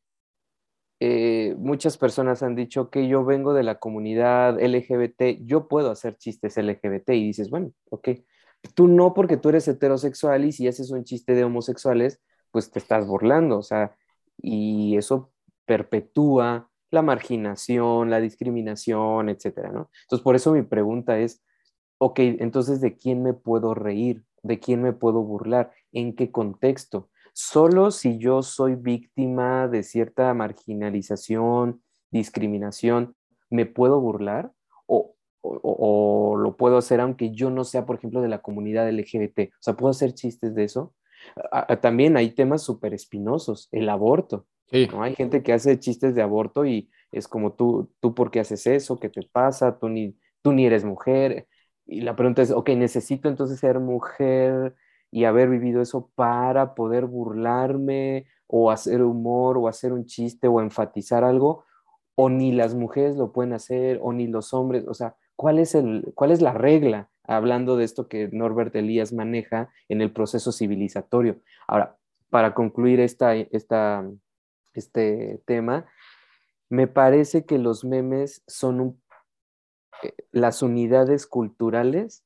eh, 1.00 1.54
muchas 1.58 1.98
personas 1.98 2.42
han 2.42 2.54
dicho 2.54 2.90
que 2.90 3.08
yo 3.08 3.24
vengo 3.24 3.52
de 3.52 3.62
la 3.62 3.78
comunidad 3.78 4.60
LGBT, 4.60 5.44
yo 5.44 5.68
puedo 5.68 5.90
hacer 5.90 6.16
chistes 6.16 6.56
LGBT 6.56 7.10
y 7.10 7.26
dices, 7.26 7.50
bueno, 7.50 7.72
ok, 7.90 8.08
tú 8.74 8.88
no 8.88 9.14
porque 9.14 9.36
tú 9.36 9.48
eres 9.50 9.68
heterosexual 9.68 10.44
y 10.44 10.52
si 10.52 10.68
haces 10.68 10.90
un 10.90 11.04
chiste 11.04 11.34
de 11.34 11.44
homosexuales, 11.44 12.20
pues 12.50 12.70
te 12.70 12.78
estás 12.78 13.06
burlando, 13.06 13.58
o 13.58 13.62
sea, 13.62 13.96
y 14.38 14.96
eso 14.96 15.32
perpetúa 15.66 16.70
la 16.90 17.02
marginación, 17.02 18.10
la 18.10 18.20
discriminación, 18.20 19.28
etcétera, 19.28 19.70
¿no? 19.70 19.90
Entonces, 20.02 20.22
por 20.22 20.36
eso 20.36 20.52
mi 20.52 20.62
pregunta 20.62 21.18
es, 21.18 21.42
ok, 21.98 22.18
entonces, 22.20 22.80
¿de 22.80 22.96
quién 22.96 23.22
me 23.22 23.34
puedo 23.34 23.74
reír? 23.74 24.24
¿De 24.42 24.60
quién 24.60 24.82
me 24.82 24.92
puedo 24.92 25.22
burlar? 25.22 25.72
¿En 25.92 26.14
qué 26.14 26.30
contexto? 26.30 27.10
Solo 27.34 27.90
si 27.90 28.16
yo 28.18 28.42
soy 28.42 28.76
víctima 28.76 29.66
de 29.66 29.82
cierta 29.82 30.32
marginalización, 30.34 31.82
discriminación, 32.12 33.16
¿me 33.50 33.66
puedo 33.66 34.00
burlar? 34.00 34.52
O, 34.86 35.16
o, 35.42 36.36
lo 36.36 36.56
puedo 36.56 36.78
hacer 36.78 37.00
aunque 37.00 37.32
yo 37.32 37.50
no 37.50 37.64
sea, 37.64 37.86
por 37.86 37.96
ejemplo, 37.96 38.22
de 38.22 38.28
la 38.28 38.40
comunidad 38.40 38.88
LGBT. 38.88 39.50
O 39.52 39.62
sea, 39.62 39.74
¿puedo 39.74 39.90
hacer 39.90 40.14
chistes 40.14 40.54
de 40.54 40.64
eso? 40.64 40.94
también 41.80 42.16
hay 42.16 42.34
temas 42.34 42.62
súper 42.62 42.94
espinosos, 42.94 43.68
el 43.72 43.88
aborto. 43.88 44.46
¿no? 44.92 45.02
Hay 45.02 45.14
gente 45.14 45.42
que 45.42 45.54
hace 45.54 45.78
chistes 45.78 46.14
de 46.14 46.22
aborto 46.22 46.66
y 46.66 46.90
es 47.12 47.26
como 47.26 47.54
tú, 47.54 47.90
tú 48.00 48.14
por 48.14 48.30
qué 48.30 48.40
haces 48.40 48.66
eso, 48.66 49.00
qué 49.00 49.08
te 49.08 49.22
pasa, 49.22 49.78
tú 49.78 49.88
ni, 49.88 50.16
tú 50.42 50.52
ni 50.52 50.66
eres 50.66 50.84
mujer. 50.84 51.48
Y 51.86 52.02
la 52.02 52.14
pregunta 52.14 52.42
es, 52.42 52.50
ok, 52.50 52.70
necesito 52.70 53.28
entonces 53.28 53.58
ser 53.58 53.80
mujer 53.80 54.74
y 55.14 55.26
haber 55.26 55.48
vivido 55.48 55.80
eso 55.80 56.10
para 56.16 56.74
poder 56.74 57.06
burlarme 57.06 58.26
o 58.48 58.72
hacer 58.72 59.00
humor 59.00 59.56
o 59.56 59.68
hacer 59.68 59.92
un 59.92 60.06
chiste 60.06 60.48
o 60.48 60.60
enfatizar 60.60 61.22
algo, 61.22 61.64
o 62.16 62.28
ni 62.28 62.50
las 62.50 62.74
mujeres 62.74 63.16
lo 63.16 63.30
pueden 63.32 63.52
hacer 63.52 64.00
o 64.02 64.12
ni 64.12 64.26
los 64.26 64.52
hombres, 64.52 64.84
o 64.88 64.92
sea, 64.92 65.14
¿cuál 65.36 65.60
es, 65.60 65.76
el, 65.76 66.10
cuál 66.16 66.32
es 66.32 66.42
la 66.42 66.52
regla? 66.52 67.10
Hablando 67.22 67.76
de 67.76 67.84
esto 67.84 68.08
que 68.08 68.28
Norbert 68.32 68.74
Elías 68.74 69.12
maneja 69.12 69.70
en 69.88 70.00
el 70.00 70.12
proceso 70.12 70.50
civilizatorio. 70.50 71.38
Ahora, 71.68 71.96
para 72.28 72.52
concluir 72.52 72.98
esta, 72.98 73.36
esta, 73.36 74.04
este 74.72 75.40
tema, 75.46 75.86
me 76.68 76.88
parece 76.88 77.46
que 77.46 77.58
los 77.58 77.84
memes 77.84 78.42
son 78.48 79.00
eh, 80.02 80.12
las 80.32 80.60
unidades 80.60 81.28
culturales 81.28 82.23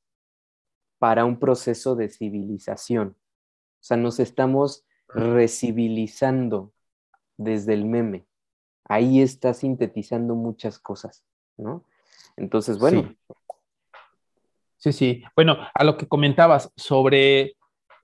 para 0.99 1.25
un 1.25 1.39
proceso 1.39 1.95
de 1.95 2.09
civilización. 2.09 3.15
O 3.17 3.83
sea, 3.83 3.97
nos 3.97 4.19
estamos 4.19 4.85
recivilizando 5.07 6.71
desde 7.37 7.73
el 7.73 7.85
meme. 7.85 8.25
Ahí 8.83 9.21
está 9.21 9.53
sintetizando 9.53 10.35
muchas 10.35 10.77
cosas, 10.77 11.23
¿no? 11.57 11.85
Entonces, 12.35 12.77
bueno. 12.77 13.15
Sí. 14.77 14.93
sí, 14.93 15.23
Bueno, 15.35 15.57
a 15.73 15.83
lo 15.83 15.97
que 15.97 16.07
comentabas 16.07 16.71
sobre 16.75 17.55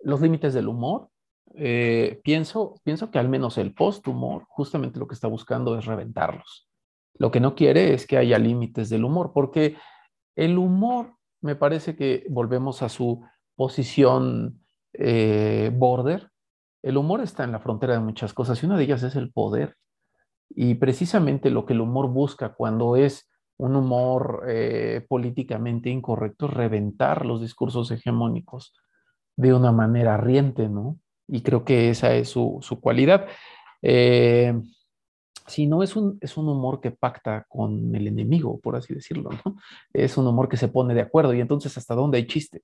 los 0.01 0.21
límites 0.21 0.53
del 0.53 0.67
humor, 0.67 1.09
eh, 1.55 2.19
pienso, 2.23 2.75
pienso 2.83 3.11
que 3.11 3.19
al 3.19 3.29
menos 3.29 3.57
el 3.57 3.73
post-humor 3.73 4.45
justamente 4.47 4.99
lo 4.99 5.07
que 5.07 5.15
está 5.15 5.27
buscando 5.27 5.77
es 5.77 5.85
reventarlos. 5.85 6.67
Lo 7.17 7.31
que 7.31 7.39
no 7.39 7.55
quiere 7.55 7.93
es 7.93 8.05
que 8.05 8.17
haya 8.17 8.37
límites 8.37 8.89
del 8.89 9.05
humor, 9.05 9.31
porque 9.33 9.77
el 10.35 10.57
humor 10.57 11.15
me 11.45 11.55
parece 11.55 11.95
que 11.95 12.25
volvemos 12.27 12.81
a 12.81 12.89
su 12.89 13.23
posición 13.55 14.61
eh, 14.93 15.71
border. 15.71 16.31
El 16.81 16.97
humor 16.97 17.21
está 17.21 17.43
en 17.43 17.51
la 17.51 17.59
frontera 17.59 17.93
de 17.93 17.99
muchas 17.99 18.33
cosas 18.33 18.61
y 18.61 18.65
una 18.65 18.77
de 18.77 18.83
ellas 18.83 19.03
es 19.03 19.15
el 19.15 19.31
poder. 19.31 19.75
Y 20.49 20.73
precisamente 20.73 21.51
lo 21.51 21.67
que 21.67 21.73
el 21.73 21.81
humor 21.81 22.09
busca 22.09 22.53
cuando 22.55 22.95
es 22.95 23.29
un 23.57 23.75
humor 23.75 24.45
eh, 24.47 25.05
políticamente 25.07 25.91
incorrecto 25.91 26.47
es 26.47 26.53
reventar 26.53 27.27
los 27.27 27.41
discursos 27.41 27.91
hegemónicos 27.91 28.73
de 29.37 29.53
una 29.53 29.71
manera 29.71 30.17
riente, 30.17 30.67
¿no? 30.67 30.97
Y 31.27 31.41
creo 31.41 31.63
que 31.63 31.91
esa 31.91 32.15
es 32.15 32.29
su, 32.29 32.59
cualidad. 32.81 33.27
Eh, 33.83 34.59
si 35.47 35.67
no 35.67 35.83
es 35.83 35.95
un, 35.95 36.17
es 36.21 36.37
un 36.37 36.47
humor 36.47 36.81
que 36.81 36.91
pacta 36.91 37.45
con 37.47 37.95
el 37.95 38.07
enemigo, 38.07 38.59
por 38.59 38.75
así 38.75 38.93
decirlo, 38.93 39.29
¿no? 39.45 39.57
Es 39.93 40.17
un 40.17 40.27
humor 40.27 40.49
que 40.49 40.57
se 40.57 40.67
pone 40.67 40.93
de 40.93 41.01
acuerdo 41.01 41.33
y 41.33 41.41
entonces 41.41 41.77
hasta 41.77 41.95
dónde 41.95 42.17
hay 42.17 42.27
chiste. 42.27 42.63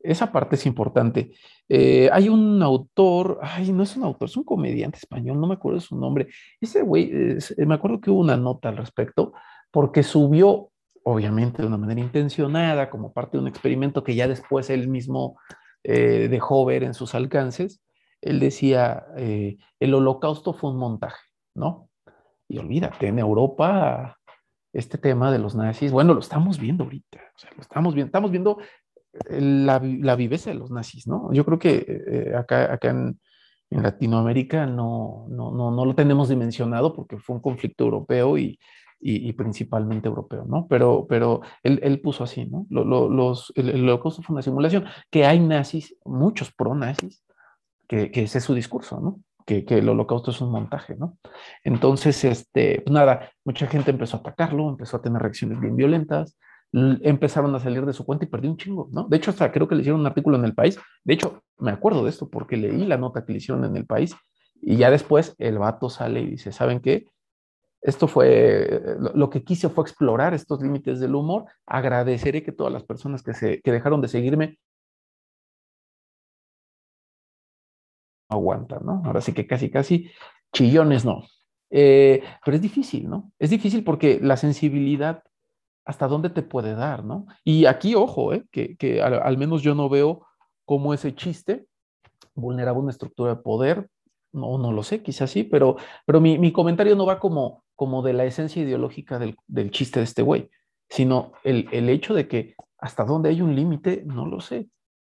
Esa 0.00 0.32
parte 0.32 0.56
es 0.56 0.66
importante. 0.66 1.32
Eh, 1.68 2.08
hay 2.12 2.28
un 2.28 2.62
autor, 2.62 3.38
ay, 3.42 3.72
no 3.72 3.82
es 3.82 3.96
un 3.96 4.04
autor, 4.04 4.28
es 4.28 4.36
un 4.36 4.44
comediante 4.44 4.98
español, 4.98 5.40
no 5.40 5.46
me 5.46 5.54
acuerdo 5.54 5.78
de 5.78 5.84
su 5.84 5.96
nombre. 5.96 6.28
Ese 6.60 6.82
güey, 6.82 7.12
me 7.58 7.74
acuerdo 7.74 8.00
que 8.00 8.10
hubo 8.10 8.20
una 8.20 8.36
nota 8.36 8.68
al 8.68 8.76
respecto, 8.76 9.32
porque 9.70 10.02
subió, 10.02 10.70
obviamente 11.04 11.62
de 11.62 11.68
una 11.68 11.78
manera 11.78 12.00
intencionada, 12.00 12.90
como 12.90 13.12
parte 13.12 13.36
de 13.36 13.42
un 13.42 13.48
experimento 13.48 14.04
que 14.04 14.14
ya 14.14 14.28
después 14.28 14.70
él 14.70 14.88
mismo 14.88 15.36
eh, 15.84 16.28
dejó 16.30 16.64
ver 16.64 16.84
en 16.84 16.94
sus 16.94 17.14
alcances. 17.14 17.82
Él 18.20 18.38
decía, 18.38 19.04
eh, 19.16 19.56
el 19.80 19.94
holocausto 19.94 20.52
fue 20.52 20.70
un 20.70 20.78
montaje. 20.78 21.31
¿No? 21.54 21.88
Y 22.48 22.58
olvídate, 22.58 23.08
en 23.08 23.18
Europa 23.18 24.18
este 24.72 24.98
tema 24.98 25.30
de 25.30 25.38
los 25.38 25.54
nazis, 25.54 25.92
bueno, 25.92 26.14
lo 26.14 26.20
estamos 26.20 26.58
viendo 26.58 26.84
ahorita, 26.84 27.18
o 27.34 27.38
sea, 27.38 27.50
lo 27.54 27.62
estamos 27.62 27.94
viendo, 27.94 28.08
estamos 28.08 28.30
viendo 28.30 28.58
eh, 29.28 29.40
la, 29.40 29.80
la 29.82 30.16
viveza 30.16 30.50
de 30.50 30.56
los 30.56 30.70
nazis, 30.70 31.06
¿no? 31.06 31.32
Yo 31.32 31.44
creo 31.44 31.58
que 31.58 31.84
eh, 31.88 32.36
acá, 32.36 32.72
acá 32.72 32.90
en, 32.90 33.18
Latinoamérica 33.70 34.66
no, 34.66 35.24
no, 35.30 35.50
no, 35.50 35.70
no, 35.70 35.86
lo 35.86 35.94
tenemos 35.94 36.28
dimensionado 36.28 36.92
porque 36.92 37.16
fue 37.16 37.36
un 37.36 37.40
conflicto 37.40 37.84
europeo 37.84 38.36
y, 38.36 38.58
y, 39.00 39.32
principalmente 39.32 40.08
europeo, 40.08 40.44
¿no? 40.46 40.66
Pero, 40.68 41.06
pero 41.08 41.40
él, 41.62 41.80
él 41.82 42.02
puso 42.02 42.22
así, 42.22 42.44
¿no? 42.44 42.66
los, 42.68 43.50
el, 43.56 43.70
el, 43.70 43.82
holocausto 43.84 44.20
fue 44.20 44.34
una 44.34 44.42
simulación, 44.42 44.84
que 45.10 45.24
hay 45.24 45.40
nazis, 45.40 45.96
muchos 46.04 46.52
pro-nazis, 46.52 47.24
que, 47.88 48.10
que 48.10 48.24
ese 48.24 48.38
es 48.38 48.44
su 48.44 48.52
discurso, 48.52 49.00
¿no? 49.00 49.20
Que, 49.46 49.64
el 49.68 49.88
holocausto 49.88 50.30
es 50.30 50.40
un 50.40 50.50
montaje, 50.50 50.96
¿no? 50.96 51.18
Entonces, 51.64 52.24
este, 52.24 52.82
pues 52.84 52.92
nada, 52.92 53.30
mucha 53.44 53.66
gente 53.66 53.90
empezó 53.90 54.16
a 54.16 54.20
atacarlo, 54.20 54.68
empezó 54.68 54.96
a 54.96 55.02
tener 55.02 55.20
reacciones 55.20 55.60
bien 55.60 55.76
violentas, 55.76 56.36
empezaron 56.72 57.54
a 57.54 57.60
salir 57.60 57.84
de 57.84 57.92
su 57.92 58.04
cuenta 58.04 58.24
y 58.24 58.28
perdió 58.28 58.50
un 58.50 58.56
chingo, 58.56 58.88
¿no? 58.92 59.04
De 59.08 59.16
hecho, 59.16 59.30
hasta 59.30 59.52
creo 59.52 59.68
que 59.68 59.74
le 59.74 59.82
hicieron 59.82 60.00
un 60.00 60.06
artículo 60.06 60.38
en 60.38 60.44
el 60.44 60.54
país. 60.54 60.78
De 61.04 61.14
hecho, 61.14 61.42
me 61.58 61.70
acuerdo 61.70 62.02
de 62.04 62.10
esto 62.10 62.28
porque 62.30 62.56
leí 62.56 62.86
la 62.86 62.96
nota 62.96 63.24
que 63.24 63.32
le 63.32 63.38
hicieron 63.38 63.64
en 63.64 63.76
el 63.76 63.84
país 63.84 64.16
y 64.60 64.76
ya 64.76 64.90
después 64.90 65.34
el 65.38 65.58
vato 65.58 65.90
sale 65.90 66.20
y 66.20 66.30
dice, 66.30 66.52
¿saben 66.52 66.80
qué? 66.80 67.06
Esto 67.82 68.06
fue, 68.06 68.80
lo 69.14 69.28
que 69.28 69.42
quise 69.42 69.68
fue 69.68 69.82
explorar 69.82 70.34
estos 70.34 70.62
límites 70.62 71.00
del 71.00 71.16
humor. 71.16 71.46
Agradeceré 71.66 72.44
que 72.44 72.52
todas 72.52 72.72
las 72.72 72.84
personas 72.84 73.22
que, 73.22 73.34
se, 73.34 73.60
que 73.60 73.72
dejaron 73.72 74.00
de 74.00 74.08
seguirme 74.08 74.58
aguanta, 78.32 78.80
¿no? 78.80 79.02
Ahora 79.04 79.20
sí 79.20 79.32
que 79.32 79.46
casi, 79.46 79.70
casi 79.70 80.10
chillones 80.52 81.04
no. 81.04 81.24
Eh, 81.70 82.22
pero 82.44 82.54
es 82.54 82.62
difícil, 82.62 83.08
¿no? 83.08 83.32
Es 83.38 83.50
difícil 83.50 83.82
porque 83.82 84.20
la 84.20 84.36
sensibilidad, 84.36 85.24
¿hasta 85.86 86.06
dónde 86.06 86.28
te 86.28 86.42
puede 86.42 86.74
dar, 86.74 87.02
¿no? 87.02 87.26
Y 87.44 87.64
aquí, 87.64 87.94
ojo, 87.94 88.34
¿eh? 88.34 88.44
que, 88.50 89.02
al, 89.02 89.38
menos 89.38 89.62
yo 89.62 89.74
no 89.74 89.88
veo 89.88 90.26
cómo 90.66 90.92
ese 90.92 91.14
chiste 91.14 91.66
vulneraba 92.34 92.78
una 92.78 92.90
estructura 92.90 93.34
de 93.34 93.40
poder, 93.40 93.88
no, 94.32 94.58
no 94.58 94.70
lo 94.72 94.82
sé, 94.82 95.02
quizás 95.02 95.30
sí, 95.30 95.44
pero, 95.44 95.76
pero 96.06 96.20
mi, 96.20 96.52
comentario 96.52 96.94
no 96.94 97.06
va 97.06 97.18
como, 97.18 97.64
como 97.74 98.02
de 98.02 98.12
la 98.12 98.24
esencia 98.24 98.62
ideológica 98.62 99.18
del, 99.18 99.70
chiste 99.70 100.00
de 100.00 100.04
este 100.04 100.22
güey, 100.22 100.50
sino 100.90 101.32
el, 101.42 101.68
el 101.72 101.88
hecho 101.88 102.12
de 102.12 102.28
que 102.28 102.54
hasta 102.78 103.04
dónde 103.04 103.30
hay 103.30 103.40
un 103.40 103.56
límite, 103.56 104.02
no 104.04 104.26
lo 104.26 104.40
sé. 104.40 104.68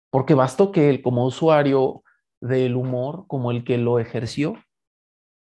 Porque 0.09 0.33
bastó 0.33 0.71
que 0.71 0.89
él 0.89 1.01
como 1.01 1.25
usuario 1.25 2.03
del 2.41 2.75
humor 2.75 3.25
como 3.27 3.51
el 3.51 3.63
que 3.63 3.77
lo 3.77 3.99
ejerció 3.99 4.55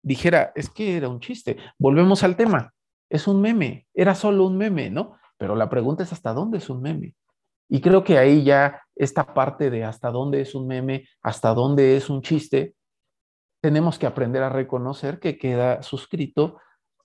dijera, 0.03 0.51
es 0.55 0.69
que 0.69 0.97
era 0.97 1.09
un 1.09 1.19
chiste. 1.19 1.57
Volvemos 1.79 2.23
al 2.23 2.35
tema. 2.35 2.73
es 3.09 3.27
un 3.27 3.41
meme, 3.41 3.85
era 3.93 4.15
solo 4.15 4.47
un 4.47 4.57
meme, 4.57 4.89
¿no? 4.89 5.17
Pero 5.37 5.55
la 5.55 5.69
pregunta 5.69 6.01
es 6.01 6.11
hasta 6.11 6.33
dónde 6.33 6.57
es 6.57 6.69
un 6.69 6.81
meme. 6.81 7.13
Y 7.69 7.79
creo 7.79 8.03
que 8.03 8.17
ahí 8.17 8.43
ya 8.43 8.81
esta 8.95 9.35
parte 9.35 9.69
de 9.69 9.83
hasta 9.83 10.09
dónde 10.09 10.41
es 10.41 10.55
un 10.55 10.65
meme, 10.65 11.07
hasta 11.21 11.53
dónde 11.53 11.95
es 11.95 12.09
un 12.09 12.23
chiste, 12.23 12.75
tenemos 13.61 13.99
que 13.99 14.07
aprender 14.07 14.41
a 14.41 14.49
reconocer 14.49 15.19
que 15.19 15.37
queda 15.37 15.83
suscrito 15.83 16.57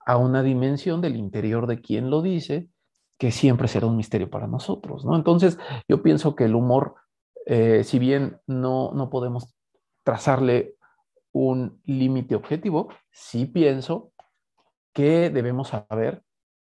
a 0.06 0.16
una 0.16 0.42
dimensión 0.42 1.02
del 1.02 1.16
interior 1.16 1.66
de 1.66 1.82
quien 1.82 2.08
lo 2.08 2.22
dice, 2.22 2.70
que 3.18 3.30
siempre 3.30 3.68
será 3.68 3.86
un 3.86 3.96
misterio 3.96 4.30
para 4.30 4.46
nosotros, 4.46 5.04
¿no? 5.04 5.14
Entonces, 5.14 5.58
yo 5.88 6.02
pienso 6.02 6.34
que 6.34 6.44
el 6.44 6.54
humor, 6.54 6.94
eh, 7.44 7.84
si 7.84 7.98
bien 7.98 8.40
no, 8.46 8.92
no 8.94 9.10
podemos 9.10 9.57
trazarle 10.08 10.74
un 11.32 11.82
límite 11.84 12.34
objetivo, 12.34 12.88
sí 13.10 13.44
pienso 13.44 14.10
que 14.94 15.28
debemos 15.28 15.68
saber 15.68 16.22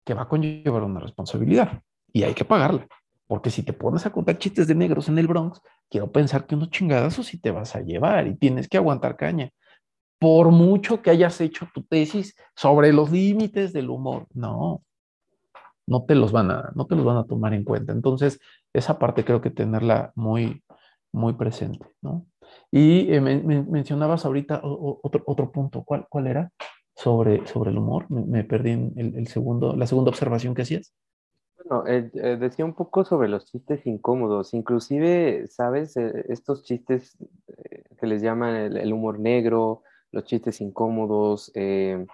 que 0.04 0.16
va 0.16 0.24
a 0.24 0.28
conllevar 0.28 0.82
una 0.82 1.00
responsabilidad 1.00 1.84
y 2.12 2.24
hay 2.24 2.34
que 2.34 2.46
pagarla. 2.46 2.88
Porque 3.28 3.52
si 3.52 3.62
te 3.62 3.74
pones 3.74 4.08
a 4.08 4.10
contar 4.10 4.40
chistes 4.40 4.66
de 4.66 4.74
negros 4.74 5.08
en 5.08 5.20
el 5.20 5.28
Bronx, 5.28 5.62
quiero 5.88 6.12
pensar 6.12 6.48
que 6.48 6.56
unos 6.56 6.72
chingadazos 6.72 7.28
sí 7.28 7.40
te 7.40 7.52
vas 7.52 7.76
a 7.76 7.82
llevar 7.82 8.26
y 8.26 8.36
tienes 8.36 8.68
que 8.68 8.78
aguantar 8.78 9.18
caña. 9.18 9.52
Por 10.18 10.50
mucho 10.50 11.04
que 11.04 11.12
hayas 11.12 11.40
hecho 11.40 11.68
tu 11.72 11.84
tesis 11.84 12.36
sobre 12.56 12.92
los 12.92 13.12
límites 13.12 13.72
del 13.72 13.92
humor, 13.92 14.26
no, 14.34 14.82
no 15.86 16.06
te 16.06 16.16
los 16.16 16.32
van 16.32 16.50
a, 16.50 16.72
no 16.74 16.88
te 16.88 16.96
los 16.96 17.06
van 17.06 17.18
a 17.18 17.28
tomar 17.28 17.54
en 17.54 17.64
cuenta. 17.64 17.92
Entonces, 17.92 18.40
esa 18.74 18.98
parte 18.98 19.24
creo 19.24 19.42
que 19.42 19.52
tenerla 19.52 20.12
muy, 20.16 20.64
muy 21.18 21.34
presente, 21.34 21.86
¿no? 22.02 22.26
Y 22.72 23.14
eh, 23.14 23.22
mencionabas 23.22 24.26
ahorita 24.26 24.62
otro, 24.64 25.24
otro 25.26 25.52
punto, 25.52 25.84
¿cuál, 25.84 26.06
cuál 26.10 26.28
era? 26.28 26.52
Sobre, 26.96 27.46
sobre 27.46 27.72
el 27.72 27.78
humor, 27.78 28.10
me, 28.10 28.44
perdí 28.44 28.72
en 28.72 28.94
el, 29.16 29.28
segundo, 29.28 29.76
la 29.76 29.86
segunda 29.86 30.10
observación 30.10 30.56
que 30.56 30.64
hacías. 30.64 30.96
Bueno, 31.58 31.86
eh, 31.86 32.10
eh, 32.16 32.38
decía 32.40 32.66
un 32.66 32.74
poco 32.74 33.06
sobre 33.06 33.30
los 33.30 33.46
chistes 33.46 33.86
incómodos, 33.86 34.56
inclusive, 34.56 35.48
¿sabes? 35.48 35.96
estos 35.96 36.64
chistes 36.64 37.16
que 38.00 38.08
les 38.08 38.24
llaman 38.24 38.56
el, 38.56 38.94
humor 38.94 39.20
negro, 39.20 39.84
los 40.12 40.24
chistes 40.24 40.60
incómodos, 40.60 41.52
el 41.54 42.08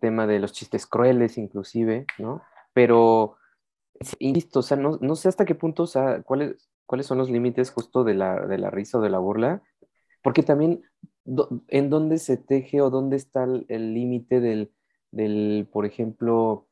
tema 0.00 0.26
de 0.26 0.38
los 0.38 0.52
chistes 0.52 0.86
crueles 0.86 1.36
inclusive, 1.36 2.06
¿no? 2.18 2.40
Pero, 2.72 3.36
insisto, 4.18 4.60
o 4.60 4.62
sea, 4.62 4.78
no, 4.78 4.98
no 5.02 5.14
sé 5.14 5.28
hasta 5.28 5.44
qué 5.44 5.54
punto, 5.54 5.82
o 5.82 5.86
sea, 5.86 6.22
cuáles, 6.22 6.70
cuáles 6.88 7.06
son 7.06 7.18
los 7.18 7.30
límites 7.30 7.70
justo 7.70 8.02
de 8.02 8.14
la, 8.14 8.46
de 8.46 8.56
la 8.56 8.70
risa 8.70 8.98
o 8.98 9.02
de 9.02 9.10
la 9.10 9.18
burla, 9.18 9.62
porque 10.22 10.42
también 10.42 10.82
en 11.68 11.90
dónde 11.90 12.18
se 12.18 12.38
teje 12.38 12.80
o 12.80 12.88
dónde 12.88 13.16
está 13.16 13.44
el 13.44 13.94
límite 13.94 14.40
del, 14.40 14.72
del, 15.10 15.68
por 15.70 15.84
ejemplo, 15.84 16.66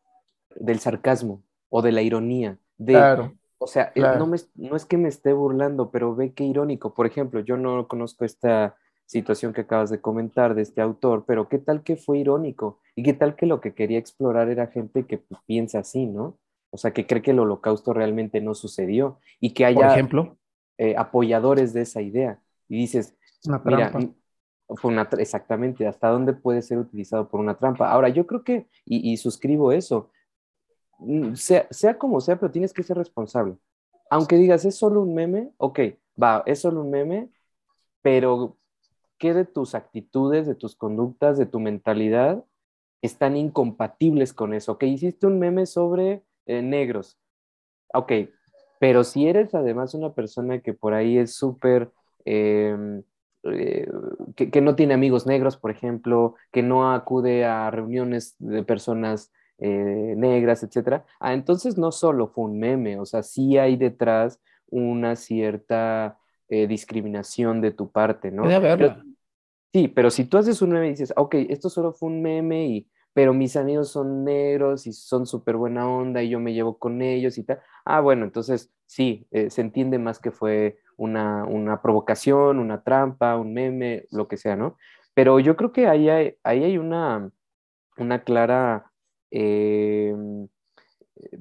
del 0.55 0.79
sarcasmo 0.81 1.43
o 1.69 1.83
de 1.83 1.93
la 1.93 2.01
ironía. 2.01 2.59
De, 2.79 2.95
claro. 2.95 3.35
O 3.59 3.67
sea, 3.67 3.93
eh, 3.95 4.01
no, 4.01 4.27
me, 4.27 4.39
no 4.55 4.75
es 4.75 4.87
que 4.87 4.97
me 4.97 5.09
esté 5.09 5.35
burlando, 5.35 5.91
pero 5.91 6.15
ve 6.15 6.33
qué 6.33 6.45
irónico. 6.45 6.95
Por 6.95 7.07
ejemplo, 7.07 7.41
yo 7.41 7.59
no 7.59 7.87
conozco 7.87 8.25
esta 8.25 8.77
situación 9.05 9.53
que 9.53 9.63
acabas 9.63 9.91
de 9.91 10.01
comentar 10.01 10.55
de 10.55 10.63
este 10.63 10.81
autor, 10.81 11.25
pero 11.27 11.49
qué 11.49 11.59
tal 11.59 11.83
que 11.83 11.97
fue 11.97 12.19
irónico 12.19 12.81
y 12.95 13.03
qué 13.03 13.13
tal 13.13 13.37
que 13.37 13.47
lo 13.47 13.61
que 13.61 13.75
quería 13.75 13.99
explorar 13.99 14.49
era 14.49 14.67
gente 14.67 15.07
que 15.07 15.23
piensa 15.47 15.81
así, 15.81 16.07
¿no? 16.07 16.39
O 16.71 16.79
sea, 16.79 16.93
que 16.93 17.07
cree 17.07 17.23
que 17.23 17.31
el 17.31 17.39
holocausto 17.39 17.93
realmente 17.93 18.41
no 18.41 18.55
sucedió 18.55 19.19
y 19.41 19.55
que 19.55 19.65
haya 19.65 19.93
ejemplo? 19.93 20.37
Eh, 20.79 20.95
apoyadores 20.97 21.73
de 21.73 21.83
esa 21.83 22.03
idea. 22.03 22.41
Y 22.69 22.77
dices, 22.77 23.17
mira, 23.65 23.93
fue 24.75 24.91
una 24.91 25.09
exactamente, 25.19 25.87
¿hasta 25.87 26.09
dónde 26.09 26.33
puede 26.33 26.63
ser 26.63 26.79
utilizado 26.79 27.29
por 27.29 27.41
una 27.41 27.57
trampa? 27.57 27.91
Ahora, 27.91 28.09
yo 28.09 28.27
creo 28.27 28.43
que, 28.43 28.67
y, 28.85 29.17
suscribo 29.17 29.73
eso, 29.73 30.11
sea, 31.35 31.67
sea 31.71 31.97
como 31.99 32.21
sea, 32.21 32.39
pero 32.39 32.51
tienes 32.51 32.73
que 32.73 32.83
ser 32.83 32.97
responsable. 32.97 33.57
Aunque 34.11 34.37
digas, 34.37 34.65
es 34.65 34.77
solo 34.77 35.03
un 35.03 35.15
meme, 35.15 35.53
ok, 35.59 35.81
va, 36.21 36.43
es 36.47 36.61
solo 36.61 36.81
un 36.81 36.91
meme, 36.91 37.31
pero 38.03 38.57
¿qué 39.19 39.35
de 39.35 39.45
tus 39.45 39.75
actitudes, 39.75 40.47
de 40.47 40.55
tus 40.55 40.75
conductas, 40.75 41.39
de 41.39 41.47
tu 41.47 41.61
mentalidad 41.61 42.45
están 43.03 43.37
incompatibles 43.37 44.33
con 44.33 44.53
eso? 44.53 44.79
Que 44.79 44.87
hiciste 44.87 45.27
un 45.27 45.39
meme 45.39 45.67
sobre 45.67 46.23
eh, 46.47 46.63
negros. 46.63 47.19
Ok, 47.93 48.13
pero 48.79 49.05
si 49.05 49.29
eres 49.29 49.55
además 49.55 49.95
una 49.95 50.13
persona 50.15 50.61
que 50.61 50.75
por 50.75 50.95
ahí 50.95 51.19
es 51.19 51.35
súper, 51.35 51.91
em, 52.25 53.03
eh, 53.45 53.89
que, 54.35 54.61
no 54.61 54.75
tiene 54.75 54.95
amigos 54.95 55.27
negros, 55.27 55.57
por 55.57 55.71
ejemplo, 55.71 56.35
que 56.53 56.63
no 56.63 56.93
acude 56.93 57.45
a 57.45 57.71
reuniones 57.71 58.37
de 58.39 58.63
personas 58.65 59.33
eh, 59.59 60.15
negras, 60.17 60.63
etcétera, 60.63 61.05
ah, 61.21 61.33
entonces 61.33 61.79
no 61.79 61.93
solo 61.93 62.29
fue 62.29 62.45
un 62.45 62.59
meme, 62.59 62.99
o 62.99 63.07
sea, 63.07 63.23
sí 63.23 63.57
hay 63.57 63.77
detrás 63.77 64.41
una 64.69 65.17
cierta 65.17 66.19
discriminación 66.49 67.61
de 67.61 67.73
tu 67.73 67.91
parte, 67.91 68.31
¿no? 68.31 68.45
sí, 69.73 69.89
pero 69.89 70.11
si 70.11 70.27
tú 70.27 70.39
haces 70.39 70.63
un 70.63 70.71
meme 70.71 70.87
y 70.87 70.91
dices, 70.91 71.13
ok, 71.17 71.35
esto 71.49 71.71
solo 71.71 71.93
fue 71.93 72.09
un 72.09 72.23
meme 72.23 72.67
y 72.69 72.89
pero 73.17 73.33
mis 73.33 73.57
amigos 73.57 73.89
son 73.89 74.25
negros 74.25 74.87
y 74.87 74.93
son 74.93 75.25
súper 75.25 75.57
buena 75.57 75.89
onda 75.89 76.23
y 76.23 76.29
yo 76.29 76.39
me 76.39 76.53
llevo 76.53 76.79
con 76.79 77.01
ellos 77.01 77.39
y 77.39 77.45
tal. 77.45 77.61
Ah, 77.87 78.01
bueno, 78.01 78.27
entonces 78.27 78.75
sí, 78.85 79.27
eh, 79.31 79.49
se 79.49 79.63
entiende 79.63 79.99
más 79.99 80.19
que 80.19 80.31
fue 80.31 80.81
una, 80.99 81.81
provocación, 81.83 82.59
una 82.59 82.83
trampa, 82.85 83.39
un 83.39 83.55
meme, 83.55 84.05
lo 84.11 84.29
que 84.29 84.37
sea, 84.37 84.55
¿no? 84.55 84.77
Pero 85.15 85.41
yo 85.41 85.57
creo 85.57 85.73
que 85.73 85.87
ahí 85.87 86.11
hay, 86.11 86.37
ahí 86.45 86.63
hay 86.63 86.77
una, 86.77 87.31
una 87.97 88.23
clara 88.23 88.93
eh, 89.31 90.15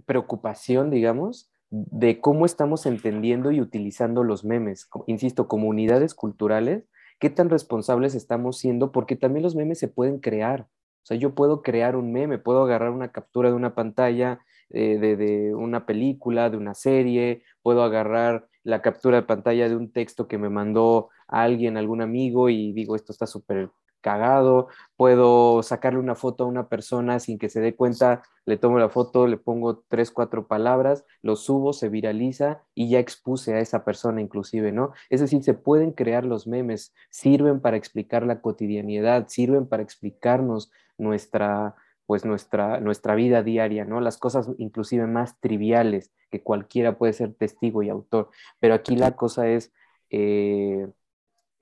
preocupación, 0.05 0.89
digamos, 0.89 1.51
de 1.71 2.21
cómo 2.21 2.45
estamos 2.45 2.86
entendiendo 2.86 3.51
y 3.51 3.59
utilizando 3.59 4.23
los 4.23 4.45
memes. 4.45 4.89
Insisto, 5.07 5.49
como 5.49 5.67
unidades 5.67 6.15
culturales, 6.15 6.86
qué 7.19 7.30
tan 7.30 7.49
responsables 7.49 8.15
estamos 8.15 8.59
siendo, 8.59 8.93
porque 8.93 9.17
también 9.17 9.43
los 9.43 9.55
memes 9.55 9.78
se 9.78 9.89
pueden 9.89 10.19
crear. 10.19 10.69
O 11.06 11.08
sea, 11.08 11.18
yo 11.18 11.36
puedo 11.36 11.62
crear 11.62 11.95
un 11.95 12.12
meme, 12.12 12.39
puedo 12.39 12.64
agarrar 12.64 12.89
una 12.89 13.12
captura 13.12 13.49
de 13.49 13.56
una 13.56 13.76
pantalla 13.76 14.39
eh, 14.72 14.97
de, 14.97 15.53
una 15.53 15.86
película, 15.86 16.49
de 16.49 16.58
una 16.58 16.74
serie, 16.74 17.43
puedo 17.62 17.84
agarrar 17.84 18.47
la 18.64 18.82
captura 18.82 19.18
de 19.18 19.28
pantalla 19.28 19.70
de 19.70 19.76
un 19.76 19.91
texto 19.91 20.28
que 20.28 20.39
me 20.39 20.49
mandó 20.49 21.10
alguien, 21.28 21.78
algún 21.78 22.01
amigo, 22.01 22.49
y 22.49 22.74
digo, 22.74 22.95
esto 22.95 23.12
está 23.12 23.28
súper 23.28 23.70
cagado, 24.01 24.68
puedo 24.97 25.62
sacarle 25.62 25.99
una 25.99 26.16
foto 26.16 26.43
a 26.43 26.47
una 26.47 26.70
persona 26.70 27.20
sin 27.20 27.38
que 27.38 27.49
se 27.49 27.62
dé 27.62 27.76
cuenta, 27.76 28.24
le 28.45 28.58
tomo 28.58 28.80
la 28.80 28.89
foto, 28.89 29.28
le 29.28 29.38
pongo 29.38 29.84
tres, 29.88 30.10
cuatro 30.10 30.47
palabras, 30.47 31.06
lo 31.22 31.36
subo, 31.36 31.74
se 31.74 31.89
viraliza 31.89 32.64
y 32.74 32.89
ya 32.89 32.99
expuse 32.99 33.53
a 33.53 33.60
esa 33.60 33.84
persona 33.86 34.22
inclusive, 34.22 34.72
¿no? 34.72 34.93
Es 35.12 35.22
decir, 35.22 35.43
se 35.43 35.53
pueden 35.53 35.91
crear 35.91 36.26
los 36.26 36.47
memes, 36.47 36.93
sirven 37.12 37.62
para 37.62 37.78
explicar 37.78 38.26
la 38.26 38.41
cotidianidad, 38.41 39.28
sirven 39.28 39.68
para 39.68 39.84
explicarnos 39.84 40.72
nuestra, 40.98 41.76
pues 42.06 42.26
nuestra, 42.26 42.80
nuestra 42.80 43.16
vida 43.16 43.43
diaria, 43.43 43.86
¿no? 43.86 44.02
Las 44.02 44.18
cosas 44.18 44.50
inclusive 44.58 45.08
más 45.08 45.39
triviales, 45.39 46.12
que 46.32 46.41
cualquiera 46.41 46.98
puede 46.98 47.14
ser 47.14 47.34
testigo 47.34 47.84
y 47.84 47.89
autor, 47.89 48.30
pero 48.60 48.74
aquí 48.74 48.96
la 48.96 49.16
cosa 49.16 49.48
es... 49.48 49.74
Eh, 50.10 50.88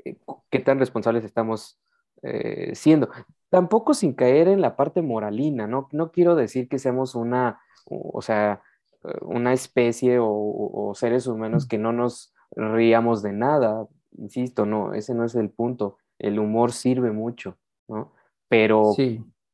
eh, 0.06 0.18
qué 0.50 0.60
tan 0.60 0.80
responsables 0.80 1.24
estamos 1.24 1.80
eh, 2.22 2.72
siendo. 2.76 3.10
Tampoco 3.50 3.94
sin 3.94 4.14
caer 4.14 4.48
en 4.48 4.62
la 4.62 4.76
parte 4.76 5.02
moralina, 5.02 5.68
¿no? 5.68 5.88
No 5.92 6.12
quiero 6.12 6.36
decir 6.36 6.68
que 6.68 6.80
seamos 6.80 7.16
una, 7.16 7.60
o 7.86 8.22
sea, 8.22 8.62
una 9.22 9.54
especie 9.54 10.18
o, 10.20 10.94
seres 10.96 11.28
humanos 11.28 11.68
que 11.68 11.78
no 11.78 11.92
nos 11.92 12.34
ríamos 12.52 13.22
de 13.22 13.34
nada. 13.34 13.88
Insisto, 14.18 14.66
no, 14.66 14.94
ese 14.94 15.14
no 15.14 15.26
es 15.26 15.36
el 15.36 15.50
punto. 15.50 15.98
El 16.20 16.40
humor 16.40 16.72
sirve 16.72 17.12
mucho, 17.12 17.58
¿no? 17.88 18.14
Pero 18.54 18.96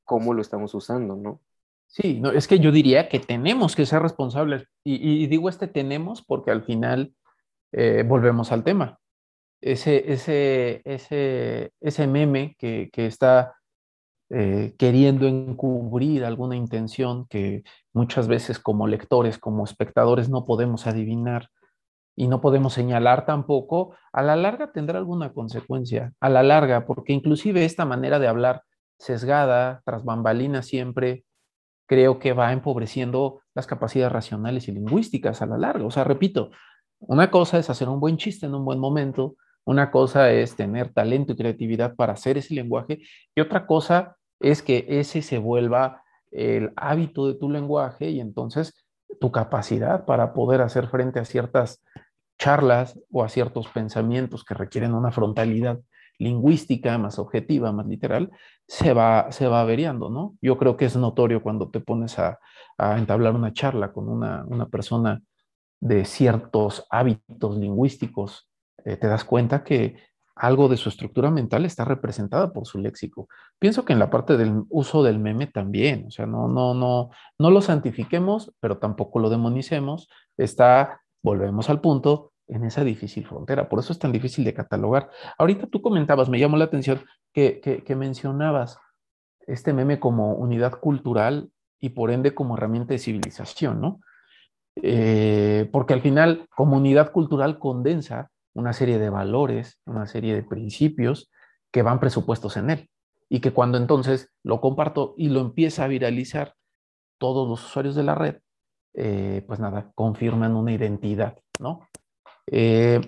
cómo 0.03 0.33
lo 0.33 0.41
estamos 0.41 0.73
usando, 0.73 1.15
¿no? 1.15 1.41
Sí, 1.87 2.19
no, 2.19 2.31
es 2.31 2.47
que 2.47 2.59
yo 2.59 2.71
diría 2.71 3.09
que 3.09 3.19
tenemos 3.19 3.75
que 3.75 3.85
ser 3.85 4.01
responsables. 4.01 4.67
Y, 4.83 5.25
digo 5.27 5.49
este 5.49 5.67
tenemos 5.67 6.21
porque 6.21 6.51
al 6.51 6.63
final 6.63 7.13
eh, 7.71 8.03
volvemos 8.05 8.51
al 8.51 8.63
tema 8.63 8.99
ese, 9.61 10.11
ese, 10.11 10.81
ese, 10.85 11.73
ese 11.81 12.07
meme 12.07 12.55
que, 12.57 12.89
está 12.93 13.55
eh, 14.29 14.75
queriendo 14.77 15.27
encubrir 15.27 16.23
alguna 16.23 16.55
intención 16.55 17.25
que 17.27 17.63
muchas 17.93 18.27
veces 18.27 18.59
como 18.59 18.87
lectores, 18.87 19.37
como 19.37 19.63
espectadores 19.63 20.29
no 20.29 20.45
podemos 20.45 20.87
adivinar 20.87 21.49
y 22.15 22.27
no 22.27 22.41
podemos 22.41 22.73
señalar 22.73 23.25
tampoco, 23.25 23.95
a 24.11 24.21
la 24.21 24.35
larga 24.35 24.71
tendrá 24.71 24.99
alguna 24.99 25.31
consecuencia, 25.31 26.13
a 26.19 26.29
la 26.29 26.43
larga, 26.43 26.85
porque 26.85 27.13
inclusive 27.13 27.63
esta 27.63 27.85
manera 27.85 28.19
de 28.19 28.27
hablar 28.27 28.63
sesgada, 28.99 29.81
tras 29.85 30.03
bambalina 30.03 30.61
siempre, 30.61 31.23
creo 31.87 32.19
que 32.19 32.33
va 32.33 32.53
empobreciendo 32.53 33.41
las 33.55 33.65
capacidades 33.65 34.13
racionales 34.13 34.67
y 34.67 34.73
lingüísticas 34.73 35.41
a 35.41 35.47
la 35.47 35.57
larga. 35.57 35.85
O 35.85 35.91
sea, 35.91 36.03
repito, 36.03 36.51
una 36.99 37.31
cosa 37.31 37.57
es 37.57 37.69
hacer 37.69 37.89
un 37.89 37.99
buen 37.99 38.17
chiste 38.17 38.45
en 38.45 38.53
un 38.53 38.65
buen 38.65 38.79
momento, 38.79 39.35
una 39.65 39.89
cosa 39.89 40.31
es 40.31 40.55
tener 40.55 40.93
talento 40.93 41.33
y 41.33 41.35
creatividad 41.35 41.95
para 41.95 42.13
hacer 42.13 42.37
ese 42.37 42.53
lenguaje 42.53 43.01
y 43.35 43.41
otra 43.41 43.65
cosa 43.65 44.17
es 44.39 44.61
que 44.61 44.85
ese 44.87 45.21
se 45.21 45.37
vuelva 45.37 46.03
el 46.31 46.71
hábito 46.75 47.27
de 47.27 47.35
tu 47.35 47.49
lenguaje 47.49 48.09
y 48.09 48.19
entonces 48.19 48.73
tu 49.19 49.31
capacidad 49.31 50.05
para 50.05 50.33
poder 50.33 50.61
hacer 50.61 50.87
frente 50.87 51.19
a 51.19 51.25
ciertas 51.25 51.83
charlas 52.37 52.99
o 53.11 53.23
a 53.23 53.29
ciertos 53.29 53.67
pensamientos 53.67 54.43
que 54.43 54.53
requieren 54.53 54.93
una 54.93 55.11
frontalidad 55.11 55.79
lingüística 56.19 56.97
más 56.97 57.17
objetiva, 57.17 57.71
más 57.71 57.87
literal, 57.87 58.29
se 58.67 58.93
va, 58.93 59.31
se 59.31 59.47
va 59.47 59.61
averiando, 59.61 60.09
¿no? 60.09 60.35
Yo 60.41 60.57
creo 60.57 60.77
que 60.77 60.85
es 60.85 60.95
notorio 60.95 61.41
cuando 61.41 61.69
te 61.69 61.79
pones 61.79 62.19
a, 62.19 62.39
entablar 62.77 63.35
una 63.35 63.51
charla 63.51 63.91
con 63.91 64.07
una, 64.07 64.45
persona 64.71 65.21
de 65.81 66.05
ciertos 66.05 66.85
hábitos 66.89 67.57
lingüísticos, 67.57 68.49
eh, 68.85 68.95
te 68.95 69.07
das 69.07 69.25
cuenta 69.25 69.65
que 69.65 69.97
algo 70.39 70.69
de 70.69 70.77
su 70.77 70.87
estructura 70.87 71.29
mental 71.29 71.65
está 71.65 71.83
representada 71.83 72.53
por 72.53 72.65
su 72.65 72.79
léxico. 72.79 73.27
Pienso 73.59 73.83
que 73.83 73.91
en 73.91 73.99
la 73.99 74.09
parte 74.09 74.37
del 74.37 74.63
uso 74.69 75.03
del 75.03 75.19
meme 75.19 75.47
también, 75.47 76.05
o 76.07 76.11
sea, 76.11 76.25
no, 76.25 76.47
no, 76.47 76.73
no, 76.73 77.09
no 77.37 77.51
lo 77.51 77.61
santifiquemos, 77.61 78.53
pero 78.61 78.77
tampoco 78.77 79.19
lo 79.19 79.29
demonicemos. 79.29 80.07
Está, 80.37 81.01
volvemos 81.21 81.69
al 81.69 81.81
punto, 81.81 82.31
en 82.49 82.65
esa 82.65 82.83
difícil 82.83 83.25
frontera. 83.25 83.69
Por 83.69 83.79
eso 83.79 83.93
es 83.93 83.99
tan 83.99 84.11
difícil 84.11 84.43
de 84.43 84.53
catalogar. 84.53 85.09
Ahorita 85.37 85.67
tú 85.67 85.81
comentabas, 85.81 86.29
me 86.29 86.39
llamó 86.39 86.57
la 86.57 86.65
atención 86.65 87.01
que, 87.31 87.61
que, 87.61 87.95
mencionabas 87.95 88.79
este 89.47 89.71
meme 89.71 89.99
como 89.99 90.33
unidad 90.33 90.79
cultural 90.79 91.51
y 91.79 91.89
por 91.89 92.11
ende 92.11 92.33
como 92.33 92.57
herramienta 92.57 92.93
de 92.93 92.99
civilización, 92.99 93.79
¿no? 93.79 93.99
Eh, 94.81 95.69
porque 95.71 95.93
al 95.93 96.01
final, 96.01 96.47
como 96.55 96.77
unidad 96.77 97.11
cultural 97.11 97.59
condensa 97.59 98.31
una 98.53 98.73
serie 98.73 98.97
de 98.97 99.09
valores, 99.09 99.79
una 99.85 100.07
serie 100.07 100.33
de 100.33 100.43
principios 100.43 101.31
que 101.71 101.83
van 101.83 101.99
presupuestos 101.99 102.57
en 102.57 102.71
él. 102.71 102.89
Y 103.29 103.41
que 103.41 103.53
cuando 103.53 103.77
entonces 103.77 104.31
lo 104.43 104.59
comparto 104.59 105.13
y 105.17 105.29
lo 105.29 105.39
empieza 105.39 105.83
a 105.83 105.87
viralizar 105.87 106.55
todos 107.19 107.47
los 107.47 107.63
usuarios 107.63 107.95
de 107.95 108.03
la 108.03 108.15
red, 108.15 108.37
eh, 108.95 109.43
pues 109.47 109.59
nada, 109.59 109.91
confirman 109.93 110.55
una 110.55 110.71
identidad, 110.71 111.37
¿no? 111.59 111.87
Eh, 112.51 113.01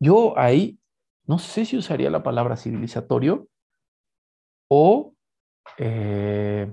yo 0.00 0.38
ahí 0.38 0.78
no 1.26 1.38
sé 1.38 1.64
si 1.64 1.76
usaría 1.76 2.10
la 2.10 2.22
palabra 2.22 2.56
civilizatorio 2.56 3.48
o, 4.68 5.14
eh, 5.78 6.72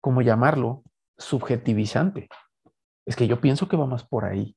¿cómo 0.00 0.22
llamarlo? 0.22 0.82
Subjetivizante. 1.18 2.28
Es 3.06 3.16
que 3.16 3.26
yo 3.26 3.40
pienso 3.40 3.68
que 3.68 3.76
va 3.76 3.86
más 3.86 4.04
por 4.04 4.24
ahí. 4.24 4.56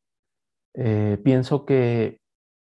pienso 1.23 1.65
que 1.65 2.19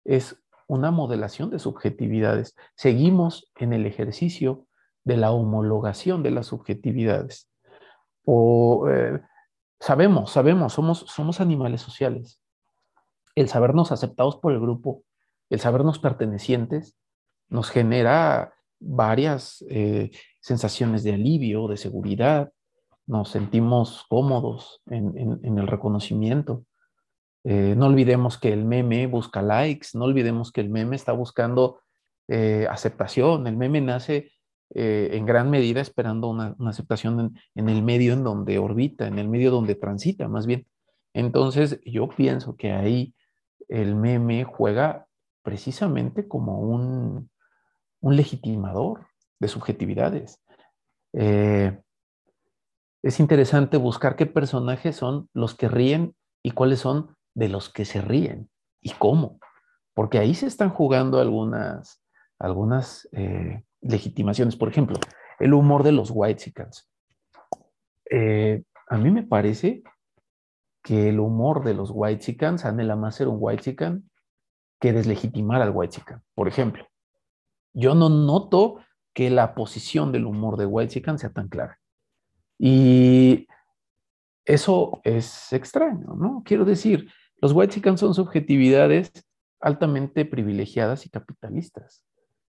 es 0.04 0.42
una 0.68 0.90
modelación 0.90 1.50
de 1.50 1.58
subjetividades. 1.58 2.54
Seguimos 2.76 3.50
en 3.56 3.72
el 3.72 3.86
ejercicio 3.86 4.66
de 5.04 5.16
la 5.16 5.32
homologación 5.32 6.22
de 6.22 6.30
las 6.30 6.46
subjetividades. 6.46 7.50
O, 8.24 8.86
eh, 8.90 9.20
sabemos, 9.80 10.30
sabemos, 10.32 10.74
somos, 10.74 10.98
somos 11.08 11.40
animales 11.40 11.80
sociales. 11.80 12.40
El 13.34 13.48
sabernos 13.48 13.92
aceptados 13.92 14.36
por 14.36 14.52
el 14.52 14.60
grupo, 14.60 15.04
el 15.50 15.60
sabernos 15.60 15.98
pertenecientes, 15.98 16.96
nos 17.48 17.70
genera 17.70 18.54
varias 18.80 19.64
eh, 19.68 20.10
sensaciones 20.40 21.02
de 21.02 21.14
alivio, 21.14 21.68
de 21.68 21.76
seguridad, 21.76 22.52
nos 23.06 23.30
sentimos 23.30 24.04
cómodos 24.08 24.82
en 24.86 25.58
el 25.58 25.66
reconocimiento. 25.66 26.64
Eh, 27.44 27.74
no 27.76 27.86
olvidemos 27.86 28.36
que 28.36 28.52
el 28.52 28.64
meme 28.64 29.06
busca 29.06 29.40
likes, 29.40 29.88
no 29.94 30.04
olvidemos 30.04 30.52
que 30.52 30.60
el 30.60 30.68
meme 30.68 30.96
está 30.96 31.12
buscando 31.12 31.80
eh, 32.28 32.66
aceptación. 32.70 33.46
El 33.46 33.56
meme 33.56 33.80
nace 33.80 34.32
en 34.70 35.24
gran 35.24 35.48
medida 35.48 35.80
esperando 35.80 36.28
una, 36.28 36.54
aceptación 36.66 37.34
en, 37.54 37.68
el 37.70 37.82
medio 37.82 38.12
en 38.12 38.22
donde 38.22 38.58
orbita, 38.58 39.06
en 39.06 39.18
el 39.18 39.26
medio 39.26 39.50
donde 39.50 39.74
transita, 39.74 40.28
más 40.28 40.46
bien. 40.46 40.66
Entonces, 41.14 41.80
yo 41.86 42.06
pienso 42.10 42.54
que 42.54 42.72
ahí 42.72 43.14
el 43.68 43.94
meme 43.94 44.44
juega 44.44 45.06
precisamente 45.42 46.26
como 46.26 46.60
un, 46.60 47.30
un 48.00 48.16
legitimador 48.16 49.06
de 49.38 49.48
subjetividades. 49.48 50.42
es 51.12 51.74
interesante 53.20 53.76
buscar 53.76 54.16
qué 54.16 54.26
personajes 54.26 54.96
son 54.96 55.28
los 55.32 55.54
que 55.54 55.68
ríen 55.68 56.14
y 56.42 56.50
cuáles 56.50 56.80
son 56.80 57.16
de 57.34 57.48
los 57.48 57.68
que 57.68 57.84
se 57.84 58.00
ríen 58.00 58.50
y 58.80 58.90
cómo, 58.90 59.38
porque 59.94 60.18
ahí 60.18 60.34
se 60.34 60.46
están 60.46 60.70
jugando 60.70 61.20
algunas, 61.20 62.02
algunas 62.38 63.08
eh, 63.12 63.64
legitimaciones. 63.80 64.56
Por 64.56 64.68
ejemplo, 64.68 64.98
el 65.38 65.54
humor 65.54 65.82
de 65.82 65.92
los 65.92 66.10
white 66.12 66.52
eh, 68.10 68.62
a 68.88 68.96
mí 68.96 69.10
me 69.10 69.22
parece 69.22 69.82
que 70.88 71.10
el 71.10 71.20
humor 71.20 71.64
de 71.64 71.74
los 71.74 71.90
white 71.92 72.24
chickens 72.24 72.64
anhela 72.64 72.96
más 72.96 73.16
ser 73.16 73.28
un 73.28 73.36
white 73.38 73.62
chicken 73.62 74.10
que 74.80 74.94
deslegitimar 74.94 75.60
al 75.60 75.72
white 75.74 75.94
chicken. 75.94 76.22
Por 76.34 76.48
ejemplo, 76.48 76.88
yo 77.74 77.94
no 77.94 78.08
noto 78.08 78.78
que 79.12 79.28
la 79.28 79.54
posición 79.54 80.12
del 80.12 80.24
humor 80.24 80.56
de 80.56 80.64
white 80.64 80.94
chicken 80.94 81.18
sea 81.18 81.28
tan 81.28 81.48
clara. 81.48 81.78
Y 82.58 83.46
eso 84.46 85.02
es 85.04 85.52
extraño, 85.52 86.14
¿no? 86.14 86.42
Quiero 86.42 86.64
decir, 86.64 87.10
los 87.42 87.52
white 87.52 87.82
son 87.98 88.14
subjetividades 88.14 89.12
altamente 89.60 90.24
privilegiadas 90.24 91.04
y 91.04 91.10
capitalistas. 91.10 92.02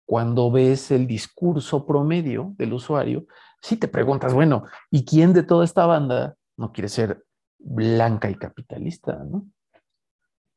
Cuando 0.06 0.52
ves 0.52 0.92
el 0.92 1.08
discurso 1.08 1.86
promedio 1.86 2.54
del 2.58 2.74
usuario, 2.74 3.28
sí 3.62 3.78
te 3.78 3.88
preguntas, 3.88 4.34
bueno, 4.34 4.66
¿y 4.92 5.06
quién 5.06 5.32
de 5.32 5.44
toda 5.44 5.64
esta 5.64 5.86
banda 5.86 6.36
no 6.58 6.74
quiere 6.74 6.90
ser 6.90 7.25
blanca 7.66 8.30
y 8.30 8.36
capitalista, 8.36 9.24
no? 9.24 9.48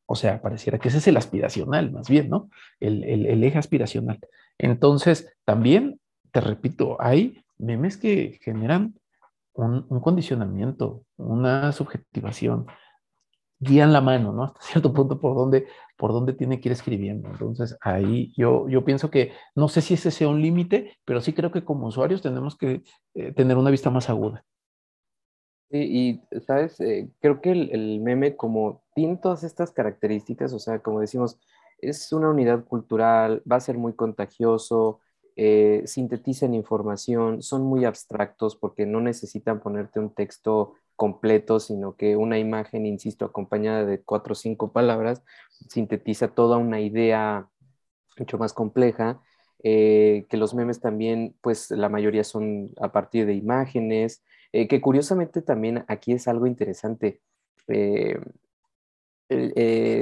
O 0.06 0.14
sea, 0.14 0.40
pareciera 0.40 0.78
que 0.78 0.88
ese 0.88 0.98
es 0.98 1.08
el 1.08 1.16
aspiracional, 1.16 1.90
más 1.92 2.08
bien, 2.08 2.30
¿no? 2.30 2.48
El, 2.80 3.44
eje 3.44 3.58
aspiracional. 3.58 4.18
Entonces, 4.56 5.36
también, 5.44 6.00
te 6.32 6.40
repito, 6.40 6.96
hay 7.00 7.44
memes 7.58 7.96
que 7.96 8.38
generan 8.42 8.94
un, 9.52 9.84
un 9.88 10.00
condicionamiento, 10.00 11.04
una 11.16 11.72
subjetivación, 11.72 12.66
guían 13.60 13.92
la 13.92 14.00
mano, 14.00 14.32
¿no? 14.32 14.44
Hasta 14.44 14.60
cierto 14.62 14.92
punto 14.92 15.20
por 15.20 15.34
dónde, 15.34 15.66
por 15.96 16.12
dónde 16.12 16.32
tiene 16.32 16.60
que 16.60 16.68
ir 16.68 16.72
escribiendo. 16.72 17.28
Entonces, 17.28 17.76
ahí 17.80 18.32
yo, 18.36 18.68
yo 18.68 18.84
pienso 18.84 19.10
que 19.10 19.32
no 19.54 19.68
sé 19.68 19.80
si 19.80 19.94
ese 19.94 20.10
sea 20.10 20.28
un 20.28 20.40
límite, 20.40 20.96
pero 21.04 21.20
sí 21.20 21.32
creo 21.32 21.50
que 21.50 21.64
como 21.64 21.86
usuarios 21.86 22.22
tenemos 22.22 22.56
que 22.56 22.82
eh, 23.14 23.32
tener 23.32 23.56
una 23.56 23.70
vista 23.70 23.90
más 23.90 24.08
aguda. 24.08 24.44
Sí, 25.70 26.22
y, 26.32 26.40
¿sabes? 26.46 26.80
Eh, 26.80 27.10
creo 27.20 27.40
que 27.42 27.52
el, 27.52 28.00
meme 28.00 28.36
como 28.36 28.82
tiene 28.94 29.18
todas 29.18 29.44
estas 29.44 29.70
características, 29.70 30.52
o 30.54 30.58
sea, 30.58 30.78
como 30.78 31.00
decimos, 31.00 31.38
es 31.78 32.10
una 32.12 32.30
unidad 32.30 32.64
cultural, 32.64 33.42
va 33.50 33.56
a 33.56 33.60
ser 33.60 33.76
muy 33.76 33.92
contagioso, 33.94 35.00
eh, 35.36 35.82
sintetizan 35.84 36.54
información, 36.54 37.42
son 37.42 37.62
muy 37.64 37.84
abstractos 37.84 38.56
porque 38.56 38.86
no 38.86 39.00
necesitan 39.02 39.60
ponerte 39.60 40.00
un 40.00 40.14
texto 40.14 40.72
completo, 40.96 41.60
sino 41.60 41.96
que 41.96 42.16
una 42.16 42.38
imagen, 42.38 42.86
insisto, 42.86 43.26
acompañada 43.26 43.84
de 43.84 44.00
cuatro 44.02 44.32
o 44.32 44.34
cinco 44.36 44.72
palabras, 44.72 45.22
sintetiza 45.68 46.28
toda 46.28 46.56
una 46.56 46.80
idea 46.80 47.48
mucho 48.18 48.38
más 48.38 48.52
compleja, 48.52 49.20
eh, 49.62 50.26
que 50.28 50.36
los 50.36 50.54
memes 50.54 50.80
también, 50.80 51.36
pues 51.40 51.70
la 51.70 51.88
mayoría 51.88 52.24
son 52.24 52.70
a 52.80 52.92
partir 52.92 53.26
de 53.26 53.34
imágenes, 53.34 54.22
eh, 54.52 54.68
que 54.68 54.80
curiosamente 54.80 55.42
también 55.42 55.84
aquí 55.88 56.12
es 56.12 56.28
algo 56.28 56.46
interesante. 56.46 57.20
Eh, 57.68 58.18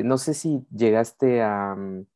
no 0.04 0.18
sé 0.18 0.34
si 0.34 0.64
llegaste 0.70 1.42
a, 1.42 1.74
mm, 1.74 2.06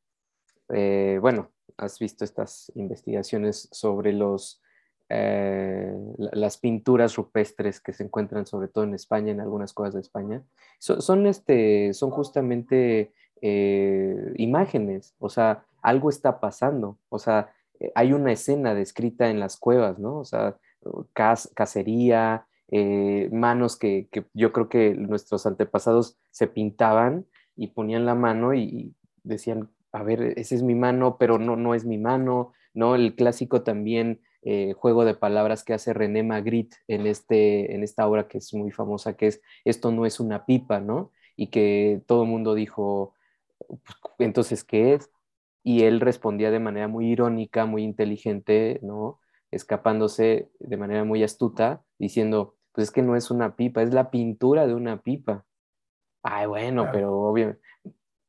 bueno, 1.20 1.50
has 1.76 1.98
visto 1.98 2.24
estas 2.24 2.70
investigaciones 2.74 3.68
sobre 3.72 4.12
los 4.12 4.62
eh, 5.12 5.92
las 6.18 6.56
pinturas 6.56 7.16
rupestres 7.16 7.80
que 7.80 7.92
se 7.92 8.04
encuentran 8.04 8.46
sobre 8.46 8.68
todo 8.68 8.84
en 8.84 8.94
España, 8.94 9.32
en 9.32 9.40
algunas 9.40 9.72
cosas 9.72 9.94
de 9.94 10.00
España, 10.02 10.44
son, 10.78 11.26
este, 11.26 11.92
son 11.94 12.10
justamente 12.10 13.12
eh, 13.42 14.32
imágenes, 14.36 15.16
o 15.18 15.28
sea, 15.28 15.64
algo 15.82 16.10
está 16.10 16.38
pasando, 16.38 16.96
o 17.08 17.18
sea, 17.18 17.52
eh, 17.80 17.90
hay 17.96 18.12
una 18.12 18.30
escena 18.30 18.72
descrita 18.72 19.30
en 19.30 19.40
las 19.40 19.56
cuevas, 19.56 19.98
¿no? 19.98 20.16
O 20.16 20.24
sea, 20.24 20.58
cacería, 21.12 22.46
manos 23.32 23.76
que, 23.76 24.08
yo 24.34 24.52
creo 24.52 24.68
que 24.68 24.94
nuestros 24.94 25.46
antepasados 25.46 26.18
se 26.30 26.46
pintaban 26.46 27.26
y 27.56 27.68
ponían 27.68 28.06
la 28.06 28.14
mano 28.14 28.54
y 28.54 28.94
decían, 29.22 29.70
a 29.92 30.02
ver, 30.02 30.38
esa 30.38 30.54
es 30.54 30.62
mi 30.62 30.74
mano, 30.74 31.16
pero 31.18 31.38
no, 31.38 31.56
no 31.56 31.74
es 31.74 31.84
mi 31.84 31.98
mano, 31.98 32.52
¿no? 32.74 32.94
El 32.94 33.14
clásico 33.14 33.62
también 33.62 34.20
eh, 34.42 34.72
juego 34.74 35.04
de 35.04 35.14
palabras 35.14 35.64
que 35.64 35.74
hace 35.74 35.92
René 35.92 36.22
Magritte 36.22 36.76
en, 36.88 37.06
este, 37.06 37.74
en 37.74 37.82
esta 37.82 38.08
obra 38.08 38.28
que 38.28 38.38
es 38.38 38.54
muy 38.54 38.70
famosa, 38.70 39.16
que 39.16 39.26
es 39.26 39.42
Esto 39.64 39.90
no 39.92 40.06
es 40.06 40.20
una 40.20 40.46
pipa, 40.46 40.80
¿no? 40.80 41.12
Y 41.36 41.48
que 41.48 42.02
todo 42.06 42.22
el 42.22 42.28
mundo 42.28 42.54
dijo, 42.54 43.14
entonces, 44.18 44.64
¿qué 44.64 44.94
es? 44.94 45.10
Y 45.62 45.82
él 45.82 46.00
respondía 46.00 46.50
de 46.50 46.60
manera 46.60 46.88
muy 46.88 47.06
irónica, 47.10 47.66
muy 47.66 47.82
inteligente, 47.82 48.80
¿no? 48.82 49.20
Escapándose 49.50 50.50
de 50.58 50.76
manera 50.76 51.04
muy 51.04 51.22
astuta, 51.22 51.82
diciendo, 51.98 52.56
pues 52.72 52.88
es 52.88 52.92
que 52.92 53.02
no 53.02 53.16
es 53.16 53.30
una 53.30 53.56
pipa, 53.56 53.82
es 53.82 53.92
la 53.92 54.10
pintura 54.10 54.66
de 54.66 54.74
una 54.74 55.02
pipa. 55.02 55.44
Ay, 56.22 56.46
bueno, 56.46 56.88
pero 56.92 57.18
obviamente, 57.18 57.60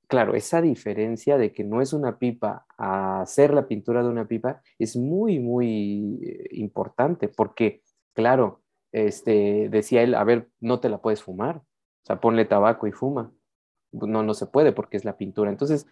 claro, 0.07 0.35
esa 0.35 0.61
diferencia 0.61 1.37
de 1.37 1.53
que 1.53 1.63
no 1.63 1.81
es 1.81 1.93
una 1.93 2.17
pipa 2.17 2.65
a 2.77 3.23
ser 3.25 3.53
la 3.53 3.67
pintura 3.67 4.03
de 4.03 4.09
una 4.09 4.27
pipa 4.27 4.61
es 4.77 4.97
muy, 4.97 5.39
muy 5.39 6.19
eh, 6.21 6.47
importante, 6.51 7.29
porque, 7.29 7.81
claro, 8.13 8.61
este, 8.91 9.69
decía 9.69 10.03
él, 10.03 10.15
a 10.15 10.23
ver, 10.23 10.49
no 10.59 10.79
te 10.79 10.89
la 10.89 11.01
puedes 11.01 11.23
fumar, 11.23 11.57
o 11.57 12.05
sea, 12.05 12.19
ponle 12.19 12.45
tabaco 12.45 12.87
y 12.87 12.91
fuma. 12.91 13.31
No, 13.93 14.23
no 14.23 14.33
se 14.33 14.47
puede 14.47 14.71
porque 14.71 14.97
es 14.97 15.05
la 15.05 15.17
pintura. 15.17 15.49
Entonces, 15.49 15.87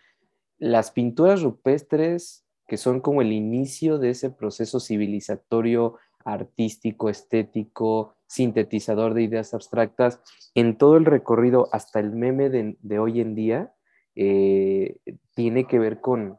las 0.57 0.91
pinturas 0.91 1.41
rupestres, 1.41 2.45
que 2.69 2.77
son 2.77 3.01
como 3.01 3.21
el 3.21 3.33
inicio 3.33 3.97
de 3.97 4.11
ese 4.11 4.29
proceso 4.29 4.79
civilizatorio, 4.79 5.95
artístico, 6.23 7.09
estético, 7.09 8.13
sintetizador 8.27 9.13
de 9.13 9.23
ideas 9.23 9.53
abstractas, 9.53 10.21
en 10.55 10.77
todo 10.77 10.95
el 10.95 11.05
recorrido 11.05 11.67
hasta 11.73 11.99
el 11.99 12.11
meme 12.11 12.49
de, 12.49 12.99
hoy 12.99 13.19
en 13.19 13.35
día, 13.35 13.73
eh, 14.15 14.97
tiene 15.35 15.65
que 15.65 15.79
ver 15.79 15.99
con, 15.99 16.37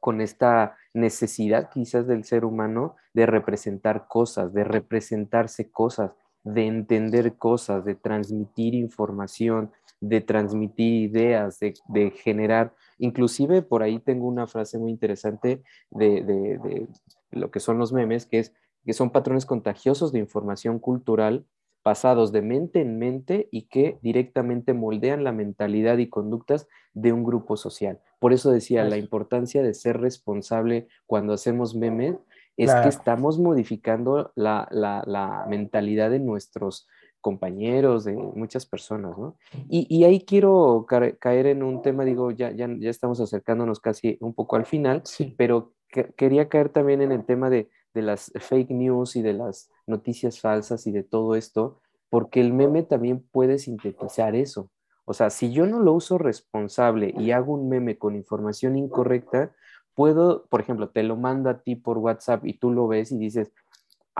con 0.00 0.20
esta 0.20 0.76
necesidad 0.94 1.70
quizás 1.70 2.06
del 2.06 2.24
ser 2.24 2.44
humano 2.44 2.96
de 3.12 3.26
representar 3.26 4.06
cosas, 4.08 4.52
de 4.52 4.64
representarse 4.64 5.70
cosas, 5.70 6.12
de 6.44 6.66
entender 6.66 7.36
cosas, 7.36 7.84
de 7.84 7.94
transmitir 7.94 8.74
información, 8.74 9.70
de 10.00 10.20
transmitir 10.20 11.10
ideas, 11.10 11.58
de, 11.58 12.10
generar, 12.10 12.74
inclusive 12.98 13.62
por 13.62 13.82
ahí 13.82 13.98
tengo 13.98 14.26
una 14.26 14.46
frase 14.46 14.78
muy 14.78 14.90
interesante 14.90 15.62
de, 15.90 16.22
de, 16.22 16.88
lo 17.30 17.50
que 17.50 17.60
son 17.60 17.78
los 17.78 17.92
memes, 17.92 18.26
que 18.26 18.38
es 18.38 18.54
que 18.84 18.92
son 18.94 19.10
patrones 19.10 19.44
contagiosos 19.44 20.12
de 20.12 20.18
información 20.18 20.78
cultural 20.78 21.44
pasados 21.82 22.32
de 22.32 22.42
mente 22.42 22.80
en 22.80 22.98
mente 22.98 23.48
y 23.50 23.62
que 23.62 23.98
directamente 24.02 24.74
moldean 24.74 25.24
la 25.24 25.32
mentalidad 25.32 25.98
y 25.98 26.08
conductas 26.08 26.68
de 26.92 27.12
un 27.12 27.24
grupo 27.24 27.56
social. 27.56 28.00
Por 28.18 28.32
eso 28.32 28.50
decía 28.50 28.84
la 28.84 28.96
importancia 28.96 29.62
de 29.62 29.74
ser 29.74 30.00
responsable 30.00 30.88
cuando 31.06 31.32
hacemos 31.32 31.74
memes, 31.74 32.16
es 32.58 32.74
que 32.74 32.88
estamos 32.88 33.38
modificando 33.38 34.32
la, 34.34 35.46
mentalidad 35.48 36.10
de 36.10 36.18
nuestros 36.18 36.88
compañeros, 37.20 38.04
de 38.04 38.12
muchas 38.12 38.66
personas, 38.66 39.16
¿no? 39.18 39.36
Y, 39.68 40.04
ahí 40.04 40.24
quiero 40.24 40.86
caer 41.18 41.46
en 41.46 41.62
un 41.62 41.82
tema, 41.82 42.04
digo, 42.04 42.30
ya, 42.30 42.50
ya, 42.52 42.68
ya 42.78 42.90
estamos 42.90 43.20
acercándonos 43.20 43.80
casi 43.80 44.16
un 44.20 44.34
poco 44.34 44.56
al 44.56 44.66
final, 44.66 45.02
pero 45.36 45.72
quería 46.16 46.48
caer 46.48 46.68
también 46.68 47.02
en 47.02 47.12
el 47.12 47.24
tema 47.24 47.50
de, 47.50 47.68
de 47.94 48.02
las 48.02 48.32
fake 48.38 48.70
news 48.70 49.16
y 49.16 49.22
de 49.22 49.32
las 49.32 49.70
noticias 49.86 50.40
falsas 50.40 50.86
y 50.86 50.92
de 50.92 51.02
todo 51.02 51.34
esto, 51.34 51.80
porque 52.10 52.40
el 52.40 52.52
meme 52.52 52.82
también 52.82 53.20
puede 53.32 53.58
sintetizar 53.58 54.34
eso. 54.34 54.70
O 55.04 55.14
sea, 55.14 55.30
si 55.30 55.52
yo 55.52 55.66
no 55.66 55.80
lo 55.80 55.94
uso 55.94 56.18
responsable 56.18 57.14
y 57.16 57.30
hago 57.30 57.54
un 57.54 57.68
meme 57.68 57.96
con 57.96 58.14
información 58.14 58.76
incorrecta, 58.76 59.52
puedo, 59.94 60.46
por 60.46 60.60
ejemplo, 60.60 60.90
te 60.90 61.02
lo 61.02 61.16
mando 61.16 61.50
a 61.50 61.62
ti 61.62 61.74
por 61.74 61.98
WhatsApp 61.98 62.44
y 62.44 62.58
tú 62.58 62.70
lo 62.70 62.86
ves 62.86 63.10
y 63.10 63.18
dices, 63.18 63.50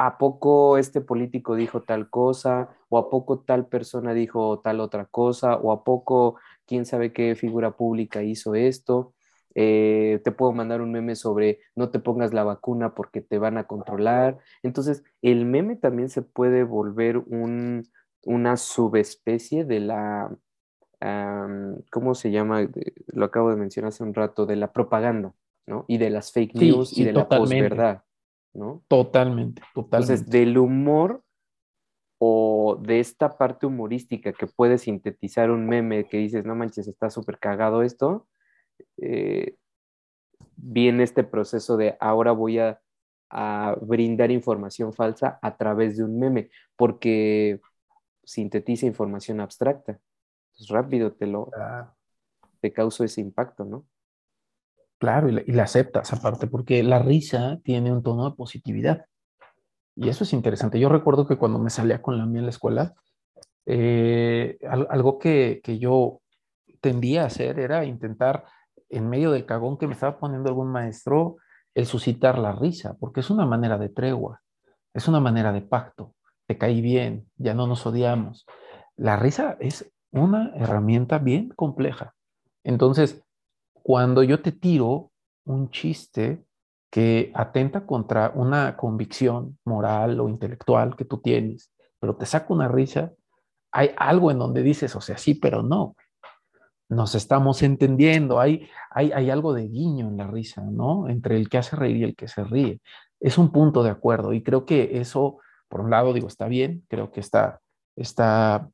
¿a 0.01 0.17
poco 0.17 0.79
este 0.79 1.01
político 1.01 1.57
dijo 1.57 1.83
tal 1.83 2.09
cosa? 2.09 2.69
¿O 2.89 2.99
a 2.99 3.11
poco 3.11 3.41
tal 3.41 3.67
persona 3.67 4.15
dijo 4.15 4.61
tal 4.61 4.79
otra 4.79 5.07
cosa? 5.07 5.57
¿O 5.57 5.73
a 5.73 5.83
poco 5.83 6.37
quién 6.67 6.87
sabe 6.87 7.13
qué 7.13 7.35
figura 7.35 7.73
pública 7.73 8.23
hizo 8.23 8.55
esto? 8.55 9.13
Eh, 9.57 10.21
te 10.23 10.31
puedo 10.31 10.53
mandar 10.53 10.83
un 10.83 10.93
meme 10.93 11.17
sobre 11.17 11.59
no 11.75 11.91
te 11.91 11.99
pongas 11.99 12.33
la 12.33 12.45
vacuna 12.45 12.95
porque 12.95 13.23
te 13.23 13.39
van 13.39 13.59
a 13.59 13.65
controlar. 13.65 14.39
Entonces, 14.63 15.03
el 15.21 15.47
meme 15.47 15.75
también 15.75 16.11
se 16.11 16.23
puede 16.23 16.63
volver 16.63 17.19
una 18.25 18.57
subespecie 18.57 19.65
de 19.65 19.81
la, 19.81 20.31
¿cómo 21.91 22.15
se 22.15 22.31
llama? 22.31 22.69
Lo 23.09 23.25
acabo 23.25 23.51
de 23.51 23.57
mencionar 23.57 23.89
hace 23.89 24.05
un 24.05 24.15
rato, 24.15 24.47
de 24.47 24.55
la 24.55 24.73
propaganda, 24.73 25.35
¿no? 25.67 25.87
Y 25.89 25.99
de 25.99 26.11
las 26.11 26.31
fake 26.31 26.55
news 26.55 26.97
y 26.97 27.03
de 27.03 27.15
la 27.15 27.29
posverdad, 27.29 28.05
¿no? 28.59 28.83
Totalmente, 28.89 29.63
totalmente. 29.75 30.15
Entonces, 30.15 30.27
del 30.27 30.59
humor 30.59 31.23
o 32.19 32.79
de 32.83 33.01
esta 33.01 33.39
parte 33.39 33.67
humorística 33.67 34.33
que 34.33 34.47
puede 34.47 34.79
sintetizar 34.79 35.51
un 35.51 35.67
meme 35.67 36.07
que 36.09 36.19
dices, 36.19 36.45
no 36.45 36.55
manches, 36.55 36.89
está 36.89 37.11
súper 37.11 37.39
cagado 37.39 37.83
esto, 37.83 38.27
eh, 38.99 39.57
viene 40.57 41.05
este 41.05 41.25
proceso 41.25 41.77
de 41.77 41.97
ahora 42.01 42.33
voy 42.33 42.59
a, 42.59 42.81
brindar 43.83 44.31
información 44.31 44.95
falsa 44.95 45.39
a 45.43 45.59
través 45.59 45.99
de 45.99 46.05
un 46.05 46.19
meme, 46.19 46.51
porque 46.77 47.61
sintetiza 48.25 48.87
información 48.87 49.41
abstracta. 49.41 50.01
Pues 50.57 50.71
rápido 50.71 51.13
te 51.13 51.27
lo 51.27 51.51
te 52.61 52.73
causa 52.73 53.05
ese 53.05 53.21
impacto, 53.21 53.67
¿no? 53.67 53.87
Claro, 54.99 55.29
y 55.29 55.53
la, 55.53 55.63
aceptas 55.63 56.13
aparte, 56.13 56.49
porque 56.49 56.83
la 56.83 56.99
risa 56.99 57.59
tiene 57.63 57.93
un 57.93 58.03
tono 58.03 58.29
de 58.29 58.37
positividad. 58.37 59.07
Y 59.95 60.09
eso 60.09 60.25
es 60.25 60.33
interesante. 60.33 60.81
Yo 60.81 60.89
recuerdo 60.89 61.27
que 61.27 61.37
cuando 61.37 61.59
me 61.59 61.71
salía 61.71 62.03
con 62.03 62.19
la 62.19 62.27
mía 62.27 62.41
en 62.41 62.47
la 62.47 62.51
escuela, 62.51 62.95
eh, 63.67 64.59
algo 64.69 65.19
que, 65.19 65.61
que, 65.63 65.79
yo 65.79 66.21
tendía 66.81 67.25
a 67.25 67.27
hacer 67.27 67.59
era 67.59 67.85
intentar 67.85 68.45
en 68.89 69.09
medio 69.09 69.31
del 69.31 69.47
cagón 69.47 69.77
que 69.77 69.87
me 69.87 69.93
estaba 69.93 70.19
poniendo 70.19 70.49
algún 70.49 70.69
maestro, 70.69 71.37
el 71.75 71.87
suscitar 71.87 72.39
la 72.39 72.53
risa, 72.53 72.97
porque 72.99 73.21
es 73.21 73.31
una 73.31 73.47
manera 73.47 73.79
de 73.79 73.89
tregua, 73.89 74.41
es 74.95 75.07
una 75.07 75.21
manera 75.21 75.53
de 75.53 75.61
pacto. 75.61 76.15
Te 76.47 76.59
caí 76.59 76.81
bien, 76.81 77.29
ya 77.37 77.55
no 77.55 77.67
nos 77.67 77.87
odiamos. 77.87 78.47
La 78.97 79.17
risa 79.17 79.57
es 79.61 79.93
una 80.11 80.53
herramienta 80.57 81.19
bien 81.19 81.51
compleja. 81.51 82.15
Entonces, 82.65 83.23
cuando 83.89 84.22
yo 84.22 84.43
te 84.43 84.53
tiro 84.53 85.12
un 85.47 85.70
chiste 85.70 86.45
que 86.91 87.32
atenta 87.34 87.86
contra 87.86 88.32
una 88.34 88.76
convicción 88.76 89.59
moral 89.64 90.20
o 90.20 90.28
intelectual 90.28 90.95
que 90.95 91.07
tú 91.07 91.22
tienes, 91.22 91.72
pero 91.99 92.14
te 92.14 92.26
saca 92.26 92.53
una 92.53 92.68
risa, 92.68 93.14
hay 93.72 93.93
algo 93.97 94.30
en 94.30 94.41
donde 94.41 94.62
dices, 94.62 94.95
o 94.95 95.01
sea, 95.01 95.16
sí, 95.16 95.36
pero 95.36 95.62
no 95.62 95.97
nos 96.91 97.14
estamos 97.14 97.62
entendiendo, 97.62 98.39
hay, 98.39 98.68
hay, 98.91 99.11
hay, 99.12 99.30
algo 99.30 99.55
de 99.55 99.66
guiño 99.68 100.09
en 100.09 100.18
la 100.18 100.26
risa, 100.26 100.61
¿no? 100.61 101.09
Entre 101.09 101.39
el 101.39 101.49
que 101.49 101.57
hace 101.57 101.74
reír 101.74 101.97
y 101.97 102.05
el 102.05 102.14
que 102.14 102.28
se 102.28 102.45
ríe. 102.45 102.82
Es 103.20 103.39
un 103.39 103.51
punto 103.53 103.82
de 103.82 103.89
acuerdo 103.89 104.34
y 104.34 104.43
creo 104.43 104.66
que 104.66 104.99
eso, 105.01 105.39
por 105.66 105.80
un 105.80 105.89
lado, 105.89 106.12
digo, 106.12 106.28
está 106.28 106.47
bien, 106.47 106.84
creo 106.89 107.11
que 107.11 107.20
está, 107.20 107.62
está 107.97 108.68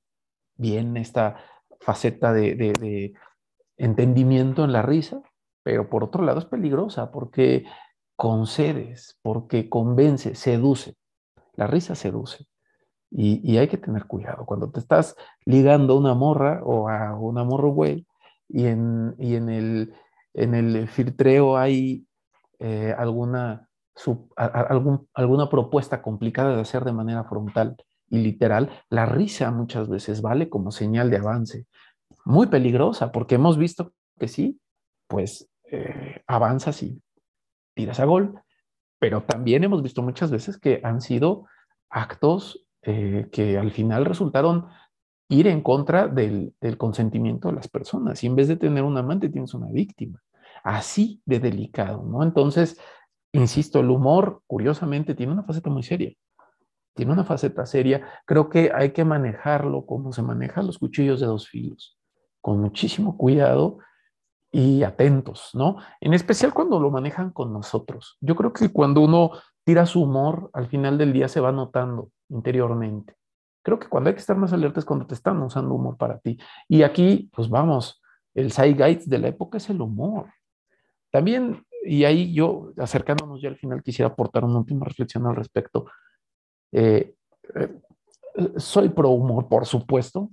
bien 0.56 0.96
esta 0.96 1.36
faceta 1.78 2.32
de, 2.32 2.56
de 2.56 3.14
entendimiento 3.76 4.64
en 4.64 4.72
la 4.72 4.82
risa, 4.82 5.22
pero 5.62 5.88
por 5.88 6.04
otro 6.04 6.24
lado 6.24 6.38
es 6.38 6.44
peligrosa 6.44 7.10
porque 7.10 7.64
concedes, 8.16 9.18
porque 9.22 9.68
convence, 9.68 10.34
seduce. 10.34 10.96
La 11.54 11.66
risa 11.66 11.94
seduce. 11.94 12.46
Y, 13.10 13.56
hay 13.58 13.68
que 13.68 13.78
tener 13.78 14.06
cuidado. 14.06 14.44
Cuando 14.44 14.70
te 14.70 14.80
estás 14.80 15.14
ligando 15.44 15.94
a 15.94 15.98
una 15.98 16.14
morra 16.14 16.60
o 16.64 16.88
a 16.88 17.16
una 17.16 17.44
morro 17.44 17.68
güey 17.68 18.06
y 18.48 18.66
en, 18.66 19.14
y 19.18 19.36
en, 19.36 19.48
el, 19.48 19.94
en 20.32 20.54
el 20.54 20.88
filtreo 20.88 21.56
hay 21.56 22.08
eh, 22.58 22.92
alguna, 22.98 23.68
alguna 25.14 25.48
propuesta 25.48 26.02
complicada 26.02 26.56
de 26.56 26.62
hacer 26.62 26.84
de 26.84 26.92
manera 26.92 27.22
frontal 27.22 27.76
y 28.08 28.18
literal, 28.18 28.70
la 28.90 29.06
risa 29.06 29.50
muchas 29.50 29.88
veces 29.88 30.22
vale 30.22 30.48
como 30.48 30.70
señal 30.70 31.10
de 31.10 31.16
avance. 31.16 31.66
Muy 32.24 32.46
peligrosa 32.46 33.12
porque 33.12 33.36
hemos 33.36 33.58
visto 33.58 33.92
que 34.18 34.28
sí, 34.28 34.60
pues 35.08 35.48
eh, 35.70 36.22
avanzas 36.26 36.82
y 36.82 37.00
tiras 37.74 38.00
a 38.00 38.04
gol, 38.04 38.40
pero 38.98 39.22
también 39.22 39.64
hemos 39.64 39.82
visto 39.82 40.02
muchas 40.02 40.30
veces 40.30 40.58
que 40.58 40.80
han 40.82 41.00
sido 41.00 41.46
actos 41.90 42.66
eh, 42.82 43.28
que 43.32 43.58
al 43.58 43.70
final 43.70 44.04
resultaron 44.04 44.66
ir 45.28 45.46
en 45.46 45.62
contra 45.62 46.06
del, 46.06 46.54
consentimiento 46.76 47.48
de 47.48 47.54
las 47.54 47.68
personas. 47.68 48.22
Y 48.22 48.26
en 48.26 48.36
vez 48.36 48.48
de 48.48 48.56
tener 48.56 48.84
un 48.84 48.96
amante, 48.98 49.28
tienes 49.28 49.54
una 49.54 49.68
víctima. 49.70 50.22
Así 50.62 51.22
de 51.24 51.40
delicado, 51.40 52.02
¿no? 52.04 52.22
Entonces, 52.22 52.78
insisto, 53.32 53.80
el 53.80 53.90
humor, 53.90 54.42
curiosamente, 54.46 55.14
tiene 55.14 55.32
una 55.32 55.44
faceta 55.44 55.70
muy 55.70 55.82
seria. 55.82 56.12
Tiene 56.94 57.12
una 57.12 57.24
faceta 57.24 57.66
seria. 57.66 58.06
Creo 58.26 58.48
que 58.48 58.70
hay 58.74 58.92
que 58.92 59.04
manejarlo 59.04 59.86
como 59.86 60.12
se 60.12 60.22
manejan 60.22 60.66
los 60.66 60.78
cuchillos 60.78 61.20
de 61.20 61.26
dos 61.26 61.48
filos, 61.48 61.98
con 62.44 62.60
muchísimo 62.60 63.16
cuidado 63.16 63.78
y 64.52 64.82
atentos, 64.82 65.48
¿no? 65.54 65.78
En 65.98 66.12
especial 66.12 66.52
cuando 66.52 66.78
lo 66.78 66.90
manejan 66.90 67.30
con 67.30 67.54
nosotros. 67.54 68.18
Yo 68.20 68.36
creo 68.36 68.52
que 68.52 68.68
cuando 68.68 69.00
uno 69.00 69.30
tira 69.64 69.86
su 69.86 70.02
humor, 70.02 70.50
al 70.52 70.68
final 70.68 70.98
del 70.98 71.14
día 71.14 71.26
se 71.26 71.40
va 71.40 71.52
notando 71.52 72.10
interiormente. 72.28 73.16
Creo 73.62 73.78
que 73.78 73.88
cuando 73.88 74.10
hay 74.10 74.14
que 74.14 74.20
estar 74.20 74.36
más 74.36 74.52
alerta 74.52 74.78
es 74.78 74.84
cuando 74.84 75.06
te 75.06 75.14
están 75.14 75.40
usando 75.42 75.74
humor 75.74 75.96
para 75.96 76.18
ti. 76.18 76.38
Y 76.68 76.82
aquí, 76.82 77.30
pues 77.32 77.48
vamos, 77.48 78.02
el 78.34 78.52
zeitgeist 78.52 79.06
de 79.06 79.18
la 79.20 79.28
época 79.28 79.56
es 79.56 79.70
el 79.70 79.80
humor. 79.80 80.26
También 81.10 81.64
y 81.82 82.04
ahí 82.04 82.34
yo, 82.34 82.74
acercándonos 82.76 83.40
ya 83.40 83.48
al 83.48 83.56
final, 83.56 83.82
quisiera 83.82 84.10
aportar 84.10 84.44
una 84.44 84.58
última 84.58 84.84
reflexión 84.84 85.26
al 85.26 85.36
respecto. 85.36 85.86
Eh, 86.72 87.14
eh, 87.54 87.80
soy 88.58 88.90
pro 88.90 89.08
humor, 89.08 89.48
por 89.48 89.64
supuesto. 89.64 90.28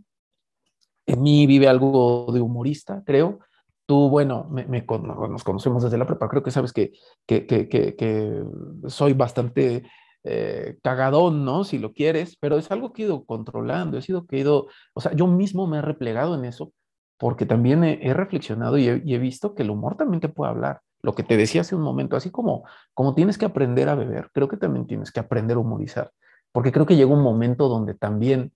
En 1.06 1.22
mí 1.22 1.48
vive 1.48 1.68
algo 1.68 2.28
de 2.32 2.42
humorista, 2.42 3.04
creo. 3.06 3.40
Tú, 3.86 4.10
bueno, 4.10 4.48
me, 4.50 4.66
nos 4.86 5.44
conocemos 5.44 5.84
desde 5.84 5.98
la 5.98 6.08
prepa, 6.08 6.30
creo 6.30 6.44
que 6.44 6.52
sabes 6.52 6.72
que, 6.72 6.92
que, 7.26 7.46
que, 7.46 7.68
que 7.68 8.44
soy 8.88 9.14
bastante 9.14 9.84
eh, 10.24 10.78
cagadón, 10.84 11.44
¿no? 11.46 11.64
Si 11.64 11.80
lo 11.80 11.94
quieres, 11.94 12.38
pero 12.40 12.58
es 12.58 12.70
algo 12.70 12.94
que 12.94 13.02
he 13.02 13.06
ido 13.06 13.26
controlando, 13.26 13.98
he 13.98 14.04
sido 14.04 14.28
que 14.28 14.38
he 14.38 14.40
ido, 14.42 14.68
o 14.94 15.02
sea, 15.02 15.14
yo 15.14 15.26
mismo 15.26 15.66
me 15.66 15.80
he 15.80 15.82
replegado 15.82 16.36
en 16.36 16.46
eso, 16.46 16.74
porque 17.18 17.48
también 17.48 17.84
he, 17.84 18.14
reflexionado 18.14 18.78
y 18.78 18.88
he, 18.88 19.18
visto 19.18 19.56
que 19.56 19.64
el 19.64 19.72
humor 19.72 19.98
también 19.98 20.22
te 20.22 20.30
puede 20.30 20.52
hablar. 20.52 20.82
Lo 21.02 21.16
que 21.16 21.24
te 21.24 21.38
decía 21.38 21.62
hace 21.62 21.76
un 21.76 21.82
momento, 21.82 22.16
así 22.16 22.30
como, 22.30 22.66
como 22.94 23.16
tienes 23.16 23.40
que 23.40 23.46
aprender 23.46 23.90
a 23.90 23.96
beber, 23.96 24.30
creo 24.32 24.48
que 24.48 24.58
también 24.58 24.86
tienes 24.86 25.12
que 25.12 25.20
aprender 25.20 25.58
a 25.58 25.62
humorizar, 25.62 26.12
porque 26.52 26.72
creo 26.72 26.86
que 26.86 26.96
llega 26.96 27.12
un 27.12 27.24
momento 27.24 27.68
donde 27.68 27.96
también 27.96 28.52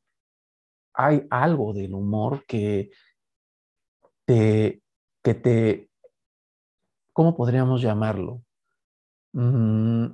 hay 0.96 1.28
algo 1.30 1.74
del 1.74 1.94
humor 1.94 2.46
que 2.48 2.92
te, 4.26 4.82
que 5.24 5.34
te, 5.34 5.90
¿cómo 7.14 7.36
podríamos 7.36 7.82
llamarlo? 7.82 8.42
Mm, 9.34 10.08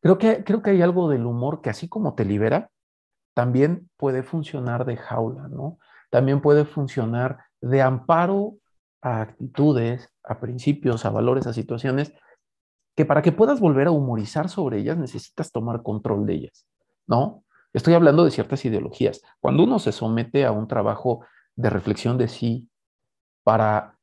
creo, 0.00 0.18
que, 0.18 0.44
creo 0.44 0.62
que 0.62 0.70
hay 0.70 0.82
algo 0.82 1.08
del 1.08 1.26
humor 1.26 1.60
que 1.60 1.70
así 1.70 1.88
como 1.88 2.14
te 2.14 2.24
libera, 2.24 2.70
también 3.34 3.90
puede 3.96 4.22
funcionar 4.22 4.84
de 4.84 4.96
jaula, 4.96 5.48
¿no? 5.48 5.78
También 6.10 6.40
puede 6.40 6.64
funcionar 6.64 7.38
de 7.60 7.82
amparo 7.82 8.58
a 9.02 9.20
actitudes, 9.20 10.08
a 10.22 10.40
principios, 10.40 11.04
a 11.04 11.10
valores, 11.10 11.46
a 11.46 11.52
situaciones, 11.52 12.12
que 12.96 13.04
para 13.04 13.22
que 13.22 13.32
puedas 13.32 13.60
volver 13.60 13.88
a 13.88 13.90
humorizar 13.90 14.48
sobre 14.48 14.78
ellas 14.78 14.96
necesitas 14.96 15.52
tomar 15.52 15.82
control 15.82 16.26
de 16.26 16.34
ellas, 16.34 16.66
¿no? 17.06 17.44
Estoy 17.76 17.92
hablando 17.92 18.24
de 18.24 18.30
ciertas 18.30 18.64
ideologías. 18.64 19.20
Cuando 19.38 19.64
uno 19.64 19.78
se 19.78 19.92
somete 19.92 20.46
a 20.46 20.50
un 20.50 20.66
trabajo 20.66 21.26
de 21.56 21.68
reflexión 21.68 22.16
de 22.16 22.26
sí 22.26 22.70
para 23.44 23.98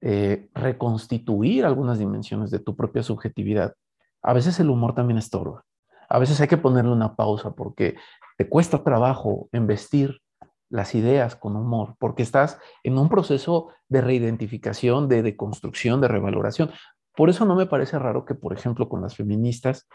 eh, 0.00 0.48
reconstituir 0.54 1.64
algunas 1.64 1.98
dimensiones 1.98 2.52
de 2.52 2.60
tu 2.60 2.76
propia 2.76 3.02
subjetividad, 3.02 3.74
a 4.22 4.32
veces 4.32 4.60
el 4.60 4.70
humor 4.70 4.94
también 4.94 5.18
estorba. 5.18 5.64
A 6.08 6.20
veces 6.20 6.40
hay 6.40 6.46
que 6.46 6.56
ponerle 6.56 6.92
una 6.92 7.16
pausa 7.16 7.50
porque 7.50 7.96
te 8.38 8.48
cuesta 8.48 8.84
trabajo 8.84 9.48
investir 9.52 10.20
las 10.70 10.94
ideas 10.94 11.34
con 11.34 11.56
humor, 11.56 11.96
porque 11.98 12.22
estás 12.22 12.60
en 12.84 12.96
un 12.96 13.08
proceso 13.08 13.70
de 13.88 14.02
reidentificación, 14.02 15.08
de 15.08 15.24
deconstrucción, 15.24 16.00
de 16.00 16.06
revaloración. 16.06 16.70
Por 17.16 17.28
eso 17.28 17.44
no 17.44 17.56
me 17.56 17.66
parece 17.66 17.98
raro 17.98 18.24
que, 18.24 18.36
por 18.36 18.52
ejemplo, 18.52 18.88
con 18.88 19.02
las 19.02 19.16
feministas 19.16 19.88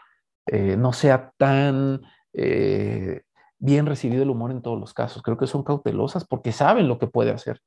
eh, 0.47 0.75
no 0.75 0.91
sea 0.91 1.32
tan 1.38 2.01
eh, 2.34 3.21
bien 3.59 3.86
recibido 3.86 4.23
el 4.23 4.29
humor 4.29 4.51
en 4.51 4.61
todos 4.61 4.79
los 4.79 4.93
casos. 4.93 5.21
Creo 5.21 5.38
que 5.38 5.47
son 5.47 5.63
cautelosas 5.63 6.25
porque 6.25 6.51
saben 6.51 6.88
lo 6.88 6.97
que 6.99 7.07
puede 7.07 7.32
hacer. 7.32 7.61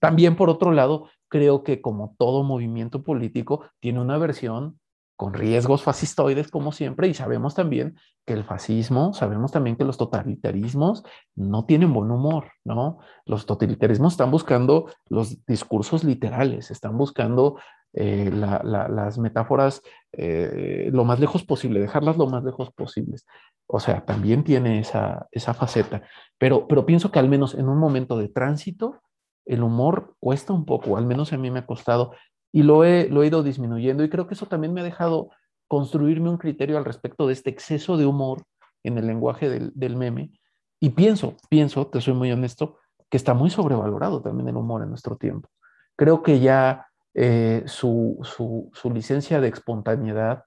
También, 0.00 0.36
por 0.36 0.50
otro 0.50 0.72
lado, 0.72 1.08
creo 1.28 1.62
que 1.62 1.80
como 1.80 2.14
todo 2.18 2.42
movimiento 2.42 3.02
político, 3.02 3.64
tiene 3.80 4.00
una 4.00 4.18
versión 4.18 4.78
con 5.16 5.32
riesgos 5.32 5.82
fascistoides 5.82 6.50
como 6.50 6.72
siempre, 6.72 7.06
y 7.06 7.14
sabemos 7.14 7.54
también 7.54 7.96
que 8.26 8.32
el 8.32 8.44
fascismo, 8.44 9.12
sabemos 9.12 9.52
también 9.52 9.76
que 9.76 9.84
los 9.84 9.96
totalitarismos 9.96 11.04
no 11.36 11.66
tienen 11.66 11.92
buen 11.92 12.10
humor, 12.10 12.50
¿no? 12.64 12.98
Los 13.24 13.46
totalitarismos 13.46 14.14
están 14.14 14.32
buscando 14.32 14.90
los 15.08 15.44
discursos 15.46 16.02
literales, 16.02 16.70
están 16.70 16.98
buscando 16.98 17.58
eh, 17.92 18.28
las 18.32 19.18
metáforas 19.18 19.82
eh, 20.10 20.90
lo 20.92 21.04
más 21.04 21.20
lejos 21.20 21.44
posible, 21.44 21.78
dejarlas 21.78 22.16
lo 22.16 22.26
más 22.26 22.42
lejos 22.42 22.72
posibles. 22.72 23.24
O 23.66 23.80
sea, 23.80 24.04
también 24.04 24.44
tiene 24.44 24.78
esa, 24.78 25.26
esa 25.32 25.54
faceta, 25.54 26.02
pero, 26.38 26.68
pero 26.68 26.86
pienso 26.86 27.10
que 27.10 27.18
al 27.18 27.28
menos 27.28 27.54
en 27.54 27.68
un 27.68 27.78
momento 27.78 28.18
de 28.18 28.28
tránsito, 28.28 29.00
el 29.46 29.62
humor 29.62 30.16
cuesta 30.20 30.52
un 30.52 30.64
poco, 30.64 30.96
al 30.96 31.06
menos 31.06 31.32
a 31.32 31.38
mí 31.38 31.50
me 31.50 31.60
ha 31.60 31.66
costado, 31.66 32.12
y 32.52 32.62
lo 32.62 32.84
he, 32.84 33.08
lo 33.08 33.22
he 33.22 33.26
ido 33.26 33.42
disminuyendo, 33.42 34.04
y 34.04 34.10
creo 34.10 34.26
que 34.26 34.34
eso 34.34 34.46
también 34.46 34.74
me 34.74 34.80
ha 34.80 34.84
dejado 34.84 35.30
construirme 35.68 36.30
un 36.30 36.38
criterio 36.38 36.78
al 36.78 36.84
respecto 36.84 37.26
de 37.26 37.32
este 37.32 37.50
exceso 37.50 37.96
de 37.96 38.06
humor 38.06 38.42
en 38.82 38.98
el 38.98 39.06
lenguaje 39.06 39.48
del, 39.48 39.72
del 39.74 39.96
meme. 39.96 40.30
Y 40.78 40.90
pienso, 40.90 41.36
pienso, 41.48 41.86
te 41.86 42.00
soy 42.00 42.14
muy 42.14 42.30
honesto, 42.30 42.78
que 43.10 43.16
está 43.16 43.32
muy 43.32 43.50
sobrevalorado 43.50 44.22
también 44.22 44.48
el 44.48 44.56
humor 44.56 44.82
en 44.82 44.90
nuestro 44.90 45.16
tiempo. 45.16 45.48
Creo 45.96 46.22
que 46.22 46.40
ya 46.40 46.86
eh, 47.14 47.62
su, 47.66 48.18
su, 48.22 48.90
licencia 48.90 49.40
de 49.40 49.48
espontaneidad 49.48 50.44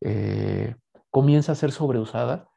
eh, 0.00 0.76
comienza 1.10 1.52
a 1.52 1.56
ser 1.56 1.72
sobreusada 1.72 2.48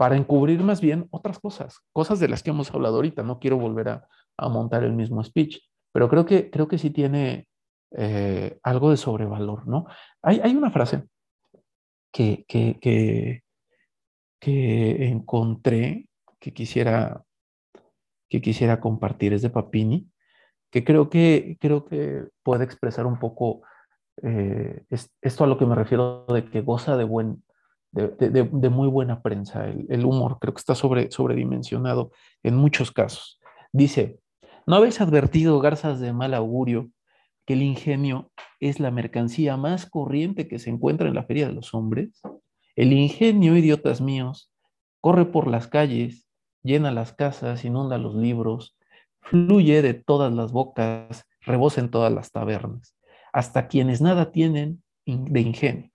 para 0.00 0.16
encubrir 0.16 0.62
más 0.62 0.80
bien 0.80 1.08
otras 1.10 1.38
cosas, 1.38 1.80
cosas 1.92 2.20
de 2.20 2.28
las 2.28 2.42
que 2.42 2.48
hemos 2.48 2.72
hablado 2.72 2.96
ahorita. 2.96 3.22
No 3.22 3.38
quiero 3.38 3.58
volver 3.58 3.88
a, 3.88 4.08
montar 4.48 4.82
el 4.84 4.94
mismo 4.94 5.22
speech, 5.22 5.58
pero 5.92 6.08
creo 6.08 6.24
que, 6.24 6.50
creo 6.50 6.66
que 6.66 6.78
sí 6.78 6.88
tiene 6.88 7.46
eh, 7.90 8.58
algo 8.62 8.90
de 8.90 8.96
sobrevalor, 8.96 9.68
¿no? 9.68 9.84
Hay, 10.22 10.40
hay 10.42 10.56
una 10.56 10.70
frase 10.70 11.04
que, 12.10 12.46
que, 12.48 12.78
que, 12.80 13.42
que, 14.40 15.08
encontré 15.08 16.08
que 16.38 16.54
quisiera, 16.54 17.22
que 18.30 18.40
quisiera 18.40 18.80
compartir, 18.80 19.34
es 19.34 19.42
de 19.42 19.50
Papini, 19.50 20.10
que 20.70 20.84
creo 20.84 21.10
que, 21.10 21.58
creo 21.60 21.84
que 21.84 22.28
puede 22.42 22.64
expresar 22.64 23.04
un 23.04 23.18
poco 23.18 23.60
eh, 24.22 24.84
esto 25.20 25.44
a 25.44 25.46
lo 25.46 25.58
que 25.58 25.66
me 25.66 25.74
refiero 25.74 26.24
de 26.28 26.46
que 26.46 26.62
goza 26.62 26.96
de, 26.96 27.04
buen, 27.04 27.42
de, 27.92 28.70
muy 28.70 28.88
buena 28.88 29.22
prensa. 29.22 29.66
El, 29.66 30.04
humor 30.04 30.38
creo 30.40 30.54
que 30.54 30.60
está 30.60 30.74
sobre, 30.74 31.10
sobredimensionado 31.10 32.12
en 32.42 32.56
muchos 32.56 32.92
casos. 32.92 33.40
Dice, 33.72 34.20
¿no 34.66 34.76
habéis 34.76 35.00
advertido, 35.00 35.60
garzas 35.60 36.00
de 36.00 36.12
mal 36.12 36.34
augurio, 36.34 36.90
que 37.46 37.54
el 37.54 37.62
ingenio 37.62 38.30
es 38.60 38.80
la 38.80 38.90
mercancía 38.90 39.56
más 39.56 39.86
corriente 39.86 40.48
que 40.48 40.58
se 40.58 40.70
encuentra 40.70 41.08
en 41.08 41.14
la 41.14 41.24
feria 41.24 41.48
de 41.48 41.54
los 41.54 41.74
hombres? 41.74 42.20
El 42.76 42.92
ingenio, 42.92 43.56
idiotas 43.56 44.00
míos, 44.00 44.52
corre 45.00 45.26
por 45.26 45.48
las 45.48 45.66
calles, 45.66 46.26
llena 46.62 46.90
las 46.90 47.12
casas, 47.12 47.64
inunda 47.64 47.98
los 47.98 48.14
libros, 48.14 48.76
fluye 49.20 49.82
de 49.82 49.94
todas 49.94 50.32
las 50.32 50.52
bocas, 50.52 51.26
rebosa 51.40 51.80
en 51.80 51.90
todas 51.90 52.12
las 52.12 52.32
tabernas, 52.32 52.96
hasta 53.32 53.68
quienes 53.68 54.00
nada 54.00 54.30
tienen 54.30 54.82
de 55.06 55.40
ingenio, 55.40 55.89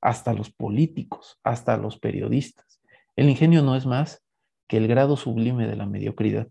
hasta 0.00 0.32
los 0.32 0.50
políticos, 0.50 1.38
hasta 1.42 1.76
los 1.76 1.98
periodistas. 1.98 2.80
El 3.16 3.28
ingenio 3.28 3.62
no 3.62 3.76
es 3.76 3.86
más 3.86 4.22
que 4.68 4.76
el 4.76 4.88
grado 4.88 5.16
sublime 5.16 5.66
de 5.66 5.76
la 5.76 5.86
mediocridad. 5.86 6.48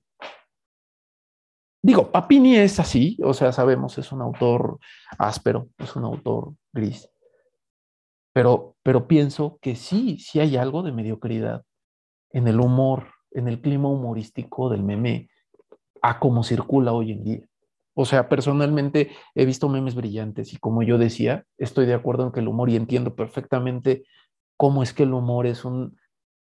Digo, 1.82 2.12
Papini 2.12 2.56
es 2.56 2.80
así, 2.80 3.18
o 3.24 3.34
sea, 3.34 3.52
sabemos, 3.52 3.98
es 4.00 4.12
un 4.12 4.22
autor 4.22 4.80
áspero, 5.20 5.70
es 5.78 5.96
un 5.96 6.06
autor 6.06 6.56
gris. 6.74 7.08
Pero, 8.34 8.76
pero 8.82 9.08
pienso 9.08 9.60
que 9.62 9.76
sí, 9.76 10.18
sí 10.18 10.40
hay 10.40 10.58
algo 10.58 10.82
de 10.82 10.92
mediocridad 10.92 11.64
en 12.32 12.48
el 12.48 12.60
humor, 12.60 13.12
en 13.32 13.48
el 13.48 13.62
clima 13.62 13.88
humorístico 13.88 14.70
del 14.70 14.84
meme, 14.84 15.30
a 16.02 16.20
cómo 16.20 16.44
circula 16.44 16.92
hoy 16.92 17.12
en 17.12 17.24
día. 17.24 17.48
O 17.96 18.06
sea, 18.06 18.28
personalmente 18.28 19.12
he 19.34 19.46
visto 19.46 19.70
memes 19.70 19.96
brillantes 19.96 20.54
y 20.54 20.58
como 20.58 20.84
yo 20.84 20.98
decía, 20.98 21.46
estoy 21.58 21.86
de 21.86 21.94
acuerdo 21.94 22.26
en 22.26 22.32
que 22.34 22.42
el 22.42 22.48
humor 22.50 22.70
y 22.70 22.76
entiendo 22.76 23.16
perfectamente 23.16 24.04
cómo 24.58 24.84
es 24.84 24.94
que 24.94 25.04
el 25.04 25.14
humor 25.14 25.48
es 25.48 25.64
un 25.64 25.98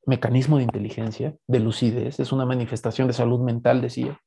mecanismo 0.06 0.56
de 0.56 0.64
inteligencia, 0.64 1.36
de 1.46 1.60
lucidez, 1.60 2.20
es 2.20 2.32
una 2.32 2.46
manifestación 2.46 3.08
de 3.08 3.14
salud 3.14 3.40
mental, 3.40 3.80
decía, 3.80 4.18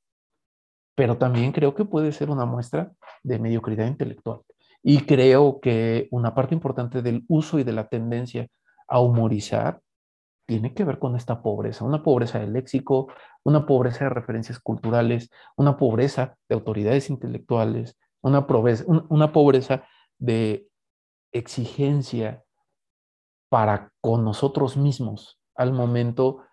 pero 0.96 1.18
también 1.18 1.54
creo 1.54 1.74
que 1.74 1.86
puede 1.86 2.12
ser 2.12 2.30
una 2.30 2.46
muestra 2.46 2.92
de 3.24 3.40
mediocridad 3.40 3.88
intelectual. 3.88 4.42
Y 4.84 5.06
creo 5.06 5.60
que 5.62 6.10
una 6.12 6.36
parte 6.36 6.54
importante 6.54 7.02
del 7.02 7.24
uso 7.30 7.58
y 7.58 7.64
de 7.64 7.72
la 7.72 7.88
tendencia 7.88 8.48
a 8.88 9.00
humorizar 9.00 9.82
tiene 10.46 10.74
que 10.74 10.84
ver 10.84 11.00
con 11.00 11.16
esta 11.16 11.42
pobreza, 11.42 11.86
una 11.86 12.04
pobreza 12.04 12.40
de 12.40 12.48
léxico, 12.48 13.08
una 13.44 13.66
pobreza 13.66 14.06
de 14.06 14.10
referencias 14.10 14.60
culturales, 14.60 15.30
una 15.56 15.78
pobreza 15.78 16.38
de 16.48 16.56
autoridades 16.56 17.10
intelectuales, 17.10 17.98
una 18.22 18.48
pobreza, 18.48 18.86
una 18.88 19.32
pobreza 19.32 19.84
de 20.18 20.68
exigencia 21.34 22.44
para 23.50 23.92
con 24.02 24.24
nosotros 24.24 24.78
mismos 24.78 25.40
al 25.56 25.74
momento 25.74 26.44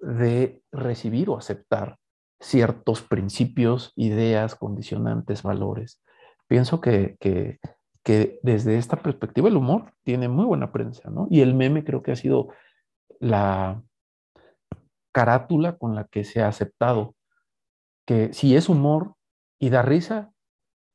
de 0.00 0.62
recibir 0.72 1.30
o 1.30 1.36
aceptar 1.36 1.98
ciertos 2.40 3.02
principios, 3.02 3.92
ideas, 3.96 4.54
condicionantes, 4.54 5.42
valores. 5.42 6.00
Pienso 6.46 6.80
que, 6.80 7.16
que, 7.20 7.58
que, 8.02 8.40
desde 8.42 8.78
esta 8.78 8.96
perspectiva 8.96 9.48
el 9.48 9.56
humor 9.56 9.92
tiene 10.04 10.28
muy 10.28 10.46
buena 10.46 10.72
prensa, 10.72 11.10
¿no? 11.10 11.26
Y 11.30 11.40
el 11.40 11.54
meme 11.54 11.84
creo 11.84 12.02
que 12.02 12.12
ha 12.12 12.16
sido 12.16 12.48
la 13.20 13.82
carátula 15.12 15.76
con 15.78 15.94
la 15.94 16.04
que 16.04 16.24
se 16.24 16.42
ha 16.42 16.48
aceptado 16.48 17.14
que 18.06 18.32
si 18.32 18.56
es 18.56 18.68
humor 18.68 19.14
y 19.58 19.70
da 19.70 19.82
risa, 19.82 20.32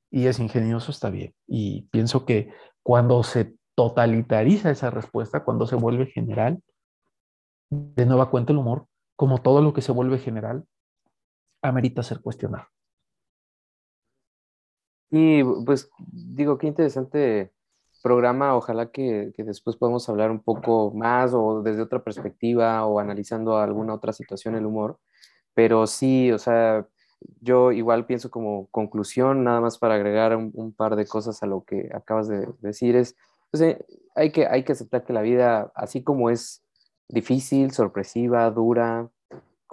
y 0.09 0.28
es 0.28 0.39
ingenioso, 0.39 0.91
está 0.91 1.09
bien. 1.09 1.34
Y 1.47 1.84
pienso 1.91 2.26
que 2.26 2.53
cuando 2.84 3.24
se 3.24 3.55
totalitariza 3.76 4.70
esa 4.70 4.89
respuesta, 4.89 5.43
cuando 5.43 5.66
se 5.66 5.76
vuelve 5.76 6.05
general, 6.05 6.61
de 7.70 8.05
nueva 8.05 8.30
cuenta 8.30 8.53
el 8.53 8.59
humor, 8.59 8.88
como 9.16 9.41
todo 9.41 9.61
lo 9.61 9.74
que 9.74 9.82
se 9.82 9.91
vuelve 9.91 10.20
general, 10.20 10.66
amerita 11.64 12.03
ser 12.03 12.22
cuestionado. 12.22 12.68
Y 15.09 15.43
pues 15.66 15.89
digo, 15.97 16.57
qué 16.57 16.68
interesante 16.68 17.53
programa. 18.04 18.56
Ojalá 18.56 18.91
que, 18.91 19.34
que, 19.36 19.43
después 19.43 19.78
podamos 19.78 20.08
hablar 20.10 20.30
un 20.30 20.43
poco 20.43 20.91
más 20.93 21.34
o 21.34 21.64
desde 21.64 21.82
otra 21.82 22.04
perspectiva 22.04 22.86
o 22.86 22.99
analizando 22.99 23.58
alguna 23.58 23.95
otra 23.95 24.14
situación 24.14 24.56
el 24.56 24.68
humor. 24.68 24.99
Pero 25.56 25.88
sí, 25.88 26.32
o 26.32 26.38
sea, 26.39 26.88
yo 27.41 27.72
igual 27.72 28.06
pienso 28.06 28.30
como 28.30 28.68
conclusión, 28.70 29.43
nada 29.43 29.62
más 29.62 29.78
para 29.78 29.95
agregar 29.95 30.36
un, 30.36 30.74
par 30.74 30.95
de 30.95 31.06
cosas 31.08 31.41
a 31.43 31.47
lo 31.47 31.64
que 31.64 31.89
acabas 31.93 32.28
de 32.28 32.47
decir, 32.62 32.95
es, 32.95 33.16
pues, 33.51 33.62
eh, 33.62 33.86
hay, 34.16 34.32
que, 34.32 34.47
hay 34.47 34.64
que 34.64 34.74
aceptar 34.74 35.04
que 35.06 35.14
la 35.14 35.22
vida, 35.22 35.72
así 35.76 36.04
como 36.04 36.30
es 36.30 36.64
difícil, 37.08 37.72
sorpresiva, 37.72 38.49
dura, 38.51 39.10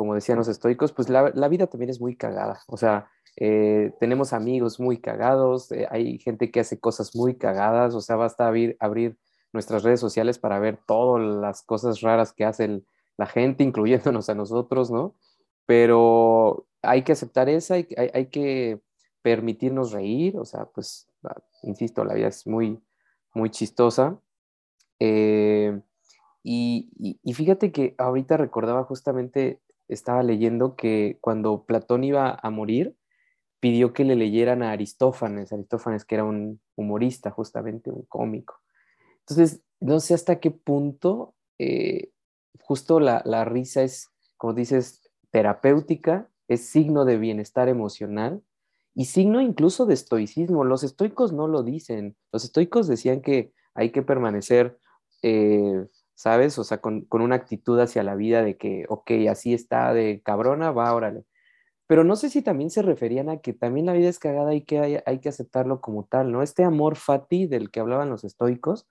como 0.00 0.14
decían 0.14 0.38
los 0.38 0.48
estoicos, 0.48 0.94
pues 0.94 1.10
la, 1.10 1.30
la 1.34 1.48
vida 1.48 1.66
también 1.66 1.90
es 1.90 2.00
muy 2.00 2.16
cagada. 2.16 2.62
O 2.68 2.78
sea, 2.78 3.10
eh, 3.36 3.92
tenemos 4.00 4.32
amigos 4.32 4.80
muy 4.80 4.98
cagados, 4.98 5.70
eh, 5.72 5.86
hay 5.90 6.18
gente 6.20 6.50
que 6.50 6.60
hace 6.60 6.80
cosas 6.80 7.14
muy 7.14 7.36
cagadas, 7.36 7.94
o 7.94 8.00
sea, 8.00 8.16
basta 8.16 8.48
abrir, 8.48 9.18
nuestras 9.52 9.82
redes 9.82 10.00
sociales 10.00 10.38
para 10.38 10.58
ver 10.58 10.78
todas 10.86 11.22
las 11.22 11.60
cosas 11.60 12.00
raras 12.00 12.32
que 12.32 12.46
hace 12.46 12.80
la 13.18 13.26
gente, 13.26 13.62
incluyéndonos 13.64 14.30
a 14.30 14.34
nosotros, 14.34 14.90
¿no? 14.90 15.16
Pero 15.66 16.66
hay 16.80 17.02
que 17.02 17.12
aceptar 17.12 17.50
esa, 17.50 17.74
hay, 17.74 17.86
hay, 17.94 18.26
que 18.28 18.80
permitirnos 19.20 19.92
reír, 19.92 20.38
o 20.38 20.46
sea, 20.46 20.64
pues, 20.64 21.10
ah, 21.24 21.42
insisto, 21.62 22.06
la 22.06 22.14
vida 22.14 22.28
es 22.28 22.46
muy, 22.46 22.82
muy 23.34 23.50
chistosa. 23.50 24.18
Eh, 24.98 25.78
y, 26.42 27.18
fíjate 27.34 27.70
que 27.72 27.94
ahorita 27.98 28.36
recordaba 28.36 28.84
justamente, 28.84 29.60
estaba 29.92 30.22
leyendo 30.22 30.76
que 30.76 31.18
cuando 31.20 31.64
Platón 31.64 32.04
iba 32.04 32.38
a 32.40 32.50
morir, 32.50 32.96
pidió 33.60 33.92
que 33.92 34.04
le 34.04 34.16
leyeran 34.16 34.62
a 34.62 34.72
Aristófanes, 34.72 35.52
Aristófanes 35.52 36.04
que 36.04 36.14
era 36.14 36.24
un 36.24 36.60
humorista, 36.76 37.30
justamente 37.30 37.90
un 37.90 38.02
cómico. 38.06 38.60
Entonces, 39.20 39.62
no 39.80 40.00
sé 40.00 40.14
hasta 40.14 40.40
qué 40.40 40.50
punto 40.50 41.34
eh, 41.58 42.10
justo 42.62 43.00
la, 43.00 43.22
la 43.24 43.44
risa 43.44 43.82
es, 43.82 44.08
como 44.36 44.54
dices, 44.54 45.10
terapéutica, 45.30 46.30
es 46.48 46.66
signo 46.66 47.04
de 47.04 47.18
bienestar 47.18 47.68
emocional 47.68 48.42
y 48.94 49.04
signo 49.04 49.40
incluso 49.40 49.86
de 49.86 49.94
estoicismo. 49.94 50.64
Los 50.64 50.82
estoicos 50.82 51.32
no 51.32 51.46
lo 51.46 51.62
dicen. 51.62 52.16
Los 52.32 52.44
estoicos 52.44 52.88
decían 52.88 53.20
que 53.20 53.52
hay 53.74 53.90
que 53.90 54.02
permanecer, 54.02 54.78
eh, 55.22 55.86
¿sabes? 56.20 56.58
O 56.58 56.64
sea, 56.64 56.82
con, 56.82 57.06
una 57.10 57.36
actitud 57.36 57.80
hacia 57.80 58.02
la 58.02 58.14
vida 58.14 58.42
de 58.42 58.58
que, 58.58 58.84
ok, 58.90 59.10
así 59.30 59.54
está 59.54 59.94
de 59.94 60.20
cabrona, 60.22 60.70
va, 60.70 60.94
órale. 60.94 61.24
Pero 61.86 62.04
no 62.04 62.14
sé 62.14 62.28
si 62.28 62.42
también 62.42 62.68
se 62.70 62.82
referían 62.82 63.30
a 63.30 63.38
que 63.38 63.54
también 63.54 63.86
la 63.86 63.94
vida 63.94 64.10
es 64.10 64.18
cagada 64.18 64.54
y 64.54 64.60
que 64.60 64.80
hay, 64.80 64.98
hay 65.06 65.20
que 65.20 65.30
aceptarlo 65.30 65.80
como 65.80 66.04
tal, 66.04 66.30
¿no? 66.30 66.42
Este 66.42 66.62
amor 66.62 66.96
fati 66.96 67.46
del 67.46 67.70
que 67.70 67.80
hablaban 67.80 68.10
los 68.10 68.24
estoicos, 68.24 68.86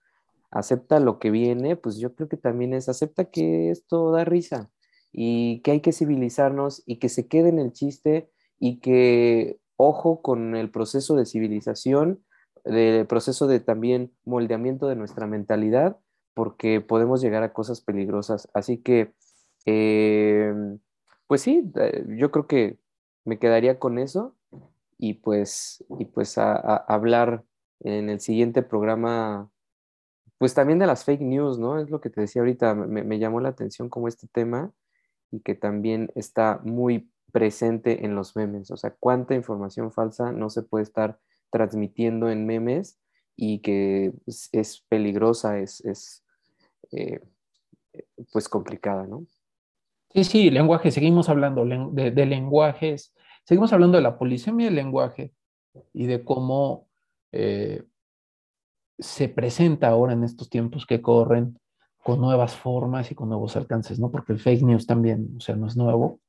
acepta 0.50 1.00
lo 1.00 1.20
que 1.20 1.30
viene, 1.30 1.76
pues 1.76 2.00
yo 2.00 2.16
creo 2.16 2.28
que 2.28 2.38
también 2.38 2.74
es, 2.74 2.90
acepta 2.90 3.26
que 3.26 3.70
esto 3.70 4.12
da 4.12 4.26
risa 4.26 4.72
y 5.12 5.62
que 5.62 5.72
hay 5.72 5.82
que 5.82 5.94
civilizarnos 5.94 6.82
y 6.88 6.98
que 6.98 7.10
se 7.10 7.28
quede 7.28 7.50
en 7.50 7.60
el 7.60 7.74
chiste 7.74 8.32
y 8.60 8.80
que 8.80 9.60
ojo 9.78 10.24
con 10.24 10.56
el 10.56 10.72
proceso 10.72 11.16
de 11.16 11.28
civilización, 11.28 12.24
el 12.66 13.06
proceso 13.06 13.46
de 13.46 13.60
también 13.60 14.14
moldeamiento 14.26 14.88
de 14.88 14.96
nuestra 14.96 15.28
mentalidad, 15.28 16.00
porque 16.40 16.80
podemos 16.80 17.20
llegar 17.20 17.44
a 17.44 17.52
cosas 17.52 17.82
peligrosas. 17.82 18.48
Así 18.54 18.78
que, 18.78 19.12
eh, 19.66 20.54
pues 21.28 21.42
sí, 21.42 21.70
eh, 21.76 22.06
yo 22.18 22.32
creo 22.32 22.48
que 22.48 22.80
me 23.26 23.40
quedaría 23.40 23.78
con 23.78 24.00
eso 24.00 24.38
y 24.98 25.16
pues, 25.16 25.84
y 26.00 26.06
pues 26.06 26.38
hablar 26.38 27.44
en 27.82 28.10
el 28.10 28.22
siguiente 28.22 28.62
programa, 28.62 29.52
pues 30.38 30.54
también 30.54 30.80
de 30.80 30.88
las 30.88 31.04
fake 31.04 31.20
news, 31.20 31.60
¿no? 31.60 31.78
Es 31.78 31.90
lo 31.90 32.00
que 32.00 32.10
te 32.10 32.22
decía 32.22 32.42
ahorita, 32.42 32.74
me, 32.74 33.20
llamó 33.20 33.42
la 33.42 33.50
atención 33.50 33.90
como 33.90 34.08
este 34.08 34.28
tema 34.32 34.72
y 35.32 35.42
que 35.42 35.56
también 35.56 36.10
está 36.16 36.62
muy 36.64 37.12
presente 37.34 38.06
en 38.06 38.16
los 38.16 38.38
memes. 38.38 38.72
O 38.72 38.78
sea, 38.78 38.96
cuánta 38.98 39.36
información 39.36 39.92
falsa 39.92 40.32
no 40.32 40.50
se 40.50 40.64
puede 40.64 40.84
estar 40.84 41.20
transmitiendo 41.52 42.30
en 42.30 42.46
memes 42.46 42.98
y 43.36 43.60
que 43.60 44.14
es, 44.26 44.86
peligrosa, 44.88 45.60
es 45.60 46.24
eh, 46.92 47.22
pues 48.32 48.50
complicada, 48.50 49.08
¿no? 49.08 49.26
Sí, 50.14 50.24
sí, 50.24 50.50
lenguaje, 50.50 50.92
seguimos 50.92 51.30
hablando 51.30 51.64
de, 51.66 52.26
lenguajes, 52.26 53.14
seguimos 53.44 53.72
hablando 53.74 53.98
de 53.98 54.04
la 54.04 54.18
polisemia 54.18 54.66
del 54.66 54.76
lenguaje 54.76 55.34
y 55.94 56.08
de 56.08 56.24
cómo 56.24 56.88
eh, 57.32 57.84
se 58.98 59.30
presenta 59.30 59.90
ahora 59.90 60.14
en 60.14 60.24
estos 60.24 60.50
tiempos 60.50 60.88
que 60.88 61.02
corren 61.02 61.60
con 62.00 62.20
nuevas 62.20 62.56
formas 62.56 63.12
y 63.12 63.16
con 63.16 63.30
nuevos 63.30 63.56
alcances, 63.56 64.00
¿no? 64.00 64.10
Porque 64.10 64.34
el 64.34 64.40
fake 64.40 64.64
news 64.64 64.88
también, 64.88 65.36
o 65.38 65.40
sea, 65.42 65.56
no 65.56 65.68
es 65.68 65.78
nuevo, 65.78 66.20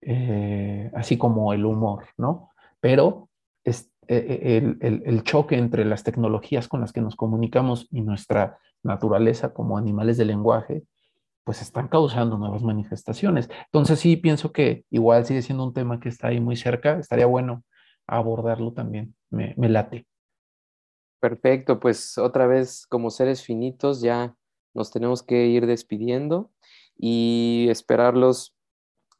eh, 0.00 0.90
así 0.94 1.18
como 1.18 1.52
el 1.52 1.66
humor, 1.66 2.06
¿no? 2.16 2.50
Pero 2.80 3.28
es, 3.64 3.92
eh, 4.08 4.76
el, 4.80 5.22
choque 5.24 5.56
entre 5.56 5.84
las 5.84 6.04
tecnologías 6.04 6.68
con 6.68 6.80
las 6.80 6.92
que 6.92 7.02
nos 7.02 7.16
comunicamos 7.16 7.86
y 7.90 8.00
nuestra 8.00 8.58
naturaleza 8.82 9.52
como 9.52 9.78
animales 9.78 10.16
de 10.16 10.24
lenguaje, 10.24 10.84
pues 11.44 11.62
están 11.62 11.88
causando 11.88 12.38
nuevas 12.38 12.62
manifestaciones. 12.62 13.48
Entonces 13.66 13.98
sí 13.98 14.16
pienso 14.16 14.52
que 14.52 14.84
igual 14.90 15.24
sigue 15.26 15.42
siendo 15.42 15.64
un 15.64 15.72
tema 15.72 16.00
que 16.00 16.08
está 16.08 16.28
ahí 16.28 16.40
muy 16.40 16.56
cerca, 16.56 16.98
estaría 16.98 17.26
bueno 17.26 17.64
abordarlo 18.06 18.72
también, 18.72 19.14
me, 19.30 19.54
me 19.56 19.68
late. 19.68 20.06
Perfecto, 21.20 21.80
pues 21.80 22.16
otra 22.18 22.46
vez 22.46 22.86
como 22.86 23.10
seres 23.10 23.42
finitos 23.42 24.00
ya 24.00 24.34
nos 24.74 24.90
tenemos 24.90 25.22
que 25.22 25.46
ir 25.46 25.66
despidiendo 25.66 26.50
y 26.96 27.66
esperarlos 27.70 28.54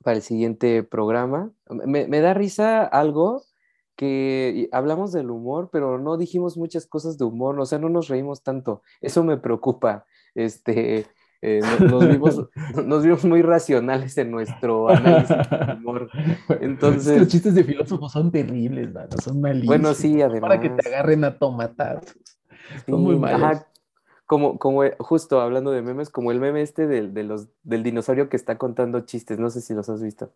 para 0.03 0.17
el 0.17 0.23
siguiente 0.23 0.83
programa. 0.83 1.53
Me, 1.69 2.07
da 2.21 2.35
risa 2.35 2.85
algo 2.85 3.43
que 4.01 4.71
hablamos 4.73 5.13
del 5.13 5.29
humor, 5.31 5.69
pero 5.71 5.99
no 5.99 6.17
dijimos 6.17 6.57
muchas 6.57 6.87
cosas 6.87 7.19
de 7.19 7.27
humor, 7.27 7.61
o 7.61 7.67
sea, 7.67 7.79
no 7.79 7.91
nos 7.91 8.09
reímos 8.09 8.43
tanto. 8.43 8.81
Eso 9.03 9.23
me 9.25 9.37
preocupa. 9.37 10.07
Este, 10.35 11.05
eh, 11.43 11.61
nos, 12.87 13.03
vimos, 13.03 13.25
muy 13.27 13.43
racionales 13.43 14.17
en 14.17 14.31
nuestro 14.31 14.89
análisis 14.89 15.37
de 15.37 15.75
humor. 15.79 16.09
Entonces, 16.63 17.19
los 17.19 17.29
chistes 17.29 17.55
de 17.55 17.63
filósofos 17.63 18.11
son 18.11 18.33
terribles, 18.33 18.89
son 19.23 19.43
malísimos. 19.43 19.67
Bueno, 19.67 19.93
sí, 19.93 20.23
además. 20.23 20.49
Para 20.49 20.61
que 20.61 20.71
te 20.71 20.89
agarren 20.89 21.23
a 21.25 21.37
tomatar. 21.37 22.01
Son 22.87 23.03
muy 23.03 23.19
malos 23.19 23.67
como, 24.25 24.59
como 24.59 24.83
eh, 24.85 24.97
justo 24.99 25.43
hablando 25.43 25.73
de 25.73 25.83
memes, 25.83 26.09
como 26.09 26.33
el 26.33 26.41
meme 26.41 26.63
este 26.63 26.87
del, 26.87 27.13
de 27.13 27.25
los, 27.25 27.49
del 27.65 27.83
dinosaurio 27.83 28.31
que 28.31 28.37
está 28.39 28.57
contando 28.57 29.01
chistes, 29.01 29.39
no 29.39 29.51
sé 29.51 29.61
si 29.61 29.75
los 29.75 29.91
has 29.91 30.01
visto. 30.01 30.33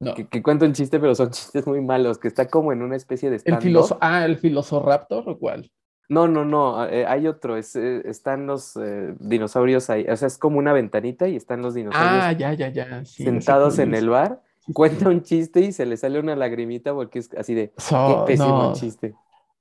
No. 0.00 0.14
Que, 0.14 0.42
cuenta 0.42 0.66
un 0.66 0.72
chiste, 0.72 0.98
pero 0.98 1.14
son 1.14 1.30
chistes 1.32 1.66
muy 1.66 1.80
malos, 1.80 2.18
que 2.18 2.28
está 2.28 2.48
como 2.48 2.72
en 2.72 2.82
una 2.82 2.96
especie 2.96 3.30
de 3.30 3.36
stand 3.36 3.64
¿El 3.64 3.78
Ah, 4.00 4.24
¿el 4.24 4.36
Filosoraptor 4.36 5.28
o 5.28 5.38
cuál? 5.38 5.70
No, 6.08 6.28
no, 6.28 6.44
no, 6.44 6.86
eh, 6.86 7.06
hay 7.06 7.26
otro, 7.26 7.56
es, 7.56 7.74
eh, 7.76 8.02
están 8.04 8.46
los 8.46 8.78
dinosaurios 9.20 9.88
ahí, 9.88 10.04
o 10.06 10.16
sea, 10.16 10.28
es 10.28 10.36
como 10.36 10.58
una 10.58 10.74
ventanita 10.74 11.28
y 11.28 11.36
están 11.36 11.62
los 11.62 11.72
dinosaurios 11.72 12.24
ah, 12.24 12.32
ya, 12.32 12.52
ya, 12.52 12.68
ya. 12.68 13.04
sentados 13.06 13.78
en 13.78 13.94
el 13.94 14.10
bar, 14.10 14.42
cuenta 14.74 15.08
un 15.08 15.22
chiste 15.22 15.60
y 15.60 15.72
se 15.72 15.86
le 15.86 15.96
sale 15.96 16.20
una 16.20 16.36
lagrimita 16.36 16.92
porque 16.92 17.20
es 17.20 17.30
así 17.38 17.54
de, 17.54 17.70
qué 17.70 18.16
pésimo 18.26 18.74
chiste 18.74 19.14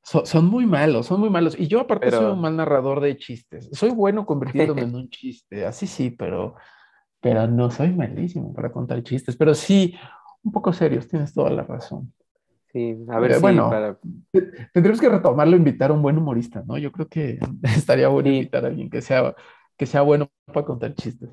son 0.04 0.46
muy 0.46 0.66
malos, 0.66 1.08
son 1.08 1.20
muy 1.20 1.30
malos. 1.30 1.56
Y 1.58 1.68
yo 1.68 1.80
aparte 1.80 2.12
soy 2.12 2.32
un 2.32 2.42
mal 2.42 2.56
narrador 2.56 3.00
de 3.00 3.18
chistes. 3.18 3.70
Soy 3.72 3.92
bueno 3.92 4.26
convirtiéndome 4.26 4.82
en 4.84 4.96
un 4.96 5.10
chiste, 5.10 5.66
así 5.66 5.88
sí, 5.88 6.12
pero, 6.12 6.56
pero 7.22 7.48
no 7.48 7.72
soy 7.72 7.94
malísimo 7.94 8.54
para 8.54 8.72
contar 8.72 9.02
chistes. 9.04 9.36
Pero 9.38 9.56
sí, 9.56 9.96
un 10.44 10.52
poco 10.52 10.74
serios, 10.74 11.08
tienes 11.08 11.34
toda 11.34 11.50
la 11.50 11.64
razón. 11.64 12.14
Sí, 12.72 12.98
a 13.10 13.20
ver, 13.20 13.36
si 13.36 13.41
bueno, 13.41 13.72
tendremos 14.74 15.00
que 15.00 15.10
retomarlo, 15.10 15.56
invitar 15.56 15.91
a 15.91 15.94
un 15.94 16.02
buen 16.02 16.18
humorista, 16.18 16.64
¿no? 16.66 16.78
Yo 16.78 16.91
creo 16.91 17.08
que 17.08 17.39
estaría 17.64 18.08
bueno 18.08 18.30
invitar 18.30 18.66
a 18.66 18.68
alguien 18.68 18.89
que 18.89 19.02
sea, 19.02 19.36
que 19.78 19.86
sea 19.86 20.02
bueno 20.02 20.30
para 20.46 20.66
contar 20.66 20.96
chistes. 20.96 21.30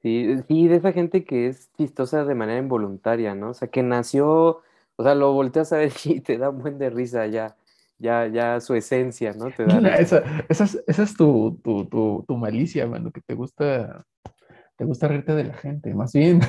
Sí, 0.00 0.36
sí, 0.46 0.68
de 0.68 0.76
esa 0.76 0.92
gente 0.92 1.24
que 1.24 1.48
es 1.48 1.72
chistosa 1.72 2.24
de 2.24 2.34
manera 2.36 2.60
involuntaria, 2.60 3.34
¿no? 3.34 3.50
O 3.50 3.54
sea, 3.54 3.66
que 3.68 3.82
nació 3.82 4.62
o 4.98 5.04
sea, 5.04 5.14
lo 5.14 5.32
volteas 5.32 5.72
a 5.72 5.78
ver 5.78 5.92
y 6.04 6.20
te 6.20 6.36
da 6.36 6.50
un 6.50 6.58
buen 6.58 6.78
de 6.78 6.90
risa 6.90 7.26
ya, 7.26 7.56
ya, 7.98 8.26
ya 8.26 8.60
su 8.60 8.74
esencia, 8.74 9.32
¿no? 9.32 9.50
Te 9.50 9.64
da 9.64 9.78
esa, 9.98 10.22
esa, 10.48 10.64
es, 10.64 10.82
esa 10.86 11.02
es 11.04 11.16
tu, 11.16 11.58
tu, 11.62 11.86
tu, 11.86 12.24
tu, 12.26 12.36
malicia, 12.36 12.86
mano, 12.86 13.12
que 13.12 13.20
te 13.20 13.34
gusta, 13.34 14.04
te 14.76 14.84
gusta 14.84 15.08
reírte 15.08 15.34
de 15.34 15.44
la 15.44 15.54
gente, 15.54 15.94
más 15.94 16.12
bien. 16.12 16.40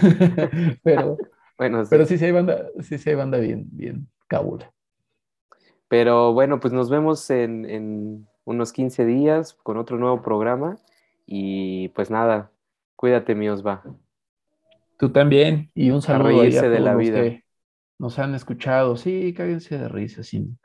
pero, 0.83 1.17
bueno, 1.59 1.83
sí. 1.83 1.89
pero 1.91 2.05
sí, 2.05 2.17
sí 2.17 2.25
hay 2.25 2.31
banda, 2.31 2.67
sí, 2.79 2.97
sí 2.97 3.09
hay 3.09 3.15
banda 3.15 3.37
bien, 3.37 3.67
bien 3.71 4.07
cabula. 4.27 4.73
Pero 5.89 6.33
bueno, 6.33 6.59
pues 6.59 6.73
nos 6.73 6.89
vemos 6.89 7.29
en, 7.29 7.69
en 7.69 8.27
unos 8.45 8.73
15 8.73 9.05
días 9.05 9.53
con 9.61 9.77
otro 9.77 9.97
nuevo 9.97 10.21
programa. 10.21 10.77
Y 11.25 11.89
pues 11.89 12.09
nada, 12.09 12.51
cuídate, 12.95 13.35
mi 13.35 13.49
Osva. 13.49 13.83
Tú 14.97 15.11
también. 15.11 15.69
Y 15.75 15.91
un 15.91 16.01
saludo 16.01 16.41
a 16.41 16.43
de 16.45 16.79
la 16.79 16.93
los 16.93 17.01
vida. 17.01 17.21
que 17.21 17.43
nos 17.97 18.17
han 18.19 18.35
escuchado. 18.35 18.95
Sí, 18.95 19.33
cáguense 19.35 19.77
de 19.77 19.89
risa, 19.89 20.23
sin, 20.23 20.59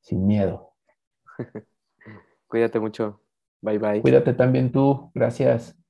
sin 0.00 0.26
miedo. 0.26 0.72
Cuídate 2.48 2.80
mucho. 2.80 3.20
Bye 3.60 3.78
bye. 3.78 4.02
Cuídate 4.02 4.34
también 4.34 4.72
tú. 4.72 5.10
Gracias. 5.14 5.81